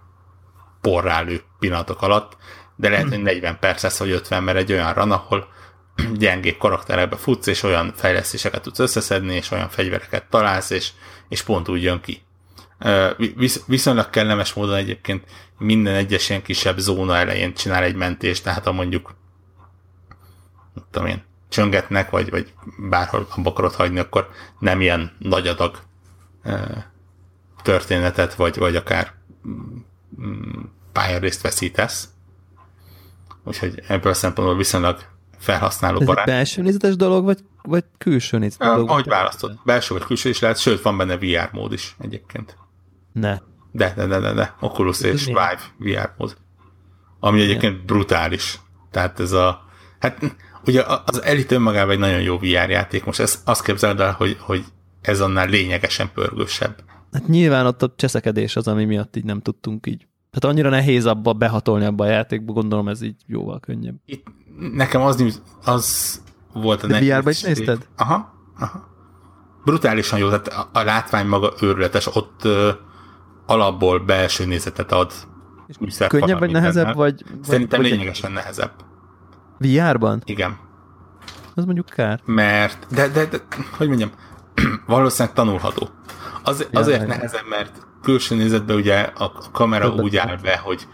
[0.81, 2.37] porrálő pillanatok alatt,
[2.75, 5.47] de lehet, hogy 40 perc lesz, vagy 50, mert egy olyan ran, ahol
[6.13, 10.89] gyengébb karakterekbe futsz, és olyan fejlesztéseket tudsz összeszedni, és olyan fegyvereket találsz, és,
[11.29, 12.21] és pont úgy jön ki.
[13.35, 15.23] Visz, viszonylag kellemes módon egyébként
[15.57, 19.15] minden egyes ilyen kisebb zóna elején csinál egy mentést, tehát ha mondjuk
[20.91, 22.53] tudom én, csöngetnek, vagy, vagy
[22.89, 24.29] bárhol akarod hagyni, akkor
[24.59, 25.79] nem ilyen nagy adag
[27.63, 29.13] történetet, vagy, vagy akár
[30.91, 32.09] pályarészt veszítesz.
[33.43, 34.99] Úgyhogy ebből a szempontból viszonylag
[35.37, 36.27] felhasználó Ez barát.
[36.27, 38.89] egy belső nézetes dolog, vagy, vagy külső nézetes Ja, dolog?
[38.89, 39.59] ahogy választod.
[39.65, 42.57] Belső vagy külső is lehet, sőt, van benne VR mód is egyébként.
[43.13, 43.37] Ne.
[43.71, 44.55] De, de, de, de, de.
[44.59, 45.25] Oculus és?
[45.25, 46.37] Vive VR mód.
[47.19, 48.59] Ami egyébként brutális.
[48.91, 49.63] Tehát ez a...
[49.99, 53.03] Hát ugye az Elite önmagában egy nagyon jó VR játék.
[53.05, 54.63] Most ezt azt képzeld el, hogy, hogy
[55.01, 56.83] ez annál lényegesen pörgősebb.
[57.11, 60.07] Hát nyilván ott a cseszekedés az, ami miatt így nem tudtunk így.
[60.31, 63.95] Tehát annyira nehéz abba behatolni abba a játékba, gondolom ez így jóval könnyebb.
[64.05, 64.27] Itt
[64.73, 66.21] nekem az, az
[66.53, 66.99] volt a De.
[66.99, 67.87] VR-ba is nézted?
[67.97, 68.87] Aha, aha.
[69.63, 72.69] Brutálisan jó, tehát a, a látvány maga őrületes, ott ö,
[73.45, 75.11] alapból belső nézetet ad.
[75.79, 76.71] műszerfalak Könnyebb vagy mindennel.
[76.73, 78.71] nehezebb, vagy, Szerintem vagy, lényegesen nehezebb.
[79.57, 80.21] vagy VR-ban?
[80.25, 80.57] Igen.
[81.55, 82.21] Az mondjuk kár.
[82.25, 83.37] Mert, de, de, de
[83.77, 84.09] hogy mondjam,
[84.87, 85.89] valószínűleg tanulható.
[86.49, 87.07] Az, azért ja.
[87.07, 87.71] nehezebb, mert
[88.01, 90.87] külső nézetben ugye a kamera úgy áll be, hogy,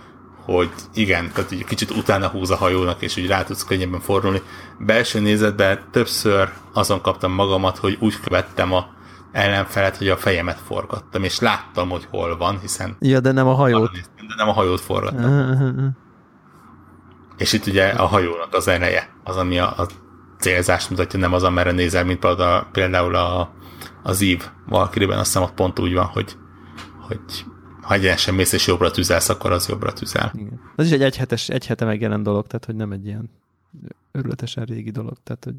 [0.45, 4.41] hogy igen, tehát ugye kicsit utána húz a hajónak, és úgy rá tudsz könnyebben fordulni.
[4.79, 8.93] Belső nézetben többször azon kaptam magamat, hogy úgy követtem a
[9.31, 13.53] ellenfelet, hogy a fejemet forgattam, és láttam, hogy hol van, hiszen Ja, de nem a
[13.53, 13.91] hajót.
[13.91, 15.49] néztem, de nem a hajót forgattam.
[15.49, 15.85] Uh-huh.
[17.37, 19.87] És itt ugye a hajónak az ereje, az, ami a, a
[20.39, 23.53] célzást mutatja, nem az, amerre nézel, mint például a, például a,
[24.05, 26.35] az Eve Valkyrie-ben, azt hiszem ott pont úgy van, hogy,
[26.99, 27.19] hogy
[27.81, 30.31] ha egyenesen mész és jobbra tüzelsz, akkor az jobbra tüzel.
[30.35, 30.59] Igen.
[30.75, 33.29] Ez is egy egyhetes, egy hete megjelent dolog, tehát hogy nem egy ilyen
[34.11, 35.17] örületesen régi dolog.
[35.23, 35.53] Tehát, hogy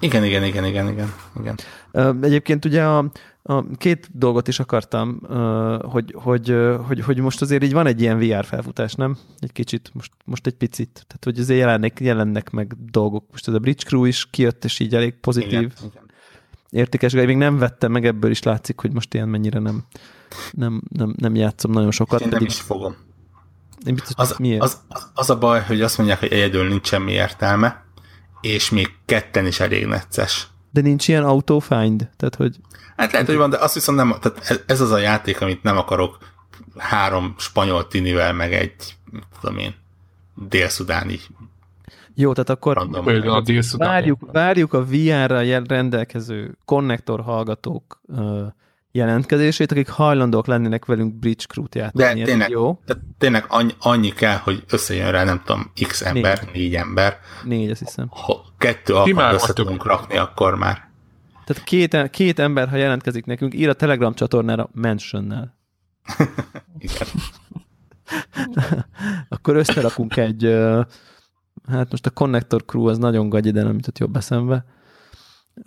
[0.00, 1.56] Igen, igen, igen, igen, igen, igen.
[2.22, 3.10] Egyébként ugye a,
[3.42, 5.20] a két dolgot is akartam,
[5.90, 9.16] hogy, hogy, hogy, hogy most azért így van egy ilyen VR felfutás, nem?
[9.38, 11.04] Egy kicsit, most, most egy picit.
[11.06, 13.24] Tehát, hogy azért jelennek, jelennek meg dolgok.
[13.30, 16.05] Most ez a Bridge Crew is kijött, és így elég pozitív, igen, igen.
[16.70, 16.84] Igen.
[16.84, 17.12] értékes.
[17.12, 19.84] Még nem vettem meg, ebből is látszik, hogy most ilyen mennyire nem,
[20.50, 22.20] nem, nem, nem játszom nagyon sokat.
[22.20, 22.96] Én nem pedig is fogom.
[23.86, 24.62] én biztos, Az, miért?
[24.62, 27.84] az, az, az a baj, hogy azt mondják, hogy egyedül nincs semmi értelme,
[28.40, 30.46] és még ketten is elég necces.
[30.70, 32.08] De nincs ilyen auto find?
[32.16, 32.56] Tehát, hogy
[32.96, 35.62] Hát lehet, hogy van, de azt viszont nem, tehát ez- ez az a játék, amit
[35.62, 36.18] nem akarok
[36.76, 38.74] három spanyol tinivel, meg egy,
[39.40, 39.74] tudom én,
[40.34, 41.20] délszudáni
[42.18, 43.06] jó, tehát akkor random.
[43.06, 43.42] A
[43.76, 48.00] Várjuk, várjuk a VR-ra jel- rendelkező konnektor hallgatók
[48.92, 52.20] jelentkezését, akik hajlandók lennének velünk Bridge Crew-t játszani.
[52.20, 56.40] De tényleg, Jó, de tényleg annyi, annyi kell, hogy összejön rá, nem tudom, x ember,
[56.44, 57.18] négy, négy ember.
[57.44, 58.08] négy, azt hiszem.
[58.10, 60.90] Ha kettő alkalmat össze tudunk rakni, akkor már.
[61.44, 65.56] Tehát két, két ember, ha jelentkezik nekünk, ír a Telegram csatornára mentionnel.
[66.78, 67.06] Igen.
[69.28, 70.44] Akkor összerakunk egy,
[71.68, 74.64] hát most a Connector Crew az nagyon gagyi, de nem jutott jobb eszembe.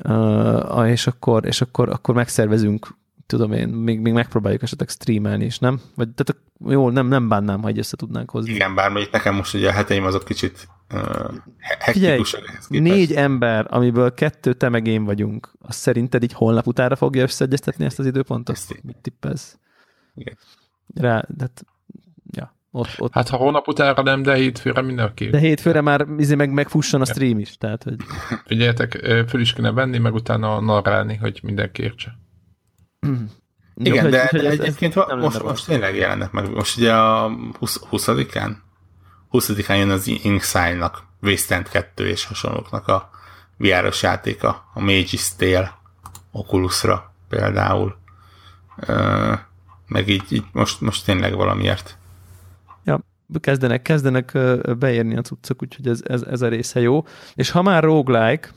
[0.03, 2.87] Uh, és akkor, és akkor, akkor megszervezünk,
[3.25, 5.81] tudom én, még, még megpróbáljuk esetleg streamelni is, nem?
[5.95, 8.51] Vagy tehát jó, nem, nem bánnám, ha egy össze tudnánk hozni.
[8.51, 11.01] Igen, bár mondjuk nekem most ugye a heteim azok kicsit uh,
[11.79, 12.69] Figyelj, hektikusak képest.
[12.69, 17.85] négy ember, amiből kettő te meg én vagyunk, az szerinted így holnap utára fogja összeegyeztetni
[17.85, 18.55] ezt az időpontot?
[18.55, 18.79] Ezt.
[18.83, 19.57] Mit tippelsz?
[20.15, 20.37] Igen.
[20.95, 21.78] Rá, de hát, ja,
[22.71, 23.13] ott, ott.
[23.13, 25.31] Hát ha hónap utánra nem, de hétfőre mindenképp.
[25.31, 27.95] De hétfőre már izé meg, megfusson a stream is, tehát, hogy
[28.45, 28.91] Figyeljetek,
[29.27, 32.17] föl is kéne venni, meg utána narrálni, hogy mindenki értse.
[33.01, 36.49] Igen, Úgyhogy- de, úgyhogy de ez- ez egyébként lenne most, most tényleg jelennek meg.
[36.53, 38.51] Most ugye a 20, 20-án?
[39.31, 43.09] 20-án jön az Inkside-nak, Wasteland 2 és hasonlóknak a
[43.57, 45.77] VR-os játéka, a Mage's Tale
[46.31, 47.97] Oculusra például.
[48.77, 49.33] Ö,
[49.87, 51.97] meg így, így most, most tényleg valamiért.
[53.39, 54.37] Kezdenek, kezdenek
[54.77, 57.03] beérni a cuccok, úgyhogy ez, ez, ez a része jó.
[57.33, 58.49] És ha már roguelike,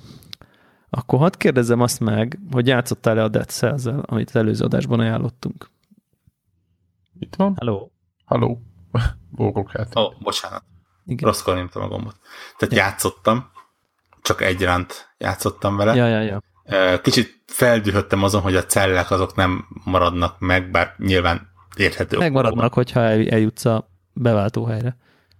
[0.90, 5.70] akkor hadd kérdezzem azt meg, hogy játszottál-e a Dead cells amit az előző adásban ajánlottunk.
[7.18, 7.54] Itt van?
[7.58, 7.88] Hello.
[8.24, 8.62] Haló.
[9.36, 9.96] Bórok hát.
[9.96, 10.64] Ó, oh, bocsánat,
[11.06, 11.28] Igen.
[11.28, 12.16] rosszkor nyomtam a gombot.
[12.58, 12.82] Tehát Ja.
[12.82, 13.50] játszottam,
[14.22, 15.94] csak egy ránt játszottam vele.
[15.94, 16.40] Ja, ja, ja.
[17.00, 22.18] Kicsit feldühöttem azon, hogy a cellek azok nem maradnak meg, bár nyilván érthető.
[22.18, 24.96] Megmaradnak, hogyha el, eljutsz a beváltóhelyre.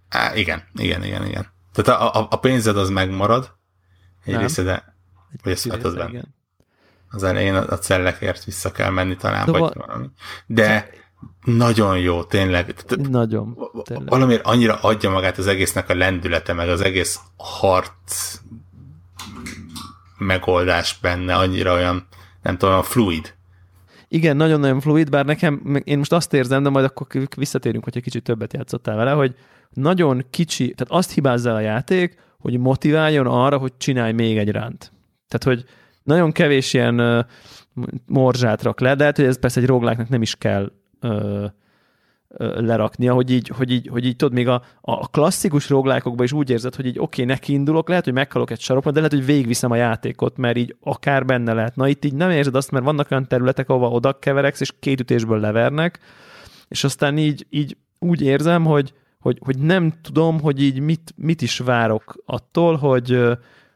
[0.09, 1.47] Á, igen, igen, igen, igen.
[1.73, 3.51] Tehát a, a, a pénzed az megmarad,
[4.25, 4.41] egy Nem.
[4.41, 4.95] része, de
[5.33, 6.09] Egy Vagy ezt része, benne?
[6.09, 6.35] igen.
[7.09, 10.07] az elején a a cellekért vissza kell menni talán, Szóval- vagy valami.
[10.45, 10.89] De
[11.43, 12.75] nagyon jó, tényleg.
[13.09, 14.07] Nagyon, tényleg.
[14.09, 18.39] valamiért annyira adja magát az egésznek a lendülete, meg az egész harc
[20.17, 22.07] megoldás benne, annyira olyan,
[22.41, 23.35] nem tudom, olyan fluid.
[24.13, 28.23] Igen, nagyon-nagyon fluid, bár nekem, én most azt érzem, de majd akkor visszatérünk, hogyha kicsit
[28.23, 29.35] többet játszottál vele, hogy
[29.69, 34.49] nagyon kicsi, tehát azt hibázza el a játék, hogy motiváljon arra, hogy csinálj még egy
[34.49, 34.91] ránt.
[35.27, 35.69] Tehát, hogy
[36.03, 37.19] nagyon kevés ilyen ö,
[38.05, 41.45] morzsát rak le, de lehet, hogy ez persze egy roguelike nem is kell ö,
[42.37, 46.49] leraknia, hogy így, hogy így, hogy így tudod, még a, a klasszikus roguelike is úgy
[46.49, 49.25] érzed, hogy így oké, okay, neki indulok, lehet, hogy meghalok egy sarokban, de lehet, hogy
[49.25, 51.75] végigviszem a játékot, mert így akár benne lehet.
[51.75, 54.99] Na itt így nem érzed azt, mert vannak olyan területek, ahova oda kevereksz, és két
[54.99, 55.99] ütésből levernek,
[56.67, 61.41] és aztán így, így úgy érzem, hogy, hogy, hogy nem tudom, hogy így mit, mit
[61.41, 63.19] is várok attól, hogy,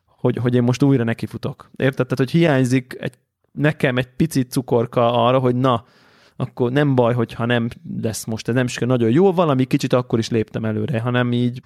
[0.05, 1.69] hogy, hogy én most újra nekifutok.
[1.75, 2.07] Érted?
[2.07, 3.13] Tehát, hogy hiányzik egy,
[3.51, 5.85] nekem egy picit cukorka arra, hogy na,
[6.37, 7.67] akkor nem baj, hogyha nem
[8.01, 11.61] lesz most, ez nem sikerül nagyon jó, valami kicsit akkor is léptem előre, hanem így,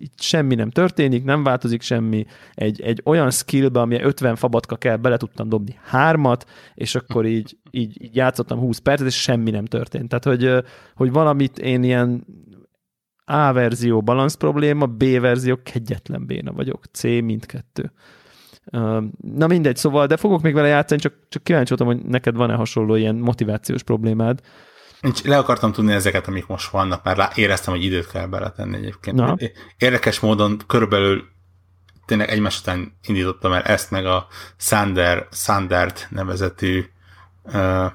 [0.00, 2.26] így semmi nem történik, nem változik semmi.
[2.54, 7.56] Egy, egy olyan skillbe, ami 50 fabatka kell, bele tudtam dobni hármat, és akkor így,
[7.70, 10.08] így, így játszottam 20 percet, és semmi nem történt.
[10.08, 10.64] Tehát, hogy,
[10.94, 12.26] hogy valamit én ilyen
[13.24, 17.92] A verzió balansz probléma, B verzió kegyetlen béna vagyok, C mindkettő.
[19.34, 22.54] Na mindegy, szóval, de fogok még vele játszani, csak, csak kíváncsi voltam, hogy neked van-e
[22.54, 24.40] hasonló ilyen motivációs problémád.
[25.00, 28.76] Nincs, le akartam tudni ezeket, amik most vannak, mert lá- éreztem, hogy időt kell beletenni
[28.76, 29.16] egyébként.
[29.16, 29.36] Na.
[29.78, 31.24] Érdekes módon körülbelül
[32.06, 34.26] tényleg egymás után indítottam el ezt, meg a
[34.56, 36.84] Sander, Sandert nevezetű
[37.42, 37.86] uh,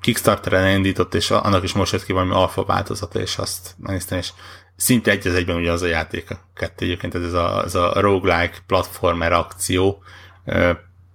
[0.00, 4.32] Kickstarteren indított, és annak is most jött ki valami alfa változata, és azt megnéztem, és
[4.76, 8.58] szinte egy az egyben ugyanaz a játék a kettő egyébként, ez a, ez a roguelike
[8.66, 10.02] platformer akció,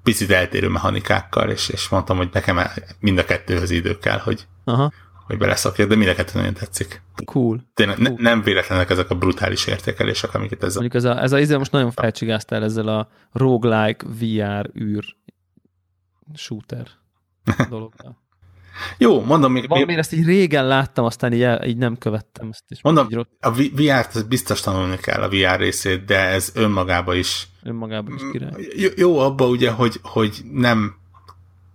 [0.04, 2.60] picit eltérő mechanikákkal, és, és mondtam, hogy nekem
[3.00, 4.92] mind a kettőhöz idő kell, hogy, Aha,
[5.26, 7.02] hogy beleszakjak, de mind a kettő nagyon tetszik.
[7.26, 7.70] cool.
[7.74, 10.80] Tényleg ne, nem véletlenek ezek a brutális értékelések, amiket ez a...
[10.80, 15.16] Mondjuk ez a, ez a izé most nagyon felcsigáztál ezzel a roguelike VR űr
[16.36, 16.88] shooter
[17.70, 18.21] dologgal.
[18.98, 22.64] Jó, mondom, még, Valamiért ezt így régen láttam, aztán így, el, így nem követtem ezt.
[22.68, 27.48] És mondom, így a VR-t biztos tanulni kell, a VR részét, de ez önmagában is
[27.64, 28.52] önmagában is király.
[28.76, 30.96] Jó, jó abba ugye, hogy, hogy nem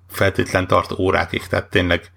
[0.08, 2.12] feltétlen tart órákig, tehát tényleg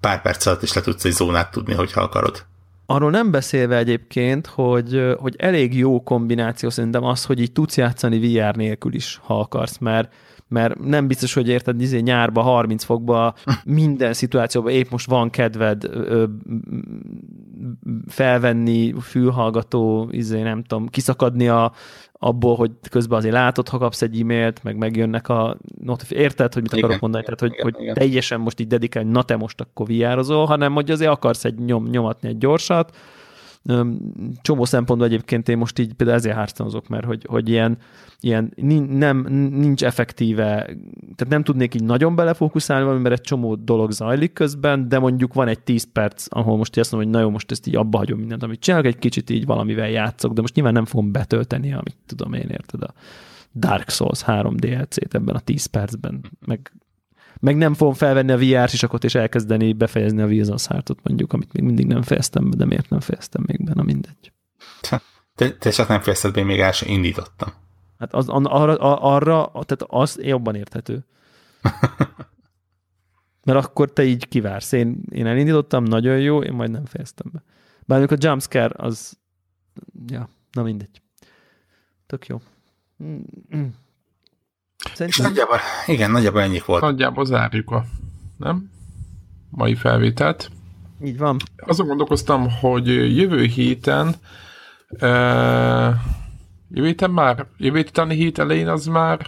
[0.00, 2.44] pár perc alatt is le tudsz egy zónát tudni, hogyha akarod.
[2.86, 8.18] Arról nem beszélve egyébként, hogy, hogy elég jó kombináció szerintem az, hogy így tudsz játszani
[8.18, 10.12] VR nélkül is, ha akarsz, mert
[10.50, 15.84] mert nem biztos, hogy érted, izé nyárba, 30 fokba, minden szituációban épp most van kedved
[15.84, 16.24] ö,
[18.06, 21.72] felvenni fülhallgató, izé, nem tudom, kiszakadni a,
[22.12, 26.30] abból, hogy közben azért látod, ha kapsz egy e-mailt, meg megjönnek a notifikációk.
[26.30, 27.24] Érted, hogy mit Igen, akarok mondani?
[27.24, 27.94] igen, Tehát, hogy, igen, hogy igen.
[27.94, 31.86] teljesen most így dedikálni, na te most akkor VR-ozol, hanem hogy azért akarsz egy nyom,
[31.88, 32.96] nyomatni egy gyorsat.
[34.42, 37.78] Csomó szempontból egyébként én most így például ezért hárcanozok, mert hogy, hogy ilyen,
[38.20, 38.52] ilyen
[38.88, 40.54] nem, nincs effektíve,
[41.16, 45.34] tehát nem tudnék így nagyon belefókuszálni valami, mert egy csomó dolog zajlik közben, de mondjuk
[45.34, 47.98] van egy 10 perc, ahol most azt mondom, hogy na jó, most ezt így abba
[47.98, 51.72] hagyom mindent, amit csinálok, egy kicsit így valamivel játszok, de most nyilván nem fogom betölteni,
[51.72, 52.92] amit tudom én, érted, a
[53.54, 56.72] Dark Souls 3 DLC-t ebben a 10 percben, meg
[57.40, 61.52] meg nem fogom felvenni a VR sisakot és elkezdeni befejezni a Wilson Sartot mondjuk, amit
[61.52, 64.32] még mindig nem fejeztem be, de miért nem fejeztem még be, na mindegy.
[65.34, 67.52] Te, te csak nem fejezted be, még el sem indítottam.
[67.98, 71.04] Hát az, arra, arra, tehát az jobban érthető.
[73.44, 74.72] Mert akkor te így kivársz.
[74.72, 77.42] Én, én elindítottam, nagyon jó, én majd nem fejeztem be.
[77.86, 79.18] Bár mondjuk a jumpscare az,
[80.06, 81.02] ja, na mindegy.
[82.06, 82.40] Tök jó.
[83.02, 83.74] Mm-mm.
[84.84, 86.82] És Szerintem nagyjából, igen, nagyjából ennyi volt.
[86.82, 87.84] Nagyjából zárjuk a
[88.36, 88.70] nem?
[89.50, 90.50] mai felvételt.
[91.04, 91.36] így van.
[91.56, 92.86] Azon gondolkoztam, hogy
[93.16, 94.06] jövő héten
[94.88, 95.94] uh,
[96.70, 99.26] jövő héten már, jövő héten hét elején az már,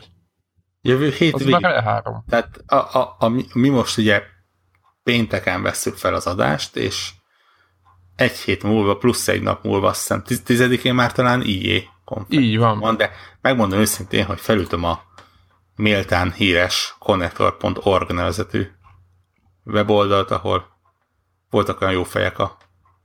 [0.84, 1.60] Jövő hét az végig.
[1.60, 2.28] már E3.
[2.28, 4.22] Tehát a, a, a, mi- mi most ugye
[5.02, 7.10] pénteken vesszük fel az adást, és
[8.16, 12.48] egy hét múlva, plusz egy nap múlva, azt hiszem tiz- tizedikén már talán IE konferencia
[12.50, 12.78] Így van.
[12.78, 13.10] van, de
[13.40, 15.00] megmondom őszintén, hogy felültem a
[15.76, 18.66] méltán híres connector.org nevezetű
[19.64, 20.66] weboldalt, ahol
[21.50, 22.56] voltak olyan jó fejek a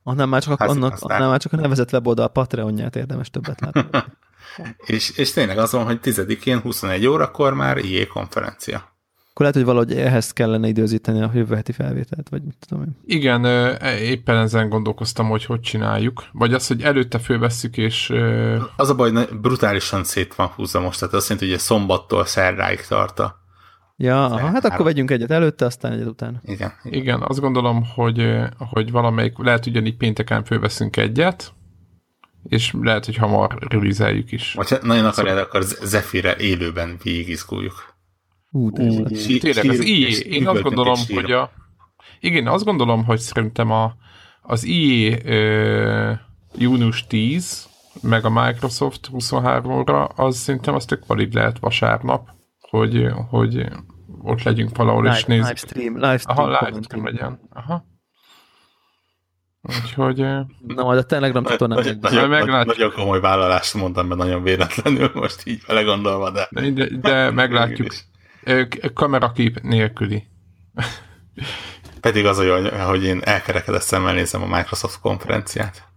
[0.03, 3.85] Annál már csak, a, annak, annál már csak a nevezett weboldal Patreonját érdemes többet látni.
[4.95, 8.96] és, és tényleg az van, hogy 10-én 21 órakor már IE konferencia.
[9.37, 12.97] Akkor lehet, hogy valahogy ehhez kellene időzíteni a jövő heti felvételt, vagy mit tudom én.
[13.05, 13.45] Igen,
[14.01, 16.23] éppen ezen gondolkoztam, hogy hogy csináljuk.
[16.31, 18.13] Vagy az, hogy előtte fölvesszük, és...
[18.75, 22.81] Az a baj, hogy brutálisan szét van húzva most, tehát azt jelenti, hogy szombattól szerdáig
[22.87, 23.35] tart a
[23.97, 26.41] Ja, aha, hát akkor vegyünk egyet előtte, aztán egyet utána.
[26.43, 26.73] Igen.
[26.83, 31.53] Igen, azt gondolom, hogy, hogy valamelyik, lehet ugyanígy pénteken fölveszünk egyet,
[32.43, 34.53] és lehet, hogy hamar releaseljük is.
[34.53, 37.96] Vagy ha nagyon akarjád, akkor Zephyrre élőben végigizguljuk.
[38.51, 41.51] Ú, Ú, tényleg, az IE, én azt gondolom, hogy a...
[42.19, 43.95] Igen, azt gondolom, hogy szerintem a,
[44.41, 46.11] az IE ö,
[46.57, 47.67] június 10,
[48.01, 52.29] meg a Microsoft 23-ra, az szerintem az tök valid lehet vasárnap,
[52.59, 53.65] hogy, hogy
[54.21, 55.45] ott legyünk valahol live, és nézzük.
[55.45, 56.39] Livestream, livestream.
[56.39, 57.39] Aha, livestream legyen.
[57.53, 57.85] Aha.
[59.61, 60.17] Úgyhogy...
[60.67, 65.11] Na, majd a Telegram csatornán nagyon, nagyon, nagyon, nagyon komoly vállalást mondtam be nagyon véletlenül
[65.13, 66.47] most így belegondolva, de...
[66.51, 67.93] De, de, de meglátjuk.
[68.93, 70.27] Kamerakép nélküli.
[72.01, 75.87] Pedig az olyan, hogy én elkerekedett szemmel nézem a Microsoft konferenciát,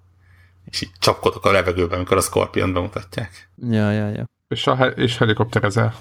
[0.64, 3.50] és így csapkodok a levegőben, amikor a Scorpion bemutatják.
[3.56, 4.24] Ja, ja, ja.
[4.48, 5.94] És, a, és helikopterezel,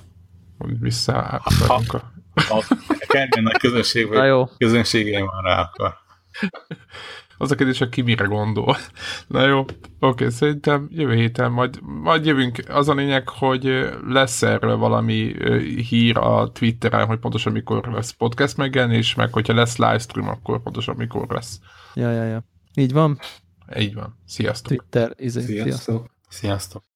[0.57, 1.41] hogy vissza a...
[2.49, 2.77] a
[3.07, 5.93] Kergen nagy közönség, vagy közönségén van rá, akkor...
[7.41, 8.77] Az a kérdés, hogy ki mire gondol.
[9.27, 9.65] Na jó,
[9.99, 12.63] oké, szerintem jövő héten majd, majd jövünk.
[12.67, 15.35] Az a lényeg, hogy lesz erről valami
[15.89, 20.95] hír a Twitteren, hogy pontosan mikor lesz podcast megjelenés, meg hogyha lesz livestream, akkor pontosan
[20.95, 21.59] mikor lesz.
[21.93, 22.43] Ja, ja, ja.
[22.75, 23.19] Így van?
[23.79, 24.19] Így van.
[24.25, 24.67] Sziasztok.
[24.67, 26.09] Twitter, izé, sziasztok.
[26.29, 26.88] Sziasztok.